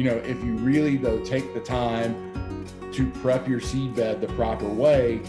You 0.00 0.06
know, 0.06 0.16
if 0.16 0.42
you 0.42 0.54
really 0.54 0.96
though 0.96 1.22
take 1.22 1.52
the 1.52 1.60
time 1.60 2.64
to 2.90 3.10
prep 3.20 3.46
your 3.46 3.60
seed 3.60 3.94
bed 3.94 4.22
the 4.22 4.28
proper 4.28 4.66
way, 4.66 5.20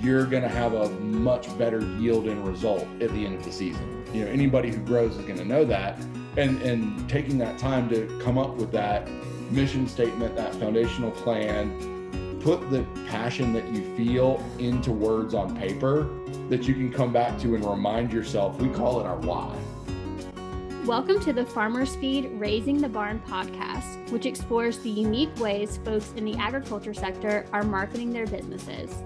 you're 0.00 0.24
going 0.24 0.44
to 0.44 0.48
have 0.48 0.72
a 0.72 0.88
much 1.00 1.58
better 1.58 1.80
yield 1.96 2.28
and 2.28 2.46
result 2.46 2.86
at 3.00 3.10
the 3.10 3.26
end 3.26 3.34
of 3.34 3.42
the 3.42 3.50
season. 3.50 4.04
You 4.14 4.24
know, 4.24 4.30
anybody 4.30 4.70
who 4.70 4.78
grows 4.82 5.16
is 5.16 5.24
going 5.24 5.38
to 5.38 5.44
know 5.44 5.64
that. 5.64 5.98
And 6.36 6.62
and 6.62 7.10
taking 7.10 7.38
that 7.38 7.58
time 7.58 7.88
to 7.88 8.06
come 8.22 8.38
up 8.38 8.54
with 8.54 8.70
that 8.70 9.10
mission 9.50 9.88
statement, 9.88 10.36
that 10.36 10.54
foundational 10.54 11.10
plan, 11.10 12.38
put 12.38 12.70
the 12.70 12.86
passion 13.08 13.52
that 13.54 13.68
you 13.74 13.82
feel 13.96 14.40
into 14.60 14.92
words 14.92 15.34
on 15.34 15.56
paper 15.56 16.08
that 16.48 16.68
you 16.68 16.74
can 16.74 16.92
come 16.92 17.12
back 17.12 17.36
to 17.40 17.56
and 17.56 17.64
remind 17.68 18.12
yourself. 18.12 18.60
We 18.60 18.68
call 18.68 19.00
it 19.00 19.06
our 19.06 19.16
why. 19.16 19.52
Welcome 20.90 21.20
to 21.20 21.32
the 21.32 21.46
Farmers 21.46 21.94
Feed 21.94 22.32
Raising 22.32 22.80
the 22.80 22.88
Barn 22.88 23.22
podcast, 23.28 24.10
which 24.10 24.26
explores 24.26 24.80
the 24.80 24.90
unique 24.90 25.32
ways 25.38 25.78
folks 25.84 26.12
in 26.16 26.24
the 26.24 26.34
agriculture 26.34 26.94
sector 26.94 27.46
are 27.52 27.62
marketing 27.62 28.12
their 28.12 28.26
businesses. 28.26 29.04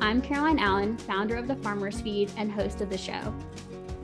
I'm 0.00 0.22
Caroline 0.22 0.58
Allen, 0.58 0.96
founder 0.96 1.36
of 1.36 1.46
the 1.46 1.56
Farmers 1.56 2.00
Feed 2.00 2.32
and 2.38 2.50
host 2.50 2.80
of 2.80 2.88
the 2.88 2.96
show. 2.96 3.34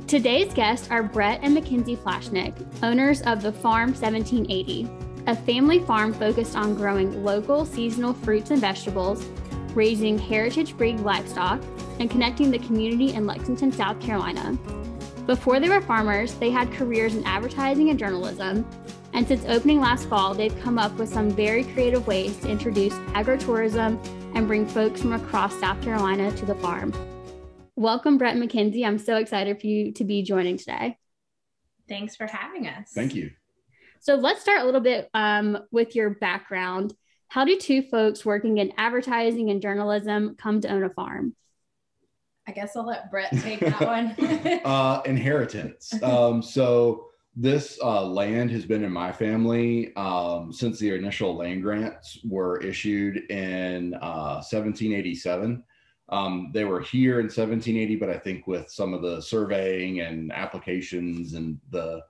Today's 0.07 0.53
guests 0.53 0.91
are 0.91 1.03
Brett 1.03 1.41
and 1.43 1.57
McKenzie 1.57 1.97
Flashnick, 1.97 2.53
owners 2.83 3.23
of 3.23 3.41
the 3.41 3.51
Farm 3.51 3.95
1780, 3.95 4.91
a 5.27 5.35
family 5.35 5.79
farm 5.79 6.13
focused 6.13 6.55
on 6.55 6.75
growing 6.75 7.25
local 7.25 7.65
seasonal 7.65 8.13
fruits 8.13 8.51
and 8.51 8.61
vegetables, 8.61 9.27
raising 9.73 10.19
heritage 10.19 10.77
breed 10.77 11.01
livestock, 11.01 11.63
and 11.99 12.11
connecting 12.11 12.51
the 12.51 12.59
community 12.59 13.15
in 13.15 13.25
Lexington, 13.25 13.73
South 13.73 13.99
Carolina. 14.01 14.55
Before 15.33 15.59
they 15.59 15.71
were 15.71 15.81
farmers, 15.81 16.35
they 16.35 16.51
had 16.51 16.71
careers 16.73 17.15
in 17.15 17.25
advertising 17.25 17.89
and 17.89 17.99
journalism. 17.99 18.69
And 19.15 19.27
since 19.27 19.47
opening 19.47 19.81
last 19.81 20.07
fall, 20.07 20.35
they've 20.35 20.55
come 20.61 20.79
up 20.79 20.93
with 20.99 21.09
some 21.09 21.31
very 21.31 21.65
creative 21.65 22.07
ways 22.07 22.37
to 22.41 22.51
introduce 22.51 22.93
agritourism 23.15 23.99
and 24.35 24.47
bring 24.47 24.67
folks 24.67 25.01
from 25.01 25.15
across 25.15 25.59
South 25.59 25.81
Carolina 25.81 26.31
to 26.33 26.45
the 26.45 26.55
farm. 26.57 26.93
Welcome, 27.77 28.19
Brett 28.19 28.37
and 28.37 28.47
McKenzie. 28.47 28.87
I'm 28.87 28.99
so 28.99 29.17
excited 29.17 29.59
for 29.59 29.67
you 29.69 29.93
to 29.93 30.05
be 30.05 30.23
joining 30.23 30.59
today. 30.59 30.99
Thanks 31.89 32.15
for 32.15 32.27
having 32.27 32.67
us. 32.67 32.91
Thank 32.95 33.15
you. 33.15 33.31
So 34.01 34.17
let's 34.17 34.43
start 34.43 34.61
a 34.61 34.67
little 34.67 34.83
bit 34.83 35.09
um, 35.15 35.57
with 35.71 35.97
your 35.97 36.11
background. 36.11 36.93
How 37.29 37.47
do 37.47 37.57
two 37.57 37.81
folks 37.81 38.23
working 38.23 38.59
in 38.59 38.75
advertising 38.77 39.49
and 39.49 39.63
journalism 39.63 40.37
come 40.37 40.61
to 40.61 40.69
own 40.69 40.85
a 40.85 40.91
farm? 40.91 41.35
I 42.47 42.53
guess 42.53 42.77
I'll 42.77 42.87
let 42.87 43.11
Brett 43.11 43.31
take 43.41 43.61
that 43.61 43.81
one. 43.81 44.61
uh, 44.65 45.03
inheritance. 45.07 45.95
Um, 46.03 46.43
so 46.43 47.07
this 47.35 47.79
uh, 47.83 48.05
land 48.05 48.51
has 48.51 48.67
been 48.67 48.85
in 48.85 48.93
my 48.93 49.13
family 49.13 49.95
um, 49.97 50.53
since 50.53 50.79
the 50.79 50.95
initial 50.95 51.37
land 51.37 51.63
grants 51.63 52.19
were 52.25 52.61
issued 52.61 53.31
in 53.31 53.95
uh, 53.95 54.43
1787. 54.43 55.63
Um, 56.09 56.51
they 56.53 56.65
were 56.65 56.81
here 56.81 57.21
in 57.21 57.27
1780, 57.27 57.97
but 57.97 58.11
I 58.11 58.19
think 58.19 58.47
with 58.47 58.71
some 58.71 58.93
of 58.93 59.03
the 59.03 59.23
surveying 59.23 60.01
and 60.01 60.31
applications 60.33 61.35
and 61.35 61.59
the 61.71 62.03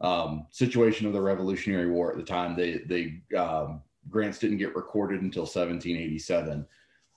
um, 0.00 0.46
situation 0.50 1.06
of 1.06 1.14
the 1.14 1.22
Revolutionary 1.22 1.90
War 1.90 2.10
at 2.10 2.18
the 2.18 2.24
time, 2.24 2.54
they, 2.54 2.78
they 2.86 3.36
um, 3.36 3.80
grants 4.10 4.38
didn't 4.38 4.58
get 4.58 4.76
recorded 4.76 5.22
until 5.22 5.44
1787. 5.44 6.66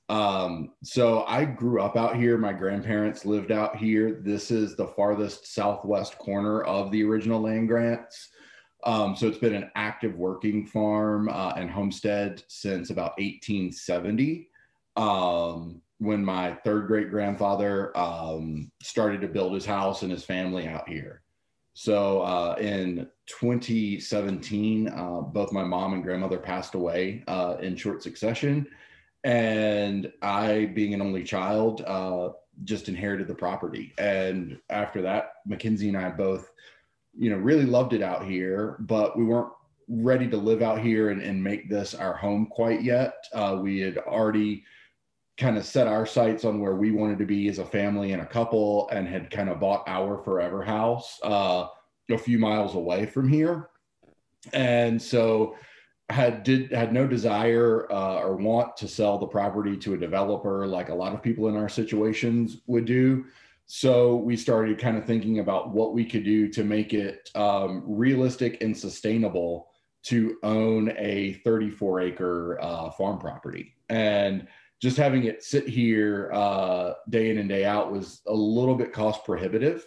Um, 0.10 0.72
so 0.84 1.24
I 1.28 1.46
grew 1.46 1.82
up 1.82 1.96
out 1.96 2.16
here. 2.16 2.38
My 2.38 2.52
grandparents 2.52 3.26
lived 3.26 3.52
out 3.52 3.76
here. 3.78 4.20
This 4.24 4.50
is 4.50 4.76
the 4.76 4.88
farthest 4.88 5.54
southwest 5.54 6.18
corner 6.18 6.64
of 6.64 6.92
the 6.92 7.04
original 7.04 7.40
land 7.40 7.68
grants. 7.68 8.30
Um, 8.86 9.16
so 9.16 9.28
it's 9.28 9.38
been 9.38 9.54
an 9.54 9.70
active 9.76 10.16
working 10.16 10.66
farm 10.66 11.30
uh, 11.30 11.54
and 11.56 11.70
homestead 11.70 12.44
since 12.48 12.90
about 12.90 13.12
1870. 13.20 14.50
Um, 14.96 15.82
when 16.00 16.24
my 16.24 16.54
third 16.64 16.88
great 16.88 17.10
grandfather 17.12 17.96
um, 17.96 18.72
started 18.81 19.22
to 19.22 19.28
build 19.28 19.53
his 19.53 19.66
house 19.66 20.02
and 20.02 20.12
his 20.12 20.24
family 20.24 20.66
out 20.66 20.88
here. 20.88 21.22
So 21.74 22.22
uh, 22.22 22.56
in 22.59 23.08
2017, 23.28 24.88
uh, 24.88 25.22
both 25.22 25.52
my 25.52 25.64
mom 25.64 25.94
and 25.94 26.03
grandmother 26.03 26.38
passed 26.38 26.74
away 26.74 27.24
uh, 27.28 27.58
in 27.62 27.75
short 27.75 28.02
succession 28.02 28.66
and 29.24 30.12
I, 30.22 30.72
being 30.74 30.94
an 30.94 31.02
only 31.02 31.24
child, 31.24 31.81
uh, 31.81 32.30
just 32.63 32.90
inherited 32.90 33.28
the 33.28 33.35
property. 33.35 33.94
And 33.97 34.59
after 34.69 35.02
that, 35.02 35.34
McKenzie 35.47 35.88
and 35.88 35.97
I 35.97 36.09
both, 36.09 36.52
you 37.18 37.30
know, 37.30 37.38
really 37.38 37.66
loved 37.66 37.94
it 37.94 38.02
out 38.02 38.25
here, 38.25 38.78
but 38.80 39.18
we 39.18 39.25
weren't 39.25 39.52
ready 39.88 40.28
to 40.30 40.38
live 40.38 40.62
out 40.62 40.80
here 40.80 41.09
and, 41.09 41.22
and 41.22 41.44
make 41.44 41.69
this 41.69 41.96
our 41.96 42.13
home 42.13 42.47
quite 42.47 42.81
yet. 42.84 43.16
Uh, 43.34 43.59
we 43.62 43.80
had 43.80 43.97
already 43.97 44.63
kind 45.38 45.57
of 45.57 45.66
set 45.66 45.88
our 45.88 46.06
sights 46.06 46.44
on 46.46 46.59
where 46.59 46.75
we 46.75 46.91
wanted 46.91 47.18
to 47.18 47.25
be 47.25 47.47
as 47.47 47.59
a 47.59 47.66
family 47.66 48.12
and 48.12 48.22
a 48.22 48.25
couple 48.25 48.90
and 48.91 49.07
had 49.07 49.31
kind 49.31 49.50
of 49.50 49.59
bought 49.59 49.84
our 49.88 50.18
forever 50.18 50.62
house 50.62 51.18
uh, 51.24 51.66
a 52.09 52.18
few 52.18 52.38
miles 52.38 52.75
away 52.75 53.06
from 53.06 53.28
here. 53.28 53.69
And 54.53 55.01
so 55.01 55.56
had 56.09 56.44
did 56.44 56.72
had 56.72 56.92
no 56.92 57.06
desire 57.06 57.92
uh, 57.92 58.20
or 58.20 58.36
want 58.36 58.75
to 58.78 58.88
sell 58.88 59.18
the 59.18 59.28
property 59.28 59.78
to 59.78 59.94
a 59.94 59.97
developer 59.97 60.66
like 60.66 60.90
a 60.90 60.96
lot 60.96 61.14
of 61.14 61.22
people 61.22 61.47
in 61.47 61.56
our 61.56 61.70
situations 61.70 62.58
would 62.68 62.86
do. 62.86 63.25
So 63.68 64.16
we 64.16 64.36
started 64.36 64.80
kind 64.80 64.98
of 64.98 65.06
thinking 65.06 65.40
about 65.40 65.69
what 65.69 65.94
we 65.94 66.03
could 66.03 66.24
do 66.24 66.48
to 66.50 66.64
make 66.64 66.94
it 66.94 67.30
um, 67.36 67.84
realistic 67.86 68.64
and 68.64 68.75
sustainable 68.75 69.69
to 70.03 70.38
own 70.42 70.92
a 70.98 71.34
34 71.46 72.02
acre 72.02 72.58
uh, 72.62 72.90
farm 72.92 73.19
property. 73.19 73.75
And 73.90 74.48
just 74.81 74.98
having 74.98 75.25
it 75.25 75.44
sit 75.44 75.68
here 75.68 76.31
uh, 76.34 76.94
day 77.09 77.30
in 77.30 77.38
and 77.38 77.50
day 77.50 77.66
out 77.66 77.92
was 77.92 78.22
a 78.25 78.34
little 78.34 78.75
bit 78.75 78.94
cost 78.94 79.24
prohibitive 79.24 79.86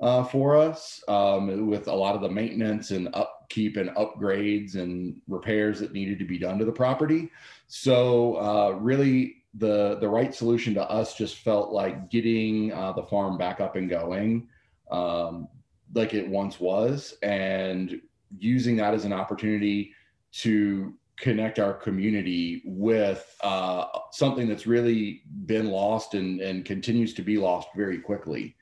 uh, 0.00 0.22
for 0.22 0.56
us 0.56 1.02
um, 1.08 1.66
with 1.66 1.88
a 1.88 1.94
lot 1.94 2.14
of 2.14 2.20
the 2.20 2.28
maintenance 2.28 2.90
and 2.90 3.08
upkeep 3.54 3.76
and 3.76 3.90
upgrades 3.90 4.74
and 4.74 5.20
repairs 5.28 5.78
that 5.78 5.92
needed 5.92 6.18
to 6.18 6.24
be 6.24 6.38
done 6.38 6.58
to 6.58 6.64
the 6.64 6.72
property. 6.72 7.30
So 7.68 8.34
uh, 8.36 8.70
really, 8.80 9.44
the 9.54 9.98
the 10.00 10.08
right 10.08 10.34
solution 10.34 10.74
to 10.74 10.90
us 10.90 11.14
just 11.14 11.36
felt 11.36 11.72
like 11.72 12.10
getting 12.10 12.72
uh, 12.72 12.92
the 12.92 13.04
farm 13.04 13.38
back 13.38 13.60
up 13.60 13.76
and 13.76 13.88
going, 13.88 14.48
um, 14.90 15.48
like 15.94 16.14
it 16.14 16.28
once 16.28 16.58
was, 16.58 17.16
and 17.22 18.00
using 18.36 18.76
that 18.78 18.94
as 18.94 19.04
an 19.04 19.12
opportunity 19.12 19.92
to 20.32 20.94
connect 21.16 21.60
our 21.60 21.72
community 21.72 22.62
with 22.64 23.36
uh, 23.42 23.86
something 24.10 24.48
that's 24.48 24.66
really 24.66 25.22
been 25.46 25.70
lost 25.70 26.14
and, 26.14 26.40
and 26.40 26.64
continues 26.64 27.14
to 27.14 27.22
be 27.22 27.36
lost 27.36 27.68
very 27.76 28.00
quickly 28.00 28.56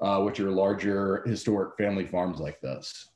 uh, 0.00 0.20
which 0.20 0.38
are 0.40 0.50
larger 0.50 1.24
historic 1.26 1.76
family 1.76 2.06
farms 2.06 2.38
like 2.38 2.60
this. 2.60 3.08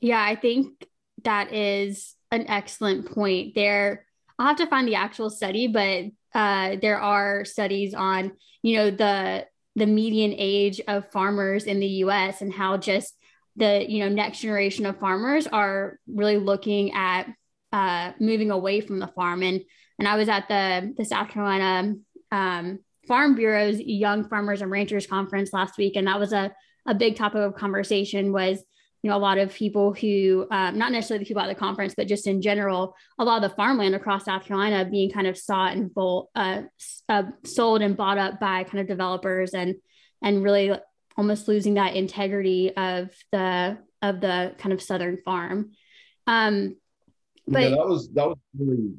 Yeah, 0.00 0.22
I 0.22 0.36
think 0.36 0.86
that 1.24 1.52
is 1.52 2.14
an 2.30 2.46
excellent 2.48 3.12
point. 3.12 3.54
There, 3.54 4.06
I'll 4.38 4.48
have 4.48 4.56
to 4.58 4.66
find 4.66 4.86
the 4.86 4.96
actual 4.96 5.30
study, 5.30 5.68
but 5.68 6.04
uh, 6.34 6.76
there 6.80 7.00
are 7.00 7.44
studies 7.44 7.94
on, 7.94 8.32
you 8.62 8.76
know, 8.76 8.90
the 8.90 9.46
the 9.76 9.86
median 9.86 10.34
age 10.36 10.80
of 10.88 11.10
farmers 11.12 11.64
in 11.64 11.80
the 11.80 11.86
U.S. 11.86 12.40
and 12.40 12.52
how 12.52 12.78
just 12.78 13.14
the 13.56 13.84
you 13.88 14.00
know 14.00 14.08
next 14.08 14.40
generation 14.40 14.86
of 14.86 14.98
farmers 14.98 15.46
are 15.46 15.98
really 16.06 16.38
looking 16.38 16.92
at 16.92 17.26
uh, 17.72 18.12
moving 18.20 18.50
away 18.50 18.80
from 18.80 18.98
the 18.98 19.06
farm. 19.08 19.42
And 19.42 19.62
and 19.98 20.08
I 20.08 20.16
was 20.16 20.28
at 20.28 20.48
the 20.48 20.94
the 20.96 21.04
South 21.04 21.28
Carolina 21.28 21.94
um, 22.30 22.80
Farm 23.08 23.34
Bureau's 23.34 23.80
Young 23.80 24.28
Farmers 24.28 24.62
and 24.62 24.70
Ranchers 24.70 25.06
Conference 25.06 25.52
last 25.52 25.78
week, 25.78 25.96
and 25.96 26.06
that 26.06 26.18
was 26.18 26.32
a 26.32 26.52
a 26.86 26.94
big 26.94 27.16
topic 27.16 27.40
of 27.40 27.56
conversation 27.56 28.32
was 28.32 28.62
you 29.06 29.12
know 29.12 29.16
a 29.16 29.18
lot 29.18 29.38
of 29.38 29.54
people 29.54 29.92
who 29.92 30.48
um, 30.50 30.76
not 30.76 30.90
necessarily 30.90 31.22
the 31.22 31.28
people 31.28 31.40
at 31.40 31.46
the 31.46 31.54
conference 31.54 31.94
but 31.96 32.08
just 32.08 32.26
in 32.26 32.42
general 32.42 32.96
a 33.20 33.24
lot 33.24 33.40
of 33.40 33.48
the 33.48 33.54
farmland 33.54 33.94
across 33.94 34.24
south 34.24 34.44
carolina 34.44 34.84
being 34.84 35.12
kind 35.12 35.28
of 35.28 35.38
sought 35.38 35.76
and 35.76 35.94
bolt, 35.94 36.28
uh, 36.34 36.62
uh, 37.08 37.22
sold 37.44 37.82
and 37.82 37.96
bought 37.96 38.18
up 38.18 38.40
by 38.40 38.64
kind 38.64 38.80
of 38.80 38.88
developers 38.88 39.54
and 39.54 39.76
and 40.22 40.42
really 40.42 40.72
almost 41.16 41.46
losing 41.46 41.74
that 41.74 41.94
integrity 41.94 42.76
of 42.76 43.10
the 43.30 43.78
of 44.02 44.20
the 44.20 44.54
kind 44.58 44.72
of 44.72 44.82
southern 44.82 45.18
farm. 45.24 45.70
Um 46.26 46.74
but 47.46 47.62
yeah, 47.62 47.68
that 47.70 47.86
was 47.86 48.08
that 48.14 48.26
was 48.26 48.38
really 48.58 48.92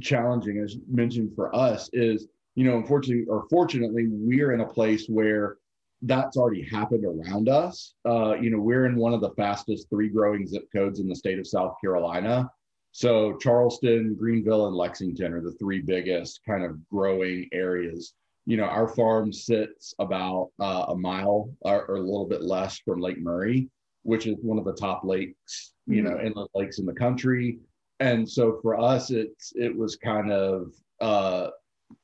challenging 0.00 0.58
as 0.58 0.76
mentioned 0.88 1.32
for 1.34 1.52
us 1.52 1.90
is 1.92 2.28
you 2.54 2.64
know, 2.64 2.76
unfortunately 2.76 3.24
or 3.28 3.46
fortunately, 3.48 4.06
we're 4.08 4.52
in 4.52 4.62
a 4.62 4.66
place 4.66 5.06
where 5.06 5.57
that's 6.02 6.36
already 6.36 6.62
happened 6.62 7.04
around 7.04 7.48
us. 7.48 7.94
Uh, 8.06 8.34
you 8.34 8.50
know, 8.50 8.58
we're 8.58 8.86
in 8.86 8.96
one 8.96 9.14
of 9.14 9.20
the 9.20 9.30
fastest 9.30 9.88
three 9.90 10.08
growing 10.08 10.46
zip 10.46 10.68
codes 10.74 11.00
in 11.00 11.08
the 11.08 11.16
state 11.16 11.38
of 11.38 11.46
South 11.46 11.74
Carolina. 11.80 12.50
So 12.92 13.36
Charleston, 13.36 14.14
Greenville, 14.14 14.66
and 14.66 14.76
Lexington 14.76 15.32
are 15.32 15.40
the 15.40 15.52
three 15.52 15.80
biggest 15.80 16.40
kind 16.46 16.64
of 16.64 16.78
growing 16.88 17.48
areas. 17.52 18.14
You 18.46 18.56
know, 18.56 18.64
our 18.64 18.88
farm 18.88 19.32
sits 19.32 19.94
about 19.98 20.50
uh, 20.58 20.86
a 20.88 20.96
mile 20.96 21.52
or, 21.60 21.84
or, 21.86 21.96
a 21.96 22.00
little 22.00 22.26
bit 22.26 22.42
less 22.42 22.78
from 22.78 23.00
Lake 23.00 23.20
Murray. 23.20 23.68
which 24.04 24.26
is 24.26 24.36
one 24.40 24.58
of 24.58 24.64
the 24.64 24.72
top 24.72 25.04
lakes, 25.04 25.74
you 25.86 26.02
mm-hmm. 26.02 26.14
know, 26.14 26.20
inlet 26.20 26.48
lakes 26.54 26.78
in 26.78 26.86
the 26.86 26.94
country. 26.94 27.58
And 28.00 28.28
so 28.28 28.58
for 28.62 28.78
us, 28.80 29.10
it's 29.10 29.52
it 29.54 29.76
was 29.76 29.96
kind 29.96 30.30
of 30.32 30.72
uh, 31.00 31.48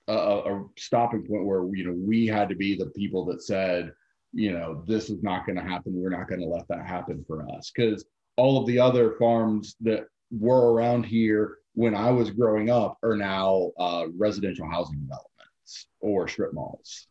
a, 0.09 0.12
a 0.12 0.65
stopping 0.77 1.27
point 1.27 1.45
where 1.45 1.65
you 1.75 1.87
know 1.87 1.95
we 1.97 2.27
had 2.27 2.49
to 2.49 2.55
be 2.55 2.77
the 2.77 2.91
people 2.91 3.25
that 3.27 3.43
said, 3.43 3.93
you 4.33 4.53
know, 4.53 4.83
this 4.87 5.11
is 5.11 5.23
not 5.23 5.47
going 5.47 5.56
to 5.56 5.62
happen. 5.62 5.93
We're 5.95 6.11
not 6.11 6.29
going 6.29 6.41
to 6.41 6.47
let 6.47 6.69
that 6.69 6.87
happen 6.87 7.25
for 7.27 7.49
us 7.51 7.71
because 7.75 8.05
all 8.37 8.61
of 8.61 8.67
the 8.67 8.79
other 8.79 9.15
farms 9.19 9.77
that 9.81 10.06
were 10.31 10.73
around 10.73 11.05
here 11.05 11.59
when 11.75 11.95
I 11.95 12.11
was 12.11 12.31
growing 12.31 12.71
up 12.71 12.99
are 13.03 13.17
now 13.17 13.73
uh, 13.79 14.06
residential 14.17 14.69
housing 14.69 15.01
developments 15.01 15.87
or 16.01 16.29
strip 16.29 16.53
malls. 16.53 17.07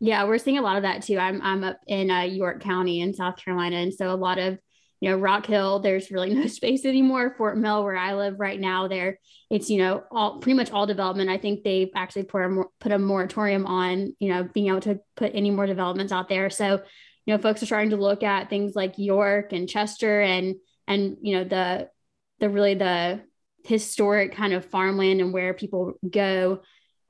Yeah, 0.00 0.24
we're 0.24 0.38
seeing 0.38 0.58
a 0.58 0.62
lot 0.62 0.76
of 0.76 0.82
that 0.82 1.02
too. 1.02 1.18
I'm 1.18 1.42
I'm 1.42 1.64
up 1.64 1.80
in 1.86 2.10
uh, 2.10 2.22
York 2.22 2.60
County 2.62 3.00
in 3.00 3.12
South 3.14 3.36
Carolina, 3.36 3.76
and 3.76 3.92
so 3.92 4.12
a 4.12 4.14
lot 4.14 4.38
of 4.38 4.58
you 5.00 5.10
know 5.10 5.16
Rock 5.16 5.46
Hill. 5.46 5.80
There's 5.80 6.10
really 6.10 6.34
no 6.34 6.46
space 6.46 6.84
anymore. 6.84 7.34
Fort 7.36 7.58
Mill, 7.58 7.84
where 7.84 7.96
I 7.96 8.14
live 8.14 8.38
right 8.38 8.58
now, 8.58 8.88
there 8.88 9.18
it's 9.50 9.70
you 9.70 9.78
know 9.78 10.04
all 10.10 10.38
pretty 10.38 10.56
much 10.56 10.70
all 10.70 10.86
development. 10.86 11.30
I 11.30 11.38
think 11.38 11.62
they've 11.62 11.90
actually 11.94 12.24
put 12.24 12.42
a 12.42 12.64
put 12.80 12.92
a 12.92 12.98
moratorium 12.98 13.66
on 13.66 14.14
you 14.18 14.32
know 14.32 14.44
being 14.44 14.68
able 14.68 14.80
to 14.80 15.00
put 15.16 15.32
any 15.34 15.50
more 15.50 15.66
developments 15.66 16.12
out 16.12 16.28
there. 16.28 16.50
So 16.50 16.82
you 17.24 17.34
know 17.34 17.38
folks 17.38 17.62
are 17.62 17.66
starting 17.66 17.90
to 17.90 17.96
look 17.96 18.22
at 18.22 18.50
things 18.50 18.74
like 18.74 18.98
York 18.98 19.52
and 19.52 19.68
Chester 19.68 20.20
and 20.20 20.56
and 20.86 21.16
you 21.22 21.36
know 21.36 21.44
the 21.44 21.88
the 22.40 22.50
really 22.50 22.74
the 22.74 23.20
historic 23.64 24.34
kind 24.34 24.52
of 24.52 24.64
farmland 24.64 25.20
and 25.20 25.32
where 25.32 25.54
people 25.54 25.94
go 26.08 26.60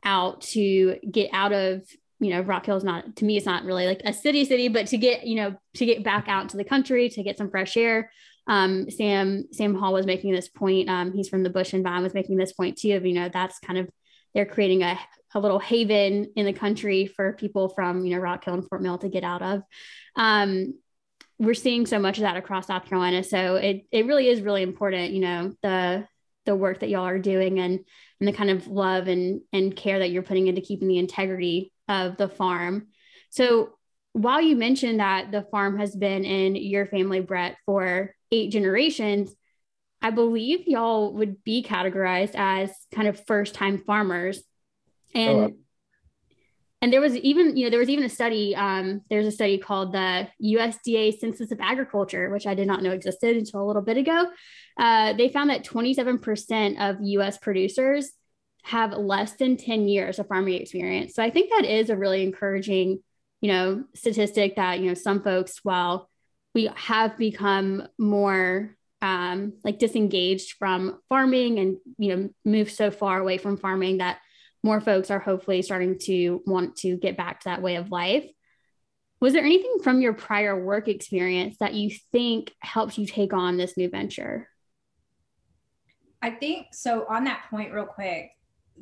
out 0.04 0.40
to 0.40 0.98
get 1.10 1.30
out 1.32 1.52
of 1.52 1.82
you 2.20 2.30
know 2.30 2.40
rock 2.40 2.66
hill 2.66 2.76
is 2.76 2.84
not 2.84 3.16
to 3.16 3.24
me 3.24 3.36
it's 3.36 3.46
not 3.46 3.64
really 3.64 3.86
like 3.86 4.02
a 4.04 4.12
city 4.12 4.44
city 4.44 4.68
but 4.68 4.86
to 4.86 4.96
get 4.96 5.26
you 5.26 5.36
know 5.36 5.54
to 5.74 5.86
get 5.86 6.02
back 6.02 6.28
out 6.28 6.48
to 6.48 6.56
the 6.56 6.64
country 6.64 7.08
to 7.08 7.22
get 7.22 7.38
some 7.38 7.50
fresh 7.50 7.76
air. 7.76 8.10
Um, 8.46 8.90
sam 8.90 9.44
sam 9.52 9.74
hall 9.74 9.92
was 9.92 10.06
making 10.06 10.32
this 10.32 10.48
point 10.48 10.88
um, 10.88 11.12
he's 11.12 11.28
from 11.28 11.42
the 11.42 11.50
Bush-N-Vine 11.50 12.02
was 12.02 12.14
making 12.14 12.38
this 12.38 12.52
point 12.52 12.78
too 12.78 12.92
of 12.92 13.04
you 13.04 13.12
know 13.12 13.28
that's 13.32 13.58
kind 13.58 13.78
of 13.78 13.88
they're 14.34 14.46
creating 14.46 14.82
a, 14.82 14.98
a 15.34 15.40
little 15.40 15.58
haven 15.58 16.32
in 16.34 16.46
the 16.46 16.52
country 16.52 17.06
for 17.06 17.34
people 17.34 17.68
from 17.68 18.06
you 18.06 18.14
know 18.14 18.22
rock 18.22 18.44
hill 18.44 18.54
and 18.54 18.66
fort 18.68 18.82
mill 18.82 18.98
to 18.98 19.08
get 19.08 19.24
out 19.24 19.42
of. 19.42 19.62
Um, 20.16 20.74
we're 21.38 21.54
seeing 21.54 21.86
so 21.86 21.98
much 21.98 22.18
of 22.18 22.22
that 22.22 22.36
across 22.36 22.66
south 22.66 22.86
carolina 22.86 23.22
so 23.22 23.54
it, 23.54 23.86
it 23.92 24.06
really 24.06 24.28
is 24.28 24.40
really 24.40 24.62
important 24.62 25.12
you 25.12 25.20
know 25.20 25.54
the 25.62 26.04
the 26.46 26.56
work 26.56 26.80
that 26.80 26.88
y'all 26.88 27.06
are 27.06 27.18
doing 27.18 27.60
and 27.60 27.80
and 28.20 28.28
the 28.28 28.32
kind 28.32 28.50
of 28.50 28.66
love 28.66 29.06
and 29.06 29.42
and 29.52 29.76
care 29.76 30.00
that 30.00 30.10
you're 30.10 30.22
putting 30.22 30.48
into 30.48 30.60
keeping 30.60 30.88
the 30.88 30.98
integrity 30.98 31.72
of 31.88 32.16
the 32.16 32.28
farm. 32.28 32.88
So 33.30 33.70
while 34.12 34.40
you 34.40 34.56
mentioned 34.56 35.00
that 35.00 35.30
the 35.30 35.42
farm 35.42 35.78
has 35.78 35.94
been 35.94 36.24
in 36.24 36.56
your 36.56 36.86
family, 36.86 37.20
Brett, 37.20 37.56
for 37.66 38.14
eight 38.32 38.50
generations, 38.50 39.34
I 40.00 40.10
believe 40.10 40.66
y'all 40.66 41.12
would 41.14 41.42
be 41.44 41.62
categorized 41.62 42.34
as 42.34 42.72
kind 42.94 43.08
of 43.08 43.24
first 43.26 43.54
time 43.54 43.78
farmers. 43.78 44.42
And 45.14 45.38
oh, 45.38 45.50
and 46.80 46.92
there 46.92 47.00
was 47.00 47.16
even, 47.16 47.56
you 47.56 47.64
know, 47.64 47.70
there 47.70 47.80
was 47.80 47.88
even 47.88 48.04
a 48.04 48.08
study, 48.08 48.54
um, 48.54 49.00
there's 49.10 49.26
a 49.26 49.32
study 49.32 49.58
called 49.58 49.92
the 49.92 50.28
USDA 50.40 51.18
Census 51.18 51.50
of 51.50 51.58
Agriculture, 51.60 52.30
which 52.30 52.46
I 52.46 52.54
did 52.54 52.68
not 52.68 52.84
know 52.84 52.92
existed 52.92 53.36
until 53.36 53.62
a 53.62 53.66
little 53.66 53.82
bit 53.82 53.96
ago. 53.96 54.28
Uh, 54.78 55.12
they 55.14 55.28
found 55.28 55.50
that 55.50 55.64
27% 55.64 56.78
of 56.78 56.98
US 57.00 57.36
producers 57.38 58.12
have 58.68 58.92
less 58.92 59.32
than 59.32 59.56
10 59.56 59.88
years 59.88 60.18
of 60.18 60.28
farming 60.28 60.60
experience. 60.60 61.14
So 61.14 61.22
I 61.22 61.30
think 61.30 61.50
that 61.50 61.64
is 61.64 61.88
a 61.88 61.96
really 61.96 62.22
encouraging, 62.22 63.02
you 63.40 63.50
know, 63.50 63.84
statistic 63.94 64.56
that, 64.56 64.80
you 64.80 64.88
know, 64.88 64.94
some 64.94 65.22
folks, 65.22 65.60
while 65.62 66.10
we 66.54 66.70
have 66.74 67.16
become 67.16 67.88
more 67.98 68.76
um, 69.00 69.54
like 69.64 69.78
disengaged 69.78 70.56
from 70.58 71.00
farming 71.08 71.58
and, 71.58 71.76
you 71.96 72.14
know, 72.14 72.28
moved 72.44 72.72
so 72.72 72.90
far 72.90 73.18
away 73.18 73.38
from 73.38 73.56
farming 73.56 73.98
that 73.98 74.18
more 74.62 74.82
folks 74.82 75.10
are 75.10 75.20
hopefully 75.20 75.62
starting 75.62 75.98
to 76.00 76.42
want 76.44 76.76
to 76.76 76.98
get 76.98 77.16
back 77.16 77.40
to 77.40 77.48
that 77.48 77.62
way 77.62 77.76
of 77.76 77.90
life. 77.90 78.28
Was 79.20 79.32
there 79.32 79.44
anything 79.44 79.78
from 79.82 80.02
your 80.02 80.12
prior 80.12 80.62
work 80.62 80.88
experience 80.88 81.56
that 81.60 81.72
you 81.72 81.90
think 82.12 82.52
helped 82.58 82.98
you 82.98 83.06
take 83.06 83.32
on 83.32 83.56
this 83.56 83.78
new 83.78 83.88
venture? 83.88 84.46
I 86.20 86.30
think 86.30 86.66
so. 86.72 87.06
On 87.08 87.24
that 87.24 87.46
point, 87.48 87.72
real 87.72 87.86
quick, 87.86 88.32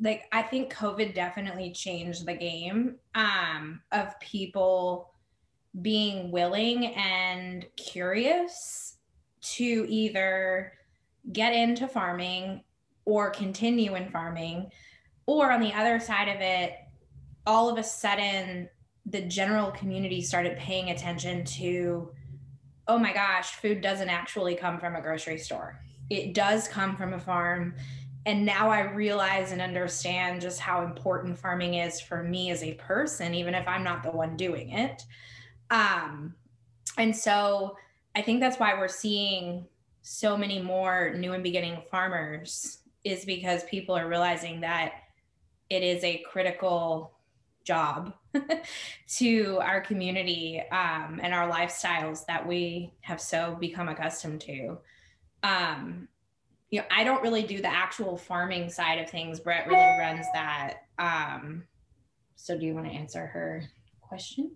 like 0.01 0.25
I 0.31 0.41
think 0.41 0.73
COVID 0.73 1.13
definitely 1.13 1.71
changed 1.71 2.25
the 2.25 2.35
game 2.35 2.95
um, 3.15 3.81
of 3.91 4.19
people 4.19 5.11
being 5.81 6.31
willing 6.31 6.85
and 6.95 7.65
curious 7.75 8.97
to 9.41 9.85
either 9.87 10.73
get 11.31 11.53
into 11.53 11.87
farming 11.87 12.63
or 13.05 13.29
continue 13.29 13.95
in 13.95 14.09
farming, 14.09 14.69
or 15.25 15.51
on 15.51 15.61
the 15.61 15.73
other 15.73 15.99
side 15.99 16.27
of 16.27 16.41
it, 16.41 16.73
all 17.45 17.69
of 17.69 17.77
a 17.77 17.83
sudden 17.83 18.67
the 19.05 19.21
general 19.21 19.71
community 19.71 20.21
started 20.21 20.57
paying 20.57 20.89
attention 20.89 21.45
to 21.45 22.11
oh 22.89 22.97
my 22.97 23.13
gosh, 23.13 23.51
food 23.51 23.81
doesn't 23.81 24.09
actually 24.09 24.55
come 24.55 24.79
from 24.79 24.95
a 24.95 25.01
grocery 25.01 25.37
store. 25.37 25.79
It 26.09 26.33
does 26.33 26.69
come 26.69 26.95
from 26.95 27.13
a 27.13 27.19
farm 27.19 27.75
and 28.27 28.45
now 28.45 28.69
I 28.69 28.81
realize 28.81 29.53
and 29.53 29.61
understand 29.61 30.41
just 30.41 30.59
how 30.59 30.83
important 30.83 31.39
farming 31.39 31.75
is 31.75 32.01
for 32.01 32.21
me 32.21 32.51
as 32.51 32.61
a 32.61 32.73
person, 32.73 33.33
even 33.33 33.55
if 33.55 33.65
I'm 33.69 33.85
not 33.85 34.03
the 34.03 34.11
one 34.11 34.35
doing 34.35 34.71
it. 34.71 35.01
Um, 35.71 36.35
and 36.97 37.15
so 37.15 37.77
I 38.17 38.21
think 38.21 38.41
that's 38.41 38.59
why 38.59 38.73
we're 38.73 38.89
seeing 38.89 39.65
so 40.01 40.35
many 40.35 40.61
more 40.61 41.13
new 41.15 41.31
and 41.31 41.41
beginning 41.41 41.81
farmers 41.89 42.79
is 43.05 43.23
because 43.23 43.63
people 43.63 43.95
are 43.95 44.09
realizing 44.09 44.59
that 44.59 44.95
it 45.69 45.81
is 45.81 46.03
a 46.03 46.21
critical 46.29 47.13
job 47.63 48.13
to 49.07 49.57
our 49.61 49.79
community 49.79 50.61
um, 50.73 51.21
and 51.23 51.33
our 51.33 51.49
lifestyles 51.49 52.25
that 52.25 52.45
we 52.45 52.91
have 52.99 53.21
so 53.21 53.55
become 53.57 53.87
accustomed 53.87 54.41
to. 54.41 54.77
Um, 55.43 56.09
you 56.69 56.79
know, 56.79 56.85
I 56.91 57.03
don't 57.03 57.21
really 57.21 57.43
do 57.43 57.61
the 57.61 57.69
actual 57.69 58.17
farming 58.17 58.69
side 58.69 58.99
of 58.99 59.09
things. 59.09 59.39
Brett 59.39 59.67
really 59.67 59.99
runs 59.99 60.25
that. 60.33 60.79
Um, 60.99 61.63
so 62.35 62.57
do 62.57 62.65
you 62.65 62.73
want 62.73 62.87
to 62.87 62.91
answer 62.91 63.25
her 63.25 63.63
question? 64.01 64.51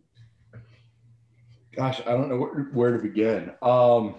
Gosh, 1.74 2.02
I 2.02 2.12
don't 2.12 2.30
know 2.30 2.38
where, 2.38 2.70
where 2.74 2.92
to 2.98 3.02
begin. 3.02 3.52
Um, 3.62 4.16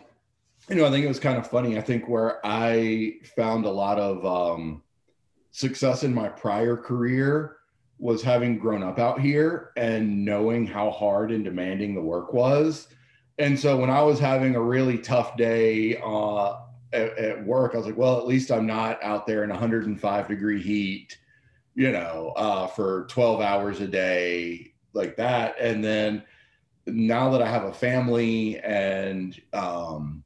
you 0.68 0.76
know, 0.76 0.86
I 0.86 0.90
think 0.90 1.04
it 1.04 1.08
was 1.08 1.18
kind 1.18 1.36
of 1.36 1.46
funny. 1.46 1.76
I 1.76 1.82
think 1.82 2.08
where 2.08 2.44
I 2.44 3.16
found 3.36 3.66
a 3.66 3.70
lot 3.70 3.98
of 3.98 4.24
um, 4.24 4.82
success 5.50 6.02
in 6.02 6.14
my 6.14 6.28
prior 6.28 6.76
career 6.76 7.56
was 7.98 8.22
having 8.22 8.58
grown 8.58 8.82
up 8.82 8.98
out 8.98 9.20
here 9.20 9.72
and 9.76 10.24
knowing 10.24 10.66
how 10.66 10.90
hard 10.90 11.30
and 11.30 11.44
demanding 11.44 11.94
the 11.94 12.00
work 12.00 12.32
was. 12.32 12.88
And 13.38 13.58
so 13.58 13.76
when 13.76 13.90
I 13.90 14.02
was 14.02 14.18
having 14.18 14.56
a 14.56 14.60
really 14.60 14.98
tough 14.98 15.36
day 15.36 16.00
uh, 16.04 16.61
at, 16.92 17.18
at, 17.18 17.44
work, 17.44 17.74
I 17.74 17.78
was 17.78 17.86
like, 17.86 17.96
well, 17.96 18.18
at 18.18 18.26
least 18.26 18.50
I'm 18.50 18.66
not 18.66 19.02
out 19.02 19.26
there 19.26 19.44
in 19.44 19.50
105 19.50 20.28
degree 20.28 20.62
heat, 20.62 21.18
you 21.74 21.90
know, 21.90 22.32
uh, 22.36 22.66
for 22.66 23.06
12 23.08 23.40
hours 23.40 23.80
a 23.80 23.86
day 23.86 24.72
like 24.92 25.16
that. 25.16 25.56
And 25.58 25.82
then 25.82 26.22
now 26.86 27.30
that 27.30 27.42
I 27.42 27.48
have 27.48 27.64
a 27.64 27.72
family 27.72 28.58
and, 28.60 29.40
um, 29.52 30.22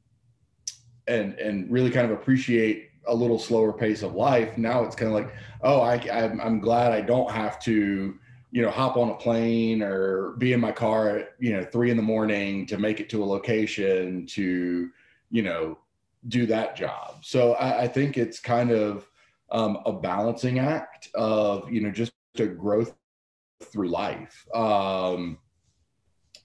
and, 1.07 1.33
and 1.35 1.71
really 1.71 1.89
kind 1.89 2.11
of 2.11 2.17
appreciate 2.17 2.89
a 3.07 3.15
little 3.15 3.39
slower 3.39 3.71
pace 3.71 4.03
of 4.03 4.13
life. 4.13 4.57
Now 4.57 4.83
it's 4.83 4.95
kind 4.95 5.09
of 5.09 5.15
like, 5.15 5.33
oh, 5.61 5.79
I, 5.79 5.95
I'm, 6.11 6.41
I'm 6.41 6.59
glad 6.59 6.91
I 6.91 7.01
don't 7.01 7.31
have 7.31 7.59
to, 7.61 8.17
you 8.51 8.61
know, 8.61 8.69
hop 8.69 8.97
on 8.97 9.09
a 9.09 9.15
plane 9.15 9.81
or 9.81 10.31
be 10.37 10.53
in 10.53 10.59
my 10.59 10.71
car 10.71 11.17
at, 11.17 11.35
you 11.39 11.53
know, 11.53 11.63
three 11.63 11.91
in 11.91 11.97
the 11.97 12.03
morning 12.03 12.65
to 12.67 12.77
make 12.77 12.99
it 12.99 13.09
to 13.09 13.23
a 13.23 13.25
location 13.25 14.25
to, 14.27 14.89
you 15.31 15.41
know, 15.41 15.77
do 16.27 16.45
that 16.47 16.75
job. 16.75 17.19
So 17.21 17.53
I, 17.53 17.83
I 17.83 17.87
think 17.87 18.17
it's 18.17 18.39
kind 18.39 18.71
of 18.71 19.09
um, 19.51 19.79
a 19.85 19.93
balancing 19.93 20.59
act 20.59 21.09
of 21.15 21.71
you 21.71 21.81
know 21.81 21.91
just 21.91 22.11
a 22.39 22.45
growth 22.45 22.93
through 23.63 23.89
life, 23.89 24.45
um, 24.53 25.37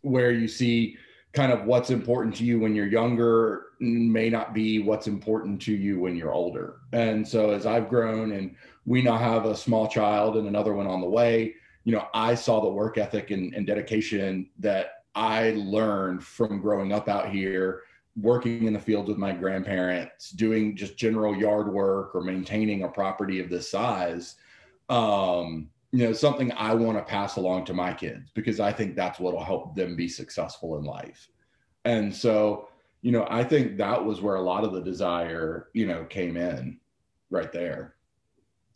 where 0.03 0.31
you 0.31 0.49
see 0.49 0.97
kind 1.33 1.53
of 1.53 1.65
what's 1.65 1.91
important 1.91 2.35
to 2.37 2.45
you 2.45 2.59
when 2.61 2.75
you're 2.75 2.87
younger 2.87 3.67
may 3.81 4.29
not 4.29 4.53
be 4.53 4.79
what's 4.81 5.07
important 5.07 5.61
to 5.63 5.73
you 5.73 5.99
when 5.99 6.15
you're 6.15 6.33
older. 6.33 6.77
And 6.93 7.27
so 7.27 7.51
as 7.51 7.67
I've 7.67 7.89
grown 7.89 8.33
and 8.33 8.55
we 8.85 9.03
now 9.03 9.17
have 9.17 9.47
a 9.47 9.57
small 9.57 9.89
child 9.89 10.37
and 10.37 10.47
another 10.47 10.75
one 10.75 10.87
on 10.87 11.01
the 11.01 11.09
way, 11.09 11.55
you 11.85 11.93
know, 11.93 12.07
I 12.15 12.35
saw 12.35 12.61
the 12.61 12.69
work 12.69 12.99
ethic 12.99 13.31
and, 13.31 13.55
and 13.55 13.67
dedication 13.67 14.51
that 14.59 15.05
I 15.15 15.55
learned 15.57 16.23
from 16.23 16.61
growing 16.61 16.93
up 16.93 17.09
out 17.09 17.31
here 17.31 17.83
working 18.17 18.65
in 18.65 18.73
the 18.73 18.81
fields 18.81 19.09
with 19.09 19.19
my 19.19 19.33
grandparents, 19.33 20.31
doing 20.31 20.77
just 20.77 20.97
general 20.97 21.35
yard 21.35 21.73
work 21.73 22.15
or 22.15 22.23
maintaining 22.23 22.83
a 22.83 22.89
property 22.89 23.41
of 23.41 23.49
this 23.49 23.71
size, 23.71 24.37
um, 24.89 25.71
you 25.93 26.05
know, 26.05 26.13
something 26.13 26.53
I 26.53 26.75
want 26.75 26.99
to 26.99 27.05
pass 27.05 27.37
along 27.37 27.65
to 27.67 27.75
my 27.75 27.93
kids 27.93 28.31
because 28.35 28.61
I 28.61 28.73
think 28.73 28.97
that's 28.97 29.19
what 29.19 29.35
will 29.35 29.45
help 29.45 29.75
them 29.75 29.97
be 29.97 30.09
successful 30.09 30.79
in 30.79 30.85
life. 30.85 31.29
And 31.85 32.15
so, 32.15 32.69
you 33.01 33.13
know, 33.13 33.27
I 33.29 33.45
think 33.45 33.77
that 33.79 34.03
was 34.05 34.21
where 34.21 34.37
a 34.37 34.43
lot 34.43 34.65
of 34.65 34.73
the 34.73 34.81
desire, 34.81 35.69
you 35.73 35.87
know, 35.87 36.05
came 36.05 36.37
in 36.37 36.79
right 37.31 37.53
there. 37.53 37.95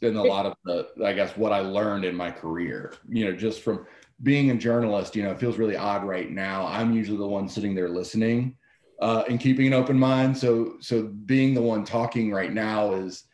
And 0.02 0.16
a 0.16 0.22
lot 0.22 0.44
of 0.44 0.54
the, 0.64 0.88
I 1.04 1.14
guess, 1.14 1.36
what 1.38 1.52
I 1.52 1.60
learned 1.60 2.04
in 2.04 2.14
my 2.14 2.30
career, 2.30 2.92
you 3.08 3.24
know, 3.24 3.32
just 3.32 3.62
from 3.62 3.86
being 4.22 4.50
a 4.50 4.54
journalist, 4.54 5.16
you 5.16 5.22
know, 5.22 5.30
it 5.30 5.40
feels 5.40 5.56
really 5.56 5.76
odd 5.76 6.04
right 6.04 6.30
now. 6.30 6.66
I'm 6.66 6.92
usually 6.92 7.16
the 7.16 7.26
one 7.26 7.48
sitting 7.48 7.74
there 7.74 7.88
listening 7.88 8.56
uh, 9.00 9.24
and 9.28 9.40
keeping 9.40 9.66
an 9.66 9.74
open 9.74 9.98
mind. 9.98 10.36
So, 10.36 10.76
so 10.80 11.04
being 11.04 11.54
the 11.54 11.62
one 11.62 11.84
talking 11.84 12.32
right 12.32 12.52
now 12.52 12.94
is 12.94 13.24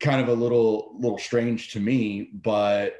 kind 0.00 0.20
of 0.20 0.28
a 0.28 0.32
little, 0.34 0.94
little 0.98 1.18
strange 1.18 1.72
to 1.72 1.80
me, 1.80 2.30
but 2.42 2.96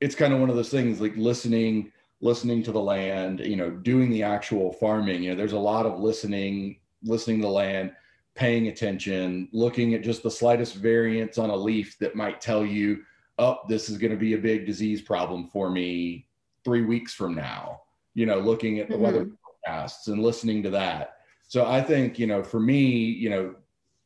it's 0.00 0.14
kind 0.14 0.32
of 0.32 0.40
one 0.40 0.50
of 0.50 0.56
those 0.56 0.70
things 0.70 1.00
like 1.00 1.16
listening 1.16 1.90
listening 2.20 2.62
to 2.62 2.72
the 2.72 2.80
land 2.80 3.40
you 3.40 3.54
know 3.54 3.70
doing 3.70 4.10
the 4.10 4.22
actual 4.22 4.72
farming 4.72 5.22
you 5.22 5.30
know 5.30 5.36
there's 5.36 5.52
a 5.52 5.58
lot 5.58 5.84
of 5.86 6.00
listening 6.00 6.78
listening 7.02 7.38
to 7.38 7.46
the 7.46 7.52
land 7.52 7.92
paying 8.34 8.68
attention 8.68 9.48
looking 9.52 9.94
at 9.94 10.02
just 10.02 10.22
the 10.22 10.30
slightest 10.30 10.74
variance 10.74 11.38
on 11.38 11.50
a 11.50 11.56
leaf 11.56 11.98
that 11.98 12.16
might 12.16 12.40
tell 12.40 12.64
you 12.64 13.02
oh 13.38 13.58
this 13.68 13.88
is 13.88 13.98
going 13.98 14.10
to 14.10 14.16
be 14.16 14.32
a 14.32 14.38
big 14.38 14.64
disease 14.64 15.02
problem 15.02 15.48
for 15.48 15.70
me 15.70 16.26
three 16.64 16.82
weeks 16.82 17.12
from 17.12 17.34
now 17.34 17.80
you 18.14 18.24
know 18.24 18.38
looking 18.38 18.78
at 18.78 18.88
the 18.88 18.94
mm-hmm. 18.94 19.04
weather 19.04 19.28
forecasts 19.42 20.08
and 20.08 20.22
listening 20.22 20.62
to 20.62 20.70
that 20.70 21.18
so 21.46 21.66
i 21.66 21.80
think 21.80 22.18
you 22.18 22.26
know 22.26 22.42
for 22.42 22.60
me 22.60 22.80
you 22.86 23.30
know 23.30 23.54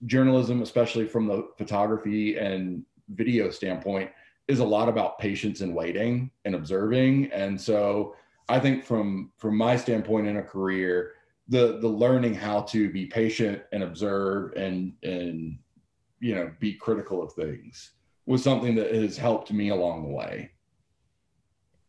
journalism 0.06 0.62
especially 0.62 1.06
from 1.06 1.26
the 1.26 1.48
photography 1.56 2.38
and 2.38 2.84
video 3.08 3.50
standpoint 3.50 4.10
is 4.48 4.60
a 4.60 4.64
lot 4.64 4.88
about 4.88 5.18
patience 5.18 5.60
and 5.60 5.74
waiting 5.74 6.30
and 6.46 6.54
observing. 6.54 7.30
And 7.32 7.60
so 7.60 8.16
I 8.48 8.58
think 8.58 8.82
from 8.82 9.30
from 9.36 9.56
my 9.56 9.76
standpoint 9.76 10.26
in 10.26 10.38
a 10.38 10.42
career, 10.42 11.12
the 11.48 11.78
the 11.80 11.88
learning 11.88 12.34
how 12.34 12.62
to 12.62 12.90
be 12.90 13.06
patient 13.06 13.62
and 13.72 13.82
observe 13.82 14.52
and 14.54 14.94
and 15.02 15.58
you 16.20 16.34
know 16.34 16.50
be 16.58 16.72
critical 16.72 17.22
of 17.22 17.32
things 17.34 17.92
was 18.26 18.42
something 18.42 18.74
that 18.74 18.94
has 18.94 19.16
helped 19.16 19.52
me 19.52 19.68
along 19.68 20.02
the 20.02 20.14
way. 20.14 20.50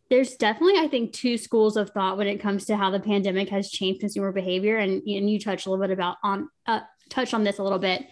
There's 0.09 0.35
definitely, 0.35 0.79
I 0.79 0.87
think, 0.87 1.13
two 1.13 1.37
schools 1.37 1.77
of 1.77 1.91
thought 1.91 2.17
when 2.17 2.27
it 2.27 2.39
comes 2.39 2.65
to 2.65 2.77
how 2.77 2.89
the 2.89 2.99
pandemic 2.99 3.49
has 3.49 3.69
changed 3.69 3.99
consumer 3.99 4.31
behavior, 4.31 4.77
and 4.77 5.03
and 5.03 5.29
you 5.29 5.39
touched 5.39 5.67
a 5.67 5.69
little 5.69 5.83
bit 5.83 5.93
about 5.93 6.17
on 6.23 6.49
uh, 6.65 6.81
touched 7.09 7.33
on 7.33 7.43
this 7.43 7.59
a 7.59 7.63
little 7.63 7.79
bit. 7.79 8.07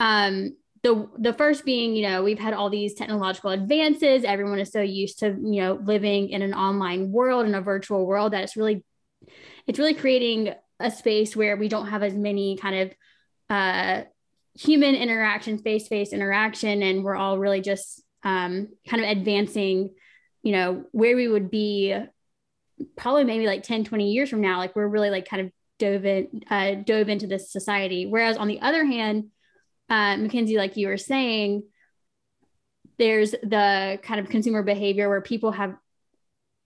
Um, 0.00 0.56
the 0.84 1.08
the 1.18 1.32
first 1.32 1.64
being 1.64 1.96
you 1.96 2.06
know 2.06 2.22
we've 2.22 2.38
had 2.38 2.52
all 2.54 2.70
these 2.70 2.94
technological 2.94 3.50
advances 3.50 4.22
everyone 4.22 4.60
is 4.60 4.70
so 4.70 4.82
used 4.82 5.18
to 5.20 5.28
you 5.28 5.62
know 5.62 5.80
living 5.82 6.28
in 6.28 6.42
an 6.42 6.52
online 6.52 7.10
world 7.10 7.46
in 7.46 7.54
a 7.54 7.60
virtual 7.60 8.06
world 8.06 8.34
that 8.34 8.44
it's 8.44 8.54
really 8.54 8.84
it's 9.66 9.78
really 9.78 9.94
creating 9.94 10.52
a 10.78 10.90
space 10.90 11.34
where 11.34 11.56
we 11.56 11.68
don't 11.68 11.88
have 11.88 12.02
as 12.02 12.14
many 12.14 12.58
kind 12.58 12.76
of 12.76 12.92
uh, 13.48 14.02
human 14.54 14.94
interaction 14.94 15.58
face 15.58 15.84
to 15.84 15.88
face 15.88 16.12
interaction 16.12 16.82
and 16.82 17.02
we're 17.02 17.16
all 17.16 17.38
really 17.38 17.62
just 17.62 18.02
um, 18.22 18.68
kind 18.88 19.02
of 19.02 19.08
advancing 19.08 19.94
you 20.44 20.52
know 20.52 20.84
where 20.92 21.16
we 21.16 21.26
would 21.26 21.50
be 21.50 21.96
probably 22.96 23.24
maybe 23.24 23.46
like 23.46 23.64
10 23.64 23.84
20 23.84 24.12
years 24.12 24.30
from 24.30 24.40
now 24.40 24.58
like 24.58 24.76
we're 24.76 24.86
really 24.86 25.10
like 25.10 25.28
kind 25.28 25.46
of 25.46 25.52
dove 25.80 26.04
in 26.04 26.42
uh, 26.50 26.74
dove 26.74 27.08
into 27.08 27.26
this 27.26 27.50
society 27.50 28.06
whereas 28.06 28.36
on 28.36 28.46
the 28.46 28.60
other 28.60 28.84
hand 28.84 29.30
uh, 29.88 30.16
McKenzie, 30.16 30.56
like 30.56 30.76
you 30.76 30.88
were 30.88 30.96
saying, 30.96 31.64
there's 32.98 33.32
the 33.32 33.98
kind 34.02 34.20
of 34.20 34.28
consumer 34.28 34.62
behavior 34.62 35.08
where 35.08 35.20
people 35.20 35.52
have 35.52 35.74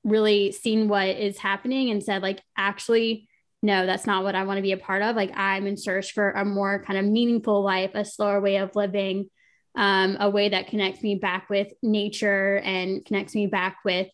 really 0.04 0.52
seen 0.52 0.88
what 0.88 1.08
is 1.08 1.38
happening 1.38 1.90
and 1.90 2.02
said, 2.02 2.23
like, 2.23 2.42
actually, 2.56 3.28
no, 3.62 3.87
that's 3.87 4.06
not 4.06 4.23
what 4.23 4.35
I 4.35 4.44
want 4.44 4.58
to 4.58 4.62
be 4.62 4.73
a 4.73 4.76
part 4.76 5.02
of. 5.02 5.16
Like, 5.16 5.32
I'm 5.35 5.66
in 5.66 5.76
search 5.76 6.12
for 6.12 6.30
a 6.30 6.44
more 6.44 6.85
kind 6.85 6.99
of 6.99 7.04
meaningful 7.04 7.62
life, 7.62 7.92
a 7.94 8.04
slower 8.04 8.40
way 8.40 8.56
of 8.56 8.76
living, 8.76 9.30
um, 9.78 10.16
a 10.18 10.28
way 10.28 10.49
that 10.49 10.66
connects 10.66 11.04
me 11.04 11.14
back 11.14 11.49
with 11.49 11.73
nature 11.85 12.58
and 12.58 13.04
connects 13.04 13.32
me 13.37 13.47
back 13.47 13.78
with, 13.85 14.08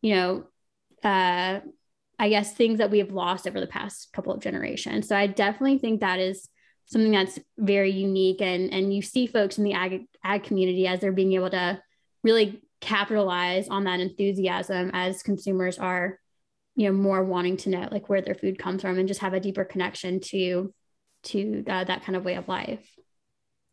you 0.00 0.14
know, 0.14 0.44
uh, 1.04 1.60
I 2.18 2.28
guess 2.30 2.54
things 2.54 2.78
that 2.78 2.90
we 2.90 3.00
have 3.00 3.12
lost 3.12 3.46
over 3.46 3.60
the 3.60 3.66
past 3.66 4.14
couple 4.14 4.32
of 4.32 4.40
generations. 4.40 5.06
So 5.06 5.14
I 5.14 5.26
definitely 5.26 5.76
think 5.76 6.00
that 6.00 6.20
is 6.20 6.48
something 6.86 7.12
that's 7.12 7.38
very 7.58 7.90
unique. 7.90 8.40
And 8.40 8.72
and 8.72 8.94
you 8.94 9.02
see 9.02 9.26
folks 9.26 9.58
in 9.58 9.64
the 9.64 9.74
ag, 9.74 10.06
ag 10.24 10.42
community 10.42 10.86
as 10.86 11.00
they're 11.00 11.12
being 11.12 11.34
able 11.34 11.50
to 11.50 11.82
really 12.24 12.62
capitalize 12.80 13.68
on 13.68 13.84
that 13.84 14.00
enthusiasm 14.00 14.90
as 14.94 15.22
consumers 15.22 15.78
are 15.78 16.18
you 16.76 16.86
know 16.86 16.96
more 16.96 17.22
wanting 17.22 17.58
to 17.58 17.68
know 17.68 17.86
like 17.92 18.08
where 18.08 18.22
their 18.22 18.34
food 18.34 18.58
comes 18.58 18.80
from 18.80 18.98
and 18.98 19.06
just 19.06 19.20
have 19.20 19.34
a 19.34 19.40
deeper 19.40 19.66
connection 19.66 20.18
to 20.20 20.72
to 21.24 21.62
uh, 21.68 21.84
that 21.84 22.04
kind 22.04 22.16
of 22.16 22.24
way 22.24 22.36
of 22.36 22.48
life. 22.48 22.88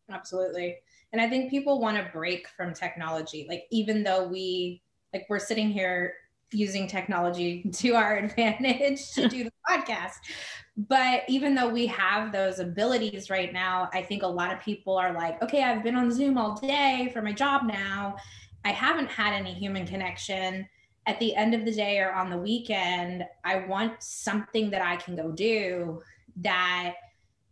Absolutely 0.10 0.76
and 1.14 1.22
i 1.22 1.30
think 1.30 1.50
people 1.50 1.80
want 1.80 1.98
to 1.98 2.12
break 2.12 2.48
from 2.50 2.74
technology 2.74 3.46
like 3.50 3.64
even 3.72 4.04
though 4.04 4.28
we 4.28 4.82
like 5.14 5.26
we're 5.30 5.40
sitting 5.40 5.70
here 5.70 6.14
using 6.52 6.88
technology 6.88 7.64
to 7.74 7.94
our 7.94 8.18
advantage 8.18 9.12
to 9.12 9.28
do 9.28 9.44
the 9.44 9.52
podcast. 9.70 10.16
But 10.78 11.24
even 11.28 11.56
though 11.56 11.70
we 11.70 11.88
have 11.88 12.32
those 12.32 12.60
abilities 12.60 13.30
right 13.30 13.52
now, 13.52 13.90
I 13.94 14.02
think 14.04 14.24
a 14.24 14.28
lot 14.28 14.54
of 14.54 14.62
people 14.62 14.96
are 14.96 15.12
like, 15.14 15.42
okay, 15.42 15.64
I've 15.64 15.84
been 15.84 15.96
on 15.96 16.12
Zoom 16.12 16.38
all 16.38 16.56
day 16.56 17.10
for 17.14 17.22
my 17.22 17.32
job 17.32 17.64
now. 17.64 18.16
I 18.64 18.72
haven't 18.72 19.10
had 19.10 19.34
any 19.34 19.54
human 19.54 19.88
connection. 19.88 20.68
At 21.08 21.20
the 21.20 21.36
end 21.36 21.56
of 21.56 21.66
the 21.66 21.72
day 21.74 22.00
or 22.00 22.12
on 22.12 22.30
the 22.30 22.38
weekend, 22.38 23.26
I 23.44 23.66
want 23.66 24.04
something 24.04 24.70
that 24.72 24.82
I 24.82 24.98
can 24.98 25.16
go 25.16 25.32
do 25.32 26.02
that 26.42 26.96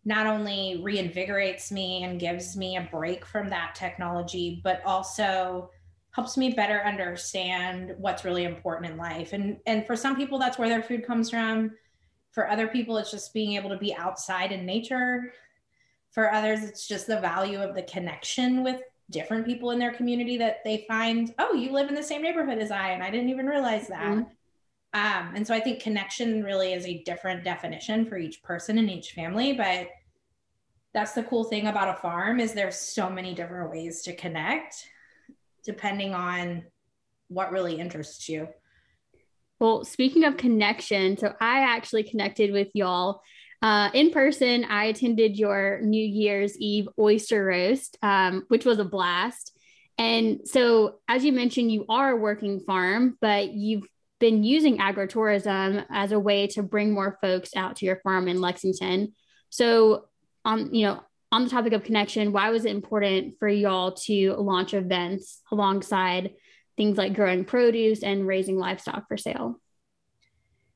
not 0.06 0.28
only 0.28 0.82
reinvigorates 0.84 1.72
me 1.72 2.04
and 2.04 2.20
gives 2.20 2.56
me 2.56 2.78
a 2.78 2.88
break 2.92 3.26
from 3.26 3.50
that 3.50 3.74
technology, 3.74 4.62
but 4.64 4.82
also 4.86 5.72
helps 6.12 6.38
me 6.38 6.52
better 6.52 6.82
understand 6.86 7.94
what's 7.98 8.24
really 8.24 8.46
important 8.46 8.92
in 8.92 8.98
life. 8.98 9.34
And 9.34 9.58
and 9.66 9.86
for 9.86 9.96
some 9.96 10.16
people 10.16 10.40
that's 10.40 10.58
where 10.58 10.70
their 10.70 10.84
food 10.84 11.06
comes 11.06 11.30
from. 11.30 11.72
For 12.32 12.50
other 12.50 12.68
people 12.68 12.98
it's 12.98 13.12
just 13.12 13.34
being 13.34 13.54
able 13.54 13.70
to 13.70 13.78
be 13.78 13.94
outside 13.96 14.52
in 14.52 14.66
nature. 14.66 15.34
For 16.12 16.32
others 16.32 16.64
it's 16.64 16.88
just 16.88 17.08
the 17.08 17.20
value 17.20 17.60
of 17.60 17.76
the 17.76 17.84
connection 17.84 18.64
with 18.64 18.82
different 19.10 19.46
people 19.46 19.72
in 19.72 19.80
their 19.80 19.94
community 19.94 20.38
that 20.38 20.64
they 20.64 20.86
find, 20.88 21.34
oh, 21.38 21.54
you 21.54 21.72
live 21.72 21.90
in 21.90 21.96
the 21.96 22.04
same 22.04 22.22
neighborhood 22.22 22.60
as 22.60 22.72
I 22.72 22.92
and 22.92 23.04
I 23.04 23.10
didn't 23.10 23.30
even 23.30 23.46
realize 23.46 23.88
that. 23.88 24.14
Mm-hmm. 24.14 24.30
Um, 24.96 25.34
and 25.36 25.46
so 25.46 25.54
I 25.54 25.60
think 25.60 25.82
connection 25.82 26.42
really 26.42 26.72
is 26.72 26.86
a 26.86 27.04
different 27.04 27.44
definition 27.44 28.06
for 28.06 28.18
each 28.18 28.42
person 28.42 28.78
and 28.78 28.90
each 28.90 29.12
family, 29.12 29.52
but 29.52 29.90
that's 30.94 31.12
the 31.12 31.24
cool 31.24 31.44
thing 31.44 31.68
about 31.68 31.98
a 31.98 32.02
farm 32.02 32.40
is 32.40 32.54
there's 32.54 32.78
so 32.78 33.10
many 33.10 33.34
different 33.34 33.70
ways 33.70 34.04
to 34.04 34.16
connect 34.16 34.88
depending 35.66 36.14
on 36.14 36.64
what 37.28 37.52
really 37.52 37.78
interests 37.78 38.30
you. 38.30 38.48
Well, 39.60 39.84
speaking 39.84 40.24
of 40.24 40.38
connection, 40.38 41.18
so 41.18 41.34
I 41.42 41.60
actually 41.60 42.04
connected 42.04 42.54
with 42.54 42.70
y'all 42.74 43.22
uh, 43.62 43.90
in 43.94 44.12
person. 44.12 44.64
I 44.64 44.86
attended 44.86 45.38
your 45.38 45.82
New 45.82 46.06
Year's 46.06 46.58
Eve 46.58 46.88
oyster 46.98 47.44
roast, 47.44 47.98
um, 48.02 48.46
which 48.48 48.64
was 48.64 48.80
a 48.80 48.86
blast. 48.86 49.52
And 49.98 50.42
so, 50.46 51.00
as 51.10 51.26
you 51.26 51.34
mentioned, 51.34 51.72
you 51.72 51.86
are 51.90 52.12
a 52.12 52.18
working 52.18 52.62
farm, 52.62 53.18
but 53.20 53.54
you've 53.54 53.88
been 54.20 54.44
using 54.44 54.78
agritourism 54.78 55.86
as 55.90 56.12
a 56.12 56.20
way 56.20 56.48
to 56.48 56.64
bring 56.64 56.94
more 56.94 57.18
folks 57.22 57.50
out 57.56 57.78
to 57.78 57.86
your 57.86 57.98
farm 57.98 58.28
in 58.28 58.42
Lexington. 58.42 59.14
So, 59.50 60.06
um, 60.46 60.70
you 60.72 60.86
know, 60.86 61.02
on 61.32 61.44
the 61.44 61.50
topic 61.50 61.74
of 61.74 61.84
connection, 61.84 62.32
why 62.32 62.50
was 62.50 62.66
it 62.66 62.72
important 62.72 63.36
for 63.40 63.48
y'all 63.48 63.92
to 63.92 64.34
launch 64.34 64.74
events 64.74 65.42
alongside 65.52 66.34
things 66.78 66.98
like 66.98 67.14
growing 67.14 67.46
produce 67.46 68.04
and 68.04 68.26
raising 68.28 68.58
livestock 68.58 69.08
for 69.08 69.18
sale? 69.18 69.60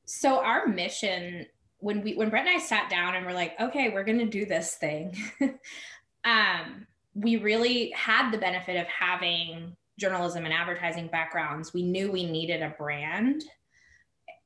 So 0.06 0.44
our 0.44 0.68
mission 0.68 1.46
when 1.80 2.02
we 2.02 2.14
when 2.16 2.30
Brett 2.30 2.46
and 2.46 2.56
I 2.56 2.60
sat 2.60 2.90
down 2.90 3.16
and 3.16 3.26
we're 3.26 3.34
like, 3.34 3.60
okay, 3.60 3.90
we're 3.90 4.04
gonna 4.04 4.26
do 4.26 4.46
this 4.46 4.76
thing, 4.76 5.16
um, 6.24 6.88
we 7.14 7.38
really 7.38 7.92
had 7.92 8.32
the 8.32 8.38
benefit 8.38 8.76
of 8.76 8.88
having 8.88 9.76
journalism 10.00 10.46
and 10.46 10.54
advertising 10.54 11.08
backgrounds. 11.08 11.74
We 11.74 11.84
knew 11.84 12.12
we 12.12 12.26
needed 12.30 12.62
a 12.62 12.74
brand. 12.78 13.44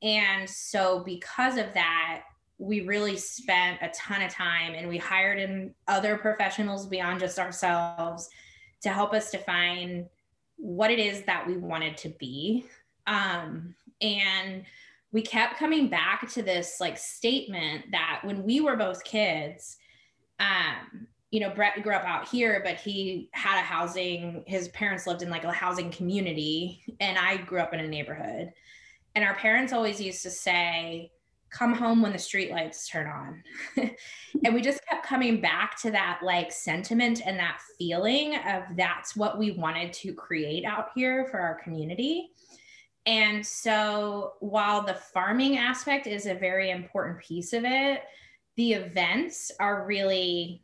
And 0.02 0.48
so 0.48 1.02
because 1.04 1.56
of 1.56 1.72
that, 1.74 2.22
we 2.58 2.82
really 2.82 3.16
spent 3.16 3.78
a 3.82 3.88
ton 3.88 4.22
of 4.22 4.30
time 4.30 4.74
and 4.74 4.88
we 4.88 4.98
hired 4.98 5.38
in 5.38 5.74
other 5.88 6.16
professionals 6.16 6.86
beyond 6.86 7.20
just 7.20 7.38
ourselves 7.38 8.28
to 8.82 8.90
help 8.90 9.12
us 9.12 9.30
define 9.30 10.06
what 10.56 10.90
it 10.90 10.98
is 10.98 11.22
that 11.22 11.46
we 11.46 11.56
wanted 11.56 11.96
to 11.98 12.10
be. 12.10 12.66
Um, 13.06 13.74
and 14.00 14.64
we 15.12 15.22
kept 15.22 15.58
coming 15.58 15.88
back 15.88 16.28
to 16.32 16.42
this 16.42 16.76
like 16.80 16.98
statement 16.98 17.86
that 17.92 18.20
when 18.24 18.44
we 18.44 18.60
were 18.60 18.76
both 18.76 19.04
kids, 19.04 19.76
um, 20.38 21.06
you 21.34 21.40
know, 21.40 21.50
Brett 21.50 21.82
grew 21.82 21.92
up 21.92 22.04
out 22.04 22.28
here, 22.28 22.60
but 22.64 22.76
he 22.76 23.28
had 23.32 23.58
a 23.58 23.64
housing, 23.64 24.44
his 24.46 24.68
parents 24.68 25.04
lived 25.04 25.20
in 25.20 25.30
like 25.30 25.42
a 25.42 25.50
housing 25.50 25.90
community, 25.90 26.84
and 27.00 27.18
I 27.18 27.38
grew 27.38 27.58
up 27.58 27.74
in 27.74 27.80
a 27.80 27.88
neighborhood. 27.88 28.52
And 29.16 29.24
our 29.24 29.34
parents 29.34 29.72
always 29.72 30.00
used 30.00 30.22
to 30.22 30.30
say, 30.30 31.10
come 31.50 31.74
home 31.74 32.02
when 32.02 32.12
the 32.12 32.20
street 32.20 32.52
lights 32.52 32.88
turn 32.88 33.08
on. 33.08 33.42
and 34.44 34.54
we 34.54 34.60
just 34.60 34.86
kept 34.86 35.04
coming 35.04 35.40
back 35.40 35.76
to 35.80 35.90
that 35.90 36.20
like 36.22 36.52
sentiment 36.52 37.20
and 37.26 37.36
that 37.36 37.58
feeling 37.80 38.36
of 38.36 38.62
that's 38.76 39.16
what 39.16 39.36
we 39.36 39.50
wanted 39.50 39.92
to 39.94 40.14
create 40.14 40.64
out 40.64 40.90
here 40.94 41.26
for 41.32 41.40
our 41.40 41.56
community. 41.64 42.30
And 43.06 43.44
so 43.44 44.34
while 44.38 44.82
the 44.82 44.94
farming 44.94 45.58
aspect 45.58 46.06
is 46.06 46.26
a 46.26 46.34
very 46.34 46.70
important 46.70 47.18
piece 47.18 47.52
of 47.52 47.64
it, 47.64 48.04
the 48.54 48.74
events 48.74 49.50
are 49.58 49.84
really 49.84 50.63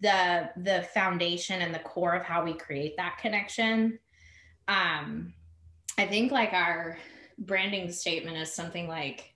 the 0.00 0.50
the 0.56 0.86
foundation 0.94 1.60
and 1.62 1.74
the 1.74 1.80
core 1.80 2.14
of 2.14 2.24
how 2.24 2.44
we 2.44 2.54
create 2.54 2.96
that 2.96 3.18
connection. 3.20 3.98
Um 4.68 5.34
I 5.98 6.06
think 6.06 6.32
like 6.32 6.52
our 6.52 6.98
branding 7.38 7.90
statement 7.90 8.36
is 8.36 8.52
something 8.52 8.88
like 8.88 9.34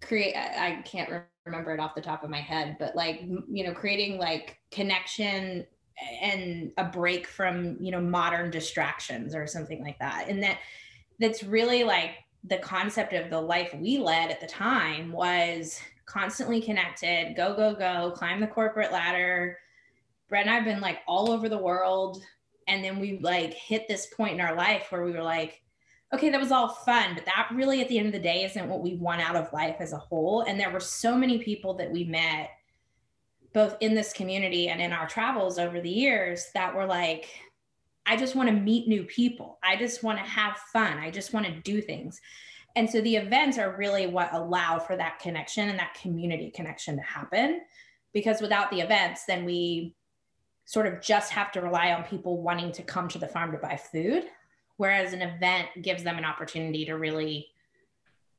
create 0.00 0.34
i 0.36 0.82
can't 0.84 1.24
remember 1.46 1.72
it 1.72 1.80
off 1.80 1.94
the 1.94 2.00
top 2.00 2.24
of 2.24 2.30
my 2.30 2.40
head 2.40 2.76
but 2.78 2.96
like 2.96 3.22
you 3.48 3.64
know 3.64 3.72
creating 3.72 4.18
like 4.18 4.58
connection 4.70 5.64
and 6.20 6.72
a 6.78 6.84
break 6.84 7.26
from 7.26 7.76
you 7.80 7.90
know 7.90 8.00
modern 8.00 8.50
distractions 8.50 9.34
or 9.34 9.46
something 9.46 9.82
like 9.82 9.98
that 9.98 10.26
and 10.28 10.42
that 10.42 10.58
that's 11.20 11.42
really 11.42 11.84
like 11.84 12.10
the 12.44 12.58
concept 12.58 13.12
of 13.12 13.30
the 13.30 13.40
life 13.40 13.72
we 13.74 13.98
led 13.98 14.30
at 14.30 14.40
the 14.40 14.46
time 14.46 15.12
was 15.12 15.78
constantly 16.12 16.60
connected 16.60 17.34
go 17.36 17.54
go 17.54 17.74
go 17.74 18.12
climb 18.14 18.40
the 18.40 18.46
corporate 18.46 18.92
ladder 18.92 19.58
brett 20.28 20.46
and 20.46 20.54
i've 20.54 20.64
been 20.64 20.80
like 20.80 20.98
all 21.06 21.30
over 21.30 21.48
the 21.48 21.58
world 21.58 22.22
and 22.68 22.84
then 22.84 22.98
we 22.98 23.18
like 23.20 23.54
hit 23.54 23.88
this 23.88 24.06
point 24.06 24.34
in 24.34 24.40
our 24.40 24.54
life 24.54 24.86
where 24.90 25.04
we 25.04 25.12
were 25.12 25.22
like 25.22 25.62
okay, 26.14 26.28
that 26.28 26.40
was 26.40 26.52
all 26.52 26.68
fun, 26.68 27.14
but 27.14 27.24
that 27.24 27.48
really 27.54 27.80
at 27.80 27.88
the 27.88 27.98
end 27.98 28.06
of 28.06 28.12
the 28.12 28.18
day 28.18 28.44
isn't 28.44 28.68
what 28.68 28.82
we 28.82 28.96
want 28.96 29.22
out 29.22 29.36
of 29.36 29.52
life 29.52 29.76
as 29.80 29.92
a 29.92 29.98
whole. 29.98 30.42
And 30.42 30.60
there 30.60 30.70
were 30.70 30.80
so 30.80 31.16
many 31.16 31.38
people 31.38 31.74
that 31.74 31.90
we 31.90 32.04
met 32.04 32.50
both 33.54 33.76
in 33.80 33.94
this 33.94 34.12
community 34.12 34.68
and 34.68 34.80
in 34.80 34.92
our 34.92 35.08
travels 35.08 35.58
over 35.58 35.80
the 35.80 35.90
years 35.90 36.46
that 36.54 36.74
were 36.74 36.86
like, 36.86 37.28
I 38.04 38.16
just 38.16 38.34
want 38.34 38.48
to 38.48 38.54
meet 38.54 38.88
new 38.88 39.04
people. 39.04 39.58
I 39.62 39.76
just 39.76 40.02
want 40.02 40.18
to 40.18 40.24
have 40.24 40.56
fun. 40.72 40.98
I 40.98 41.10
just 41.10 41.32
want 41.32 41.46
to 41.46 41.52
do 41.60 41.80
things. 41.80 42.20
And 42.74 42.88
so 42.88 43.00
the 43.00 43.16
events 43.16 43.58
are 43.58 43.76
really 43.76 44.06
what 44.06 44.32
allow 44.32 44.78
for 44.78 44.96
that 44.96 45.18
connection 45.18 45.68
and 45.68 45.78
that 45.78 45.94
community 46.00 46.50
connection 46.50 46.96
to 46.96 47.02
happen. 47.02 47.60
Because 48.12 48.40
without 48.40 48.70
the 48.70 48.80
events, 48.80 49.24
then 49.26 49.44
we 49.44 49.94
sort 50.64 50.86
of 50.86 51.00
just 51.00 51.32
have 51.32 51.52
to 51.52 51.60
rely 51.60 51.92
on 51.92 52.04
people 52.04 52.40
wanting 52.40 52.72
to 52.72 52.82
come 52.82 53.08
to 53.08 53.18
the 53.18 53.26
farm 53.26 53.52
to 53.52 53.58
buy 53.58 53.76
food 53.76 54.24
whereas 54.82 55.12
an 55.12 55.22
event 55.22 55.68
gives 55.80 56.02
them 56.02 56.18
an 56.18 56.24
opportunity 56.24 56.84
to 56.84 56.94
really 56.94 57.46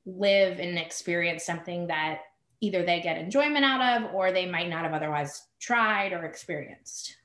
live 0.05 0.59
and 0.59 0.77
experience 0.77 1.45
something 1.45 1.87
that 1.87 2.19
either 2.59 2.83
they 2.83 2.99
get 2.99 3.17
enjoyment 3.17 3.63
out 3.63 4.03
of 4.03 4.13
or 4.13 4.31
they 4.31 4.45
might 4.45 4.69
not 4.69 4.83
have 4.83 4.93
otherwise 4.93 5.47
tried 5.61 6.11
or 6.11 6.25
experienced. 6.25 7.15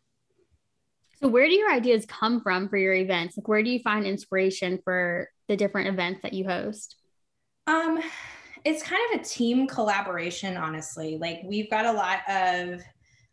So, 1.20 1.26
where 1.26 1.48
do 1.48 1.54
your 1.54 1.72
ideas 1.72 2.06
come 2.06 2.40
from 2.40 2.68
for 2.68 2.76
your 2.76 2.94
events? 2.94 3.36
Like, 3.36 3.48
where 3.48 3.62
do 3.64 3.70
you 3.70 3.80
find 3.80 4.06
inspiration 4.06 4.78
for 4.84 5.28
the 5.48 5.56
different 5.56 5.88
events 5.88 6.20
that 6.22 6.32
you 6.32 6.44
host? 6.44 6.96
Um, 7.66 8.00
it's 8.64 8.82
kind 8.82 9.00
of 9.12 9.20
a 9.20 9.24
team 9.24 9.66
collaboration, 9.66 10.56
honestly. 10.56 11.18
Like, 11.18 11.40
we've 11.44 11.70
got 11.70 11.86
a 11.86 11.92
lot 11.92 12.20
of 12.28 12.80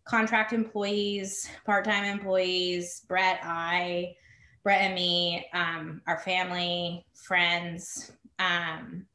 contract 0.06 0.54
employees, 0.54 1.50
part 1.66 1.86
time 1.86 2.06
employees, 2.06 3.02
Brett, 3.08 3.40
I, 3.44 4.16
Brett 4.64 4.82
and 4.82 4.96
me, 4.96 5.48
um, 5.54 6.02
our 6.08 6.20
family, 6.20 7.06
friends, 7.14 8.12
um, 8.40 9.06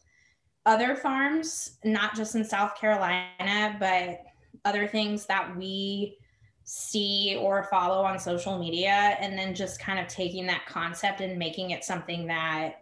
other 0.67 0.95
farms, 0.95 1.79
not 1.85 2.15
just 2.15 2.35
in 2.35 2.45
South 2.45 2.77
Carolina, 2.77 3.77
but 3.79 4.21
other 4.65 4.87
things 4.87 5.27
that 5.27 5.57
we 5.57 6.17
see 6.65 7.37
or 7.41 7.65
follow 7.65 8.03
on 8.03 8.19
social 8.19 8.59
media, 8.59 9.17
and 9.21 9.39
then 9.39 9.55
just 9.55 9.81
kind 9.81 9.99
of 9.99 10.07
taking 10.07 10.47
that 10.47 10.67
concept 10.67 11.21
and 11.21 11.39
making 11.39 11.71
it 11.71 11.83
something 11.83 12.27
that 12.27 12.80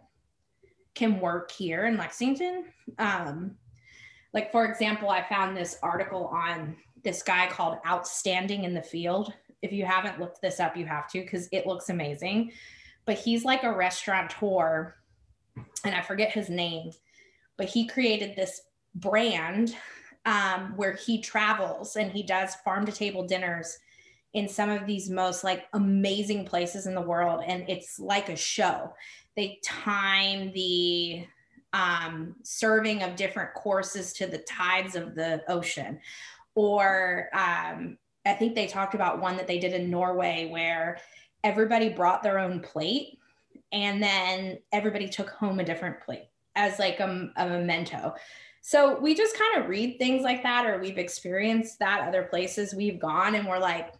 can 0.95 1.19
work 1.19 1.51
here 1.51 1.85
in 1.85 1.97
Lexington. 1.97 2.65
Um, 2.97 3.55
like, 4.33 4.51
for 4.51 4.65
example, 4.65 5.09
I 5.09 5.23
found 5.23 5.55
this 5.55 5.77
article 5.81 6.27
on 6.27 6.75
this 7.03 7.23
guy 7.23 7.47
called 7.47 7.77
Outstanding 7.87 8.63
in 8.63 8.73
the 8.73 8.81
Field 8.81 9.33
if 9.61 9.71
you 9.71 9.85
haven't 9.85 10.19
looked 10.19 10.41
this 10.41 10.59
up, 10.59 10.77
you 10.77 10.85
have 10.85 11.09
to 11.11 11.21
because 11.21 11.49
it 11.51 11.67
looks 11.67 11.89
amazing. 11.89 12.51
But 13.05 13.17
he's 13.17 13.43
like 13.43 13.63
a 13.63 13.73
restaurateur, 13.73 14.95
and 15.83 15.95
I 15.95 16.01
forget 16.01 16.31
his 16.31 16.49
name, 16.49 16.91
but 17.57 17.67
he 17.67 17.87
created 17.87 18.35
this 18.35 18.61
brand 18.95 19.75
um, 20.25 20.73
where 20.75 20.93
he 20.93 21.21
travels 21.21 21.95
and 21.95 22.11
he 22.11 22.23
does 22.23 22.55
farm 22.55 22.85
to 22.85 22.91
table 22.91 23.25
dinners 23.25 23.77
in 24.33 24.47
some 24.47 24.69
of 24.69 24.85
these 24.85 25.09
most 25.09 25.43
like 25.43 25.65
amazing 25.73 26.45
places 26.45 26.85
in 26.85 26.95
the 26.95 27.01
world 27.01 27.43
and 27.47 27.67
it's 27.67 27.99
like 27.99 28.29
a 28.29 28.35
show 28.35 28.93
they 29.35 29.59
time 29.63 30.51
the 30.53 31.25
um, 31.71 32.35
serving 32.43 33.03
of 33.03 33.15
different 33.15 33.53
courses 33.53 34.13
to 34.13 34.25
the 34.25 34.39
tides 34.39 34.95
of 34.95 35.15
the 35.15 35.41
ocean 35.47 35.99
or 36.55 37.29
um, 37.33 37.97
I 38.25 38.33
think 38.33 38.55
they 38.55 38.67
talked 38.67 38.95
about 38.95 39.21
one 39.21 39.37
that 39.37 39.47
they 39.47 39.59
did 39.59 39.73
in 39.73 39.89
Norway 39.89 40.49
where 40.51 40.99
everybody 41.43 41.89
brought 41.89 42.21
their 42.21 42.39
own 42.39 42.59
plate 42.59 43.17
and 43.71 44.01
then 44.01 44.57
everybody 44.71 45.07
took 45.07 45.29
home 45.29 45.59
a 45.59 45.63
different 45.63 46.01
plate 46.01 46.27
as 46.55 46.79
like 46.79 46.99
a, 46.99 47.31
a 47.37 47.47
memento. 47.47 48.13
So 48.61 48.99
we 48.99 49.15
just 49.15 49.37
kind 49.37 49.63
of 49.63 49.69
read 49.69 49.97
things 49.97 50.23
like 50.23 50.43
that, 50.43 50.65
or 50.65 50.79
we've 50.79 50.97
experienced 50.97 51.79
that 51.79 52.07
other 52.07 52.23
places 52.23 52.75
we've 52.75 52.99
gone, 52.99 53.35
and 53.35 53.47
we're 53.47 53.59
like, 53.59 53.93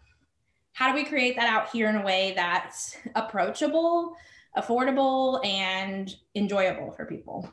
how 0.80 0.88
do 0.88 0.96
we 0.96 1.04
create 1.04 1.36
that 1.36 1.50
out 1.50 1.70
here 1.72 1.90
in 1.90 1.98
a 1.98 2.02
way 2.02 2.32
that's 2.38 2.96
approachable, 3.14 4.16
affordable, 4.58 5.46
and 5.46 6.16
enjoyable 6.36 6.92
for 6.92 7.06
people? 7.06 7.52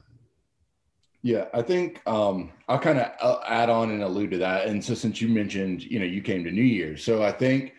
Yeah, 1.23 1.47
I 1.53 1.63
think 1.63 2.01
um, 2.07 2.53
I'll 2.69 2.79
kind 2.79 3.01
of 3.01 3.41
add 3.49 3.69
on 3.69 3.91
and 3.91 4.05
allude 4.05 4.31
to 4.31 4.39
that. 4.39 4.69
And 4.69 4.83
so, 4.83 4.95
since 4.95 5.21
you 5.21 5.27
mentioned, 5.27 5.83
you 5.83 5.99
know, 5.99 6.05
you 6.05 6.23
came 6.23 6.45
to 6.45 6.53
New 6.53 6.63
Year's, 6.63 7.03
so 7.03 7.25
I 7.25 7.33
think 7.33 7.73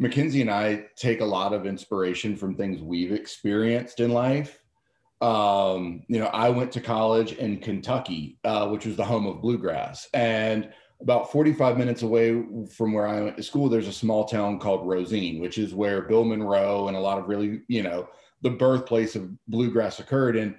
McKenzie 0.00 0.40
and 0.40 0.50
I 0.50 0.84
take 0.94 1.20
a 1.20 1.24
lot 1.24 1.52
of 1.52 1.66
inspiration 1.66 2.36
from 2.36 2.54
things 2.54 2.80
we've 2.80 3.10
experienced 3.10 3.98
in 3.98 4.12
life. 4.12 4.60
Um, 5.20 6.04
you 6.06 6.20
know, 6.20 6.26
I 6.26 6.48
went 6.48 6.70
to 6.72 6.80
college 6.80 7.32
in 7.32 7.58
Kentucky, 7.58 8.38
uh, 8.44 8.68
which 8.68 8.86
was 8.86 8.94
the 8.94 9.04
home 9.04 9.26
of 9.26 9.42
bluegrass, 9.42 10.08
and 10.14 10.70
about 11.02 11.32
45 11.32 11.76
minutes 11.76 12.02
away 12.02 12.44
from 12.70 12.92
where 12.92 13.06
I 13.06 13.20
went 13.20 13.36
to 13.36 13.42
school, 13.42 13.68
there's 13.68 13.88
a 13.88 13.92
small 13.92 14.24
town 14.24 14.58
called 14.58 14.86
Rosine, 14.86 15.40
which 15.40 15.58
is 15.58 15.74
where 15.74 16.02
Bill 16.02 16.24
Monroe 16.24 16.88
and 16.88 16.96
a 16.96 17.00
lot 17.00 17.18
of 17.18 17.28
really, 17.28 17.62
you 17.68 17.82
know, 17.82 18.08
the 18.42 18.50
birthplace 18.50 19.16
of 19.16 19.30
bluegrass 19.48 19.98
occurred. 19.98 20.36
And 20.36 20.54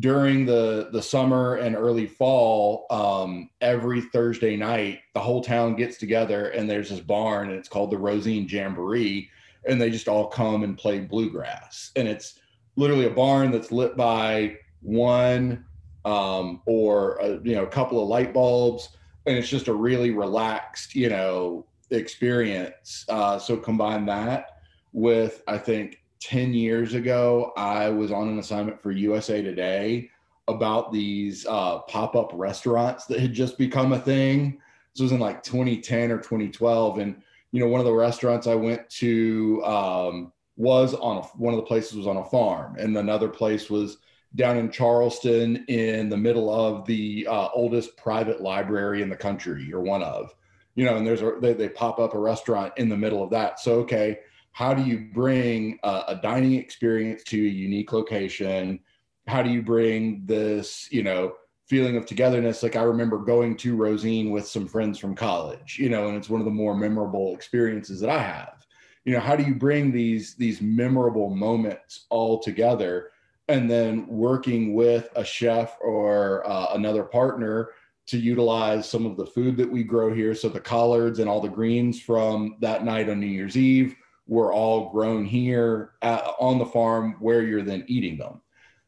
during 0.00 0.44
the 0.44 0.90
the 0.92 1.02
summer 1.02 1.56
and 1.56 1.74
early 1.74 2.06
fall 2.06 2.86
um, 2.90 3.48
every 3.60 4.02
thursday 4.02 4.56
night 4.56 4.98
the 5.14 5.20
whole 5.20 5.42
town 5.42 5.74
gets 5.74 5.96
together 5.96 6.48
and 6.48 6.68
there's 6.68 6.90
this 6.90 7.00
barn 7.00 7.48
and 7.48 7.58
it's 7.58 7.68
called 7.68 7.90
the 7.90 7.98
rosine 7.98 8.46
jamboree. 8.48 9.30
And 9.66 9.80
they 9.80 9.90
just 9.90 10.08
all 10.08 10.28
come 10.28 10.62
and 10.62 10.78
play 10.78 11.00
bluegrass. 11.00 11.90
And 11.96 12.06
it's 12.06 12.38
literally 12.76 13.06
a 13.06 13.10
barn 13.10 13.50
that's 13.50 13.72
lit 13.72 13.96
by 13.96 14.56
one 14.80 15.64
um, 16.04 16.62
or 16.66 17.16
a, 17.16 17.40
you 17.42 17.54
know 17.54 17.64
a 17.64 17.68
couple 17.68 18.00
of 18.02 18.08
light 18.08 18.34
bulbs 18.34 18.90
and 19.26 19.36
it's 19.36 19.48
just 19.48 19.68
a 19.68 19.74
really 19.74 20.10
relaxed 20.10 20.94
you 20.94 21.08
know 21.08 21.64
experience 21.90 23.04
uh, 23.08 23.38
so 23.38 23.56
combine 23.56 24.06
that 24.06 24.58
with 24.92 25.42
i 25.46 25.58
think 25.58 26.00
10 26.26 26.54
years 26.54 26.94
ago, 26.94 27.52
I 27.56 27.88
was 27.88 28.10
on 28.10 28.28
an 28.28 28.38
assignment 28.38 28.82
for 28.82 28.90
USA 28.90 29.42
Today 29.42 30.10
about 30.48 30.92
these 30.92 31.46
uh, 31.46 31.80
pop 31.80 32.16
up 32.16 32.30
restaurants 32.34 33.06
that 33.06 33.20
had 33.20 33.32
just 33.32 33.58
become 33.58 33.92
a 33.92 33.98
thing. 34.00 34.58
This 34.94 35.02
was 35.02 35.12
in 35.12 35.20
like 35.20 35.44
2010 35.44 36.10
or 36.10 36.18
2012. 36.18 36.98
And, 36.98 37.22
you 37.52 37.60
know, 37.60 37.68
one 37.68 37.80
of 37.80 37.86
the 37.86 37.92
restaurants 37.92 38.48
I 38.48 38.56
went 38.56 38.88
to 38.90 39.62
um, 39.64 40.32
was 40.56 40.94
on 40.94 41.18
a, 41.18 41.22
one 41.36 41.54
of 41.54 41.58
the 41.58 41.66
places 41.66 41.94
was 41.94 42.08
on 42.08 42.16
a 42.16 42.24
farm, 42.24 42.76
and 42.76 42.96
another 42.96 43.28
place 43.28 43.70
was 43.70 43.98
down 44.36 44.56
in 44.56 44.70
Charleston 44.70 45.64
in 45.66 46.08
the 46.08 46.16
middle 46.16 46.48
of 46.48 46.86
the 46.86 47.26
uh, 47.28 47.48
oldest 47.52 47.96
private 47.96 48.40
library 48.40 49.02
in 49.02 49.08
the 49.08 49.16
country, 49.16 49.72
or 49.72 49.80
one 49.80 50.02
of, 50.04 50.32
you 50.76 50.84
know, 50.84 50.96
and 50.96 51.06
there's 51.06 51.22
a, 51.22 51.32
they, 51.40 51.52
they 51.52 51.68
pop 51.68 51.98
up 51.98 52.14
a 52.14 52.18
restaurant 52.18 52.72
in 52.76 52.88
the 52.88 52.96
middle 52.96 53.24
of 53.24 53.30
that. 53.30 53.58
So, 53.58 53.80
okay 53.80 54.20
how 54.56 54.72
do 54.72 54.82
you 54.82 55.10
bring 55.12 55.78
a, 55.82 56.04
a 56.08 56.20
dining 56.22 56.54
experience 56.54 57.22
to 57.24 57.36
a 57.36 57.50
unique 57.50 57.92
location? 57.92 58.80
How 59.26 59.42
do 59.42 59.50
you 59.50 59.60
bring 59.60 60.22
this, 60.24 60.90
you 60.90 61.02
know, 61.02 61.34
feeling 61.66 61.98
of 61.98 62.06
togetherness? 62.06 62.62
Like 62.62 62.74
I 62.74 62.80
remember 62.80 63.18
going 63.18 63.58
to 63.58 63.76
Rosine 63.76 64.30
with 64.30 64.48
some 64.48 64.66
friends 64.66 64.98
from 64.98 65.14
college, 65.14 65.76
you 65.78 65.90
know, 65.90 66.08
and 66.08 66.16
it's 66.16 66.30
one 66.30 66.40
of 66.40 66.46
the 66.46 66.50
more 66.50 66.74
memorable 66.74 67.34
experiences 67.34 68.00
that 68.00 68.08
I 68.08 68.22
have. 68.22 68.66
You 69.04 69.12
know, 69.12 69.20
how 69.20 69.36
do 69.36 69.44
you 69.44 69.54
bring 69.54 69.92
these 69.92 70.36
these 70.36 70.62
memorable 70.62 71.28
moments 71.28 72.06
all 72.08 72.38
together? 72.40 73.10
And 73.48 73.70
then 73.70 74.06
working 74.06 74.74
with 74.74 75.08
a 75.16 75.24
chef 75.24 75.76
or 75.80 76.46
uh, 76.48 76.74
another 76.74 77.04
partner 77.04 77.70
to 78.06 78.18
utilize 78.18 78.88
some 78.88 79.04
of 79.04 79.16
the 79.16 79.26
food 79.26 79.56
that 79.56 79.70
we 79.70 79.82
grow 79.82 80.14
here. 80.14 80.34
So 80.34 80.48
the 80.48 80.60
collards 80.60 81.18
and 81.18 81.28
all 81.28 81.40
the 81.40 81.48
greens 81.48 82.00
from 82.00 82.56
that 82.60 82.84
night 82.84 83.08
on 83.08 83.20
New 83.20 83.26
Year's 83.26 83.56
Eve 83.56 83.96
were 84.28 84.52
all 84.52 84.90
grown 84.90 85.24
here 85.24 85.92
at, 86.02 86.24
on 86.38 86.58
the 86.58 86.66
farm 86.66 87.16
where 87.20 87.42
you're 87.42 87.62
then 87.62 87.84
eating 87.86 88.18
them. 88.18 88.40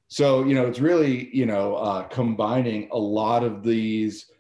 So, 0.09 0.45
you 0.45 0.55
know, 0.55 0.67
it's 0.67 0.81
really, 0.81 1.35
you 1.37 1.47
know, 1.47 1.75
uh, 1.75 2.03
combining 2.05 2.89
a 2.93 2.99
lot 2.99 3.45
of 3.45 3.63
these 3.63 4.31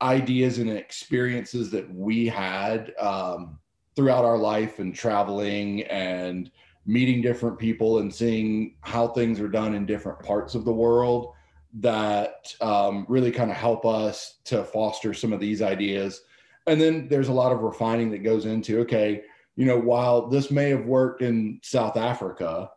ideas 0.00 0.58
and 0.58 0.70
experiences 0.70 1.70
that 1.70 1.92
we 1.92 2.26
had 2.26 2.94
um, 2.98 3.58
throughout 3.94 4.24
our 4.24 4.38
life 4.38 4.78
and 4.78 4.94
traveling 4.94 5.82
and 5.82 6.50
meeting 6.88 7.20
different 7.20 7.58
people 7.58 7.98
and 7.98 8.12
seeing 8.12 8.74
how 8.80 9.08
things 9.08 9.38
are 9.40 9.48
done 9.48 9.74
in 9.74 9.84
different 9.84 10.18
parts 10.20 10.54
of 10.54 10.64
the 10.64 10.72
world 10.72 11.34
that 11.74 12.50
um, 12.62 13.04
really 13.10 13.30
kind 13.30 13.50
of 13.50 13.56
help 13.58 13.84
us 13.84 14.38
to 14.44 14.64
foster 14.64 15.12
some 15.12 15.34
of 15.34 15.38
these 15.38 15.60
ideas. 15.60 16.22
And 16.66 16.80
then 16.80 17.06
there's 17.06 17.28
a 17.28 17.32
lot 17.32 17.52
of 17.52 17.60
refining 17.60 18.10
that 18.12 18.24
goes 18.24 18.46
into, 18.46 18.80
okay, 18.80 19.22
you 19.54 19.66
know, 19.66 19.78
while 19.78 20.28
this 20.28 20.50
may 20.50 20.70
have 20.70 20.86
worked 20.86 21.20
in 21.20 21.60
South 21.62 21.98
Africa, 21.98 22.70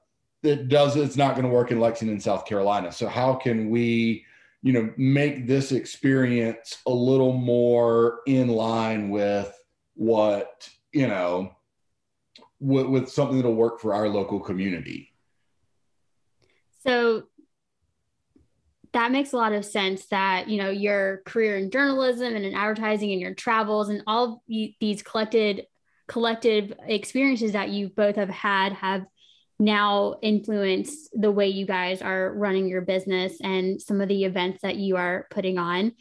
it 0.44 0.68
does, 0.68 0.98
it's 0.98 1.16
not 1.16 1.36
going 1.36 1.48
to 1.48 1.54
work 1.54 1.72
in 1.72 1.80
Lexington, 1.80 2.20
South 2.20 2.46
Carolina. 2.46 2.92
So 2.92 3.08
how 3.08 3.36
can 3.36 3.70
we, 3.70 4.26
you 4.62 4.74
know, 4.74 4.94
make 4.98 5.48
this 5.48 5.72
experience 5.72 6.80
a 6.86 6.92
little 6.92 7.34
more 7.34 8.20
in 8.28 8.50
line 8.50 9.10
with 9.10 9.58
what, 9.96 10.70
you 10.92 11.08
know, 11.08 11.56
with, 12.62 12.86
with 12.86 13.10
something 13.10 13.36
that'll 13.36 13.56
work 13.56 13.82
for 13.82 13.94
our 13.94 14.08
local 14.08 14.40
community? 14.40 15.12
So 16.84 17.24
that 18.94 19.12
makes 19.12 19.34
a 19.34 19.38
lot 19.38 19.54
of 19.54 19.66
sense 19.66 20.08
that 20.08 20.50
you 20.50 20.58
know 20.58 20.70
your 20.70 21.22
career 21.26 21.58
in 21.58 21.72
journalism 21.72 22.36
and 22.36 22.46
in 22.46 22.54
advertising 22.54 23.12
and 23.12 23.22
your 23.22 23.34
travels 23.34 23.90
and 23.90 24.04
all 24.08 24.44
these 24.48 25.02
collected 25.02 25.66
collective 26.08 26.74
experiences 26.88 27.54
that 27.54 27.70
you 27.70 27.90
both 27.90 28.16
have 28.16 28.30
had 28.30 28.74
have 28.74 29.06
now 29.60 30.16
influenced 30.22 31.10
the 31.14 31.32
way 31.32 31.48
you 31.48 31.66
guys 31.66 32.02
are 32.02 32.34
running 32.34 32.68
your 32.68 32.82
business 32.82 33.38
and 33.42 33.82
some 33.82 34.02
of 34.02 34.10
the 34.10 34.26
events 34.26 34.60
that 34.64 34.76
you 34.76 34.98
are 34.98 35.28
putting 35.30 35.58
on 35.58 35.94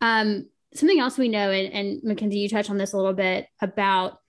um, 0.00 0.46
something 0.72 1.00
else 1.00 1.18
we 1.18 1.28
know 1.28 1.50
and, 1.50 1.72
and 1.72 2.02
mckenzie 2.02 2.36
you 2.36 2.48
touched 2.48 2.70
on 2.70 2.78
this 2.78 2.92
a 2.92 2.96
little 2.96 3.12
bit 3.12 3.46
about 3.60 4.20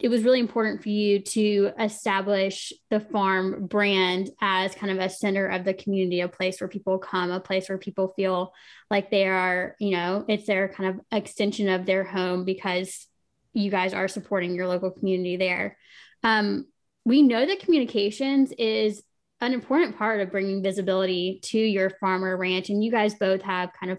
it 0.00 0.08
was 0.08 0.24
really 0.24 0.40
important 0.40 0.82
for 0.82 0.88
you 0.88 1.20
to 1.20 1.72
establish 1.78 2.72
the 2.88 3.00
farm 3.00 3.66
brand 3.66 4.30
as 4.40 4.74
kind 4.74 4.90
of 4.90 4.98
a 4.98 5.10
center 5.10 5.46
of 5.46 5.64
the 5.64 5.74
community, 5.74 6.20
a 6.20 6.28
place 6.28 6.60
where 6.60 6.68
people 6.68 6.98
come, 6.98 7.30
a 7.30 7.38
place 7.38 7.68
where 7.68 7.76
people 7.76 8.14
feel 8.16 8.52
like 8.90 9.10
they 9.10 9.26
are, 9.26 9.76
you 9.78 9.90
know, 9.90 10.24
it's 10.26 10.46
their 10.46 10.68
kind 10.68 10.90
of 10.90 11.04
extension 11.12 11.68
of 11.68 11.84
their 11.84 12.02
home 12.02 12.46
because 12.46 13.06
you 13.52 13.70
guys 13.70 13.92
are 13.92 14.08
supporting 14.08 14.54
your 14.54 14.68
local 14.68 14.90
community 14.90 15.36
there. 15.36 15.76
Um, 16.22 16.66
we 17.04 17.22
know 17.22 17.44
that 17.44 17.60
communications 17.60 18.52
is 18.56 19.02
an 19.42 19.52
important 19.52 19.98
part 19.98 20.20
of 20.20 20.30
bringing 20.30 20.62
visibility 20.62 21.40
to 21.42 21.58
your 21.58 21.90
farmer 22.00 22.36
ranch, 22.36 22.70
and 22.70 22.82
you 22.82 22.90
guys 22.90 23.14
both 23.14 23.42
have 23.42 23.70
kind 23.78 23.92
of 23.92 23.98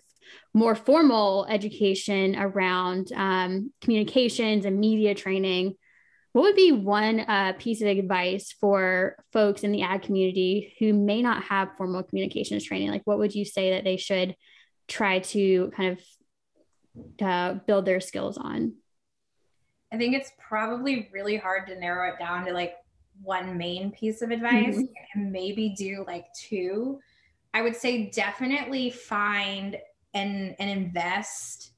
more 0.53 0.75
formal 0.75 1.45
education 1.49 2.35
around 2.35 3.11
um, 3.13 3.71
communications 3.81 4.65
and 4.65 4.79
media 4.79 5.13
training 5.13 5.75
what 6.33 6.43
would 6.43 6.55
be 6.55 6.71
one 6.71 7.19
uh, 7.21 7.53
piece 7.57 7.81
of 7.81 7.87
advice 7.87 8.53
for 8.59 9.17
folks 9.33 9.63
in 9.63 9.71
the 9.71 9.81
ag 9.81 10.01
community 10.01 10.75
who 10.79 10.93
may 10.93 11.21
not 11.21 11.43
have 11.43 11.75
formal 11.77 12.03
communications 12.03 12.63
training? 12.63 12.89
Like, 12.89 13.05
what 13.05 13.19
would 13.19 13.35
you 13.35 13.43
say 13.43 13.71
that 13.71 13.83
they 13.83 13.97
should 13.97 14.35
try 14.87 15.19
to 15.19 15.71
kind 15.75 15.97
of 15.97 17.25
uh, 17.25 17.53
build 17.65 17.85
their 17.85 17.99
skills 17.99 18.37
on? 18.37 18.75
I 19.91 19.97
think 19.97 20.15
it's 20.15 20.31
probably 20.39 21.09
really 21.11 21.35
hard 21.35 21.67
to 21.67 21.77
narrow 21.77 22.13
it 22.13 22.19
down 22.19 22.45
to 22.45 22.53
like 22.53 22.75
one 23.21 23.57
main 23.57 23.91
piece 23.91 24.21
of 24.21 24.31
advice 24.31 24.75
mm-hmm. 24.75 24.83
and 25.15 25.31
maybe 25.31 25.75
do 25.77 26.05
like 26.07 26.25
two. 26.33 26.99
I 27.53 27.61
would 27.61 27.75
say 27.75 28.09
definitely 28.09 28.89
find 28.89 29.77
and 30.13 30.55
and 30.59 30.69
invest 30.69 31.70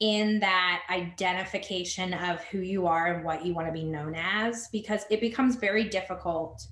in 0.00 0.40
that 0.40 0.82
identification 0.90 2.12
of 2.14 2.42
who 2.44 2.58
you 2.58 2.86
are 2.86 3.14
and 3.14 3.24
what 3.24 3.44
you 3.46 3.54
want 3.54 3.66
to 3.66 3.72
be 3.72 3.84
known 3.84 4.14
as 4.14 4.68
because 4.68 5.04
it 5.10 5.20
becomes 5.20 5.56
very 5.56 5.84
difficult. 5.84 6.66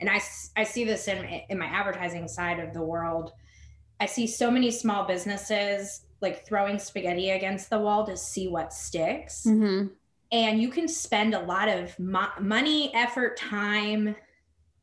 And 0.00 0.08
i, 0.08 0.20
I 0.56 0.64
see 0.64 0.84
this 0.84 1.06
in, 1.06 1.24
in 1.48 1.58
my 1.58 1.66
advertising 1.66 2.26
side 2.28 2.58
of 2.58 2.72
the 2.72 2.82
world. 2.82 3.32
I 4.00 4.06
see 4.06 4.26
so 4.26 4.50
many 4.50 4.70
small 4.70 5.04
businesses 5.04 6.02
like 6.20 6.46
throwing 6.46 6.78
spaghetti 6.78 7.30
against 7.30 7.68
the 7.68 7.78
wall 7.78 8.06
to 8.06 8.16
see 8.16 8.48
what 8.48 8.72
sticks. 8.72 9.44
Mm-hmm. 9.46 9.88
and 10.30 10.62
you 10.62 10.68
can 10.70 10.88
spend 10.88 11.34
a 11.34 11.40
lot 11.40 11.68
of 11.68 11.98
mo- 11.98 12.32
money 12.40 12.92
effort 12.94 13.36
time 13.36 14.16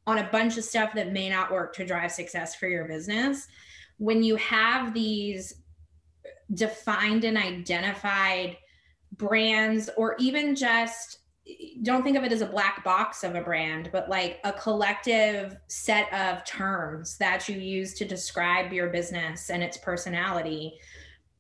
on 0.06 0.18
a 0.18 0.30
bunch 0.32 0.58
of 0.58 0.64
stuff 0.64 0.94
that 0.96 1.12
may 1.12 1.30
not 1.30 1.52
work 1.52 1.74
to 1.76 1.86
drive 1.86 2.12
success 2.12 2.56
for 2.56 2.68
your 2.68 2.88
business. 2.88 3.48
When 3.98 4.24
you 4.24 4.38
have 4.38 4.94
these 4.94 5.59
defined 6.54 7.24
and 7.24 7.38
identified 7.38 8.58
brands 9.18 9.90
or 9.98 10.16
even 10.20 10.56
just 10.56 11.20
don't 11.82 12.04
think 12.04 12.18
of 12.18 12.24
it 12.24 12.32
as 12.32 12.42
a 12.42 12.46
black 12.46 12.84
box 12.84 13.24
of 13.24 13.36
a 13.36 13.42
brand, 13.42 13.90
but 13.92 14.10
like 14.10 14.40
a 14.44 14.54
collective 14.54 15.58
set 15.68 16.12
of 16.14 16.44
terms 16.46 17.18
that 17.18 17.48
you 17.50 17.58
use 17.58 17.94
to 17.96 18.06
describe 18.06 18.72
your 18.72 18.90
business 18.90 19.50
and 19.50 19.64
its 19.64 19.78
personality. 19.78 20.78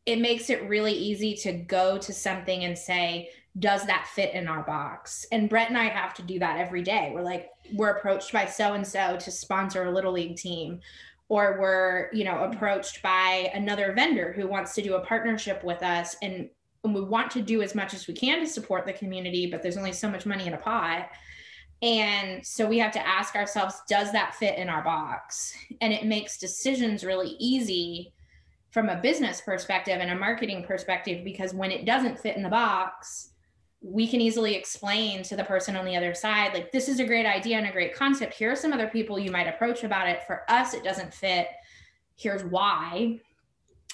It 0.05 0.19
makes 0.19 0.49
it 0.49 0.67
really 0.67 0.93
easy 0.93 1.35
to 1.35 1.53
go 1.53 1.97
to 1.99 2.13
something 2.13 2.63
and 2.63 2.77
say, 2.77 3.29
does 3.59 3.85
that 3.85 4.07
fit 4.13 4.33
in 4.33 4.47
our 4.47 4.63
box? 4.63 5.25
And 5.31 5.49
Brett 5.49 5.69
and 5.69 5.77
I 5.77 5.85
have 5.85 6.13
to 6.15 6.21
do 6.21 6.39
that 6.39 6.59
every 6.59 6.81
day. 6.81 7.11
We're 7.13 7.21
like, 7.21 7.49
we're 7.73 7.89
approached 7.89 8.31
by 8.31 8.45
so 8.45 8.73
and 8.73 8.87
so 8.87 9.17
to 9.17 9.31
sponsor 9.31 9.83
a 9.83 9.91
little 9.91 10.13
league 10.13 10.37
team 10.37 10.79
or 11.29 11.57
we're 11.61 12.09
you 12.11 12.25
know 12.25 12.43
approached 12.43 13.01
by 13.01 13.49
another 13.53 13.93
vendor 13.93 14.33
who 14.33 14.47
wants 14.47 14.73
to 14.73 14.81
do 14.81 14.95
a 14.95 15.05
partnership 15.05 15.63
with 15.63 15.81
us 15.81 16.15
and, 16.21 16.49
and 16.83 16.93
we 16.93 17.01
want 17.01 17.31
to 17.31 17.41
do 17.41 17.61
as 17.61 17.75
much 17.75 17.93
as 17.93 18.07
we 18.07 18.13
can 18.13 18.39
to 18.39 18.47
support 18.47 18.85
the 18.85 18.93
community 18.93 19.49
but 19.49 19.61
there's 19.61 19.77
only 19.77 19.93
so 19.93 20.09
much 20.09 20.25
money 20.25 20.45
in 20.45 20.53
a 20.53 20.57
pot. 20.57 21.09
And 21.81 22.45
so 22.45 22.67
we 22.67 22.77
have 22.79 22.91
to 22.91 23.07
ask 23.07 23.35
ourselves 23.35 23.81
does 23.87 24.11
that 24.11 24.35
fit 24.35 24.57
in 24.57 24.67
our 24.67 24.83
box? 24.83 25.53
And 25.79 25.93
it 25.93 26.05
makes 26.05 26.37
decisions 26.37 27.05
really 27.05 27.37
easy 27.39 28.11
from 28.71 28.89
a 28.89 28.99
business 28.99 29.41
perspective 29.41 29.97
and 29.99 30.11
a 30.11 30.15
marketing 30.15 30.63
perspective 30.63 31.23
because 31.23 31.53
when 31.53 31.71
it 31.71 31.85
doesn't 31.85 32.19
fit 32.19 32.35
in 32.35 32.43
the 32.43 32.49
box 32.49 33.29
we 33.81 34.07
can 34.07 34.19
easily 34.19 34.55
explain 34.55 35.23
to 35.23 35.35
the 35.35 35.43
person 35.43 35.75
on 35.75 35.85
the 35.85 35.95
other 35.95 36.13
side 36.13 36.53
like 36.53 36.71
this 36.71 36.89
is 36.89 36.99
a 36.99 37.05
great 37.05 37.25
idea 37.25 37.57
and 37.57 37.67
a 37.67 37.71
great 37.71 37.95
concept. 37.95 38.33
Here 38.33 38.51
are 38.51 38.55
some 38.55 38.73
other 38.73 38.87
people 38.87 39.17
you 39.17 39.31
might 39.31 39.47
approach 39.47 39.83
about 39.83 40.09
it. 40.09 40.23
For 40.27 40.43
us 40.49 40.73
it 40.73 40.83
doesn't 40.83 41.13
fit. 41.13 41.47
Here's 42.17 42.43
why. 42.43 43.19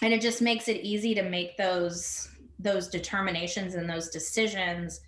And 0.01 0.13
it 0.13 0.21
just 0.21 0.41
makes 0.41 0.67
it 0.67 0.81
easy 0.81 1.13
to 1.15 1.23
make 1.23 1.55
those 1.57 2.29
those 2.57 2.87
determinations 2.87 3.75
and 3.75 3.87
those 3.87 4.09
decisions 4.09 5.01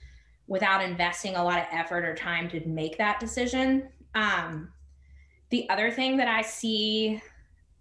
without 0.47 0.83
investing 0.83 1.35
a 1.35 1.43
lot 1.43 1.59
of 1.59 1.65
effort 1.71 2.05
or 2.05 2.13
time 2.13 2.49
to 2.49 2.65
make 2.67 2.97
that 2.97 3.19
decision. 3.19 3.89
Um, 4.15 4.69
the 5.49 5.69
other 5.69 5.89
thing 5.91 6.17
that 6.17 6.27
i 6.27 6.41
see 6.41 7.21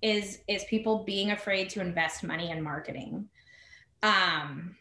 is 0.02 0.38
is 0.48 0.64
people 0.64 1.04
being 1.04 1.32
afraid 1.32 1.68
to 1.70 1.80
invest 1.80 2.24
money 2.24 2.50
in 2.50 2.62
marketing. 2.62 3.28
Um, 4.02 4.76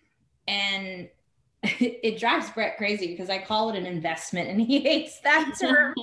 and 0.48 1.10
it 1.80 2.20
drives 2.20 2.50
Brett 2.52 2.78
crazy 2.78 3.08
because 3.08 3.30
I 3.30 3.40
call 3.40 3.70
it 3.70 3.78
an 3.78 3.86
investment 3.86 4.50
and 4.50 4.62
he 4.62 4.80
hates 4.82 5.20
that 5.22 5.54
term. 5.60 5.94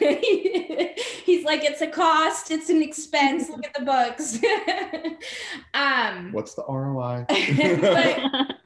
He's 1.24 1.44
like, 1.44 1.64
it's 1.64 1.80
a 1.80 1.86
cost, 1.86 2.50
it's 2.50 2.70
an 2.70 2.82
expense. 2.82 3.48
Look 3.48 3.64
at 3.64 3.74
the 3.74 3.84
books. 3.84 4.38
um, 5.74 6.32
What's 6.32 6.54
the 6.54 6.64
ROI? 6.68 7.26
but, 7.28 8.56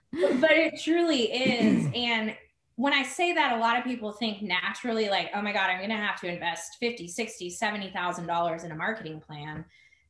but 0.41 0.51
it 0.53 0.81
truly 0.83 1.25
is. 1.33 1.89
And 1.95 2.37
when 2.77 2.93
I 2.93 3.03
say 3.03 3.33
that, 3.35 3.57
a 3.57 3.61
lot 3.61 3.77
of 3.77 3.85
people 3.85 4.13
think 4.13 4.41
naturally, 4.41 5.09
like, 5.09 5.31
oh 5.35 5.43
my 5.43 5.53
God, 5.53 5.69
I'm 5.69 5.79
going 5.79 5.91
to 5.91 5.97
have 5.97 6.21
to 6.21 6.33
invest 6.33 6.77
50, 6.79 7.09
60, 7.09 7.51
$70,000 7.51 8.65
in 8.65 8.71
a 8.71 8.77
marketing 8.77 9.21
plan. 9.21 9.65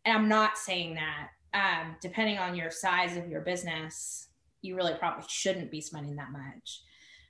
And 0.05 0.17
I'm 0.17 0.29
not 0.29 0.59
saying 0.59 0.95
that. 0.97 1.29
Um, 1.55 1.97
depending 2.03 2.37
on 2.37 2.55
your 2.55 2.71
size 2.71 3.17
of 3.17 3.27
your 3.27 3.41
business, 3.41 4.28
you 4.63 4.77
really 4.77 4.95
probably 4.95 5.25
shouldn't 5.29 5.71
be 5.71 5.81
spending 5.81 6.17
that 6.17 6.33
much. 6.33 6.83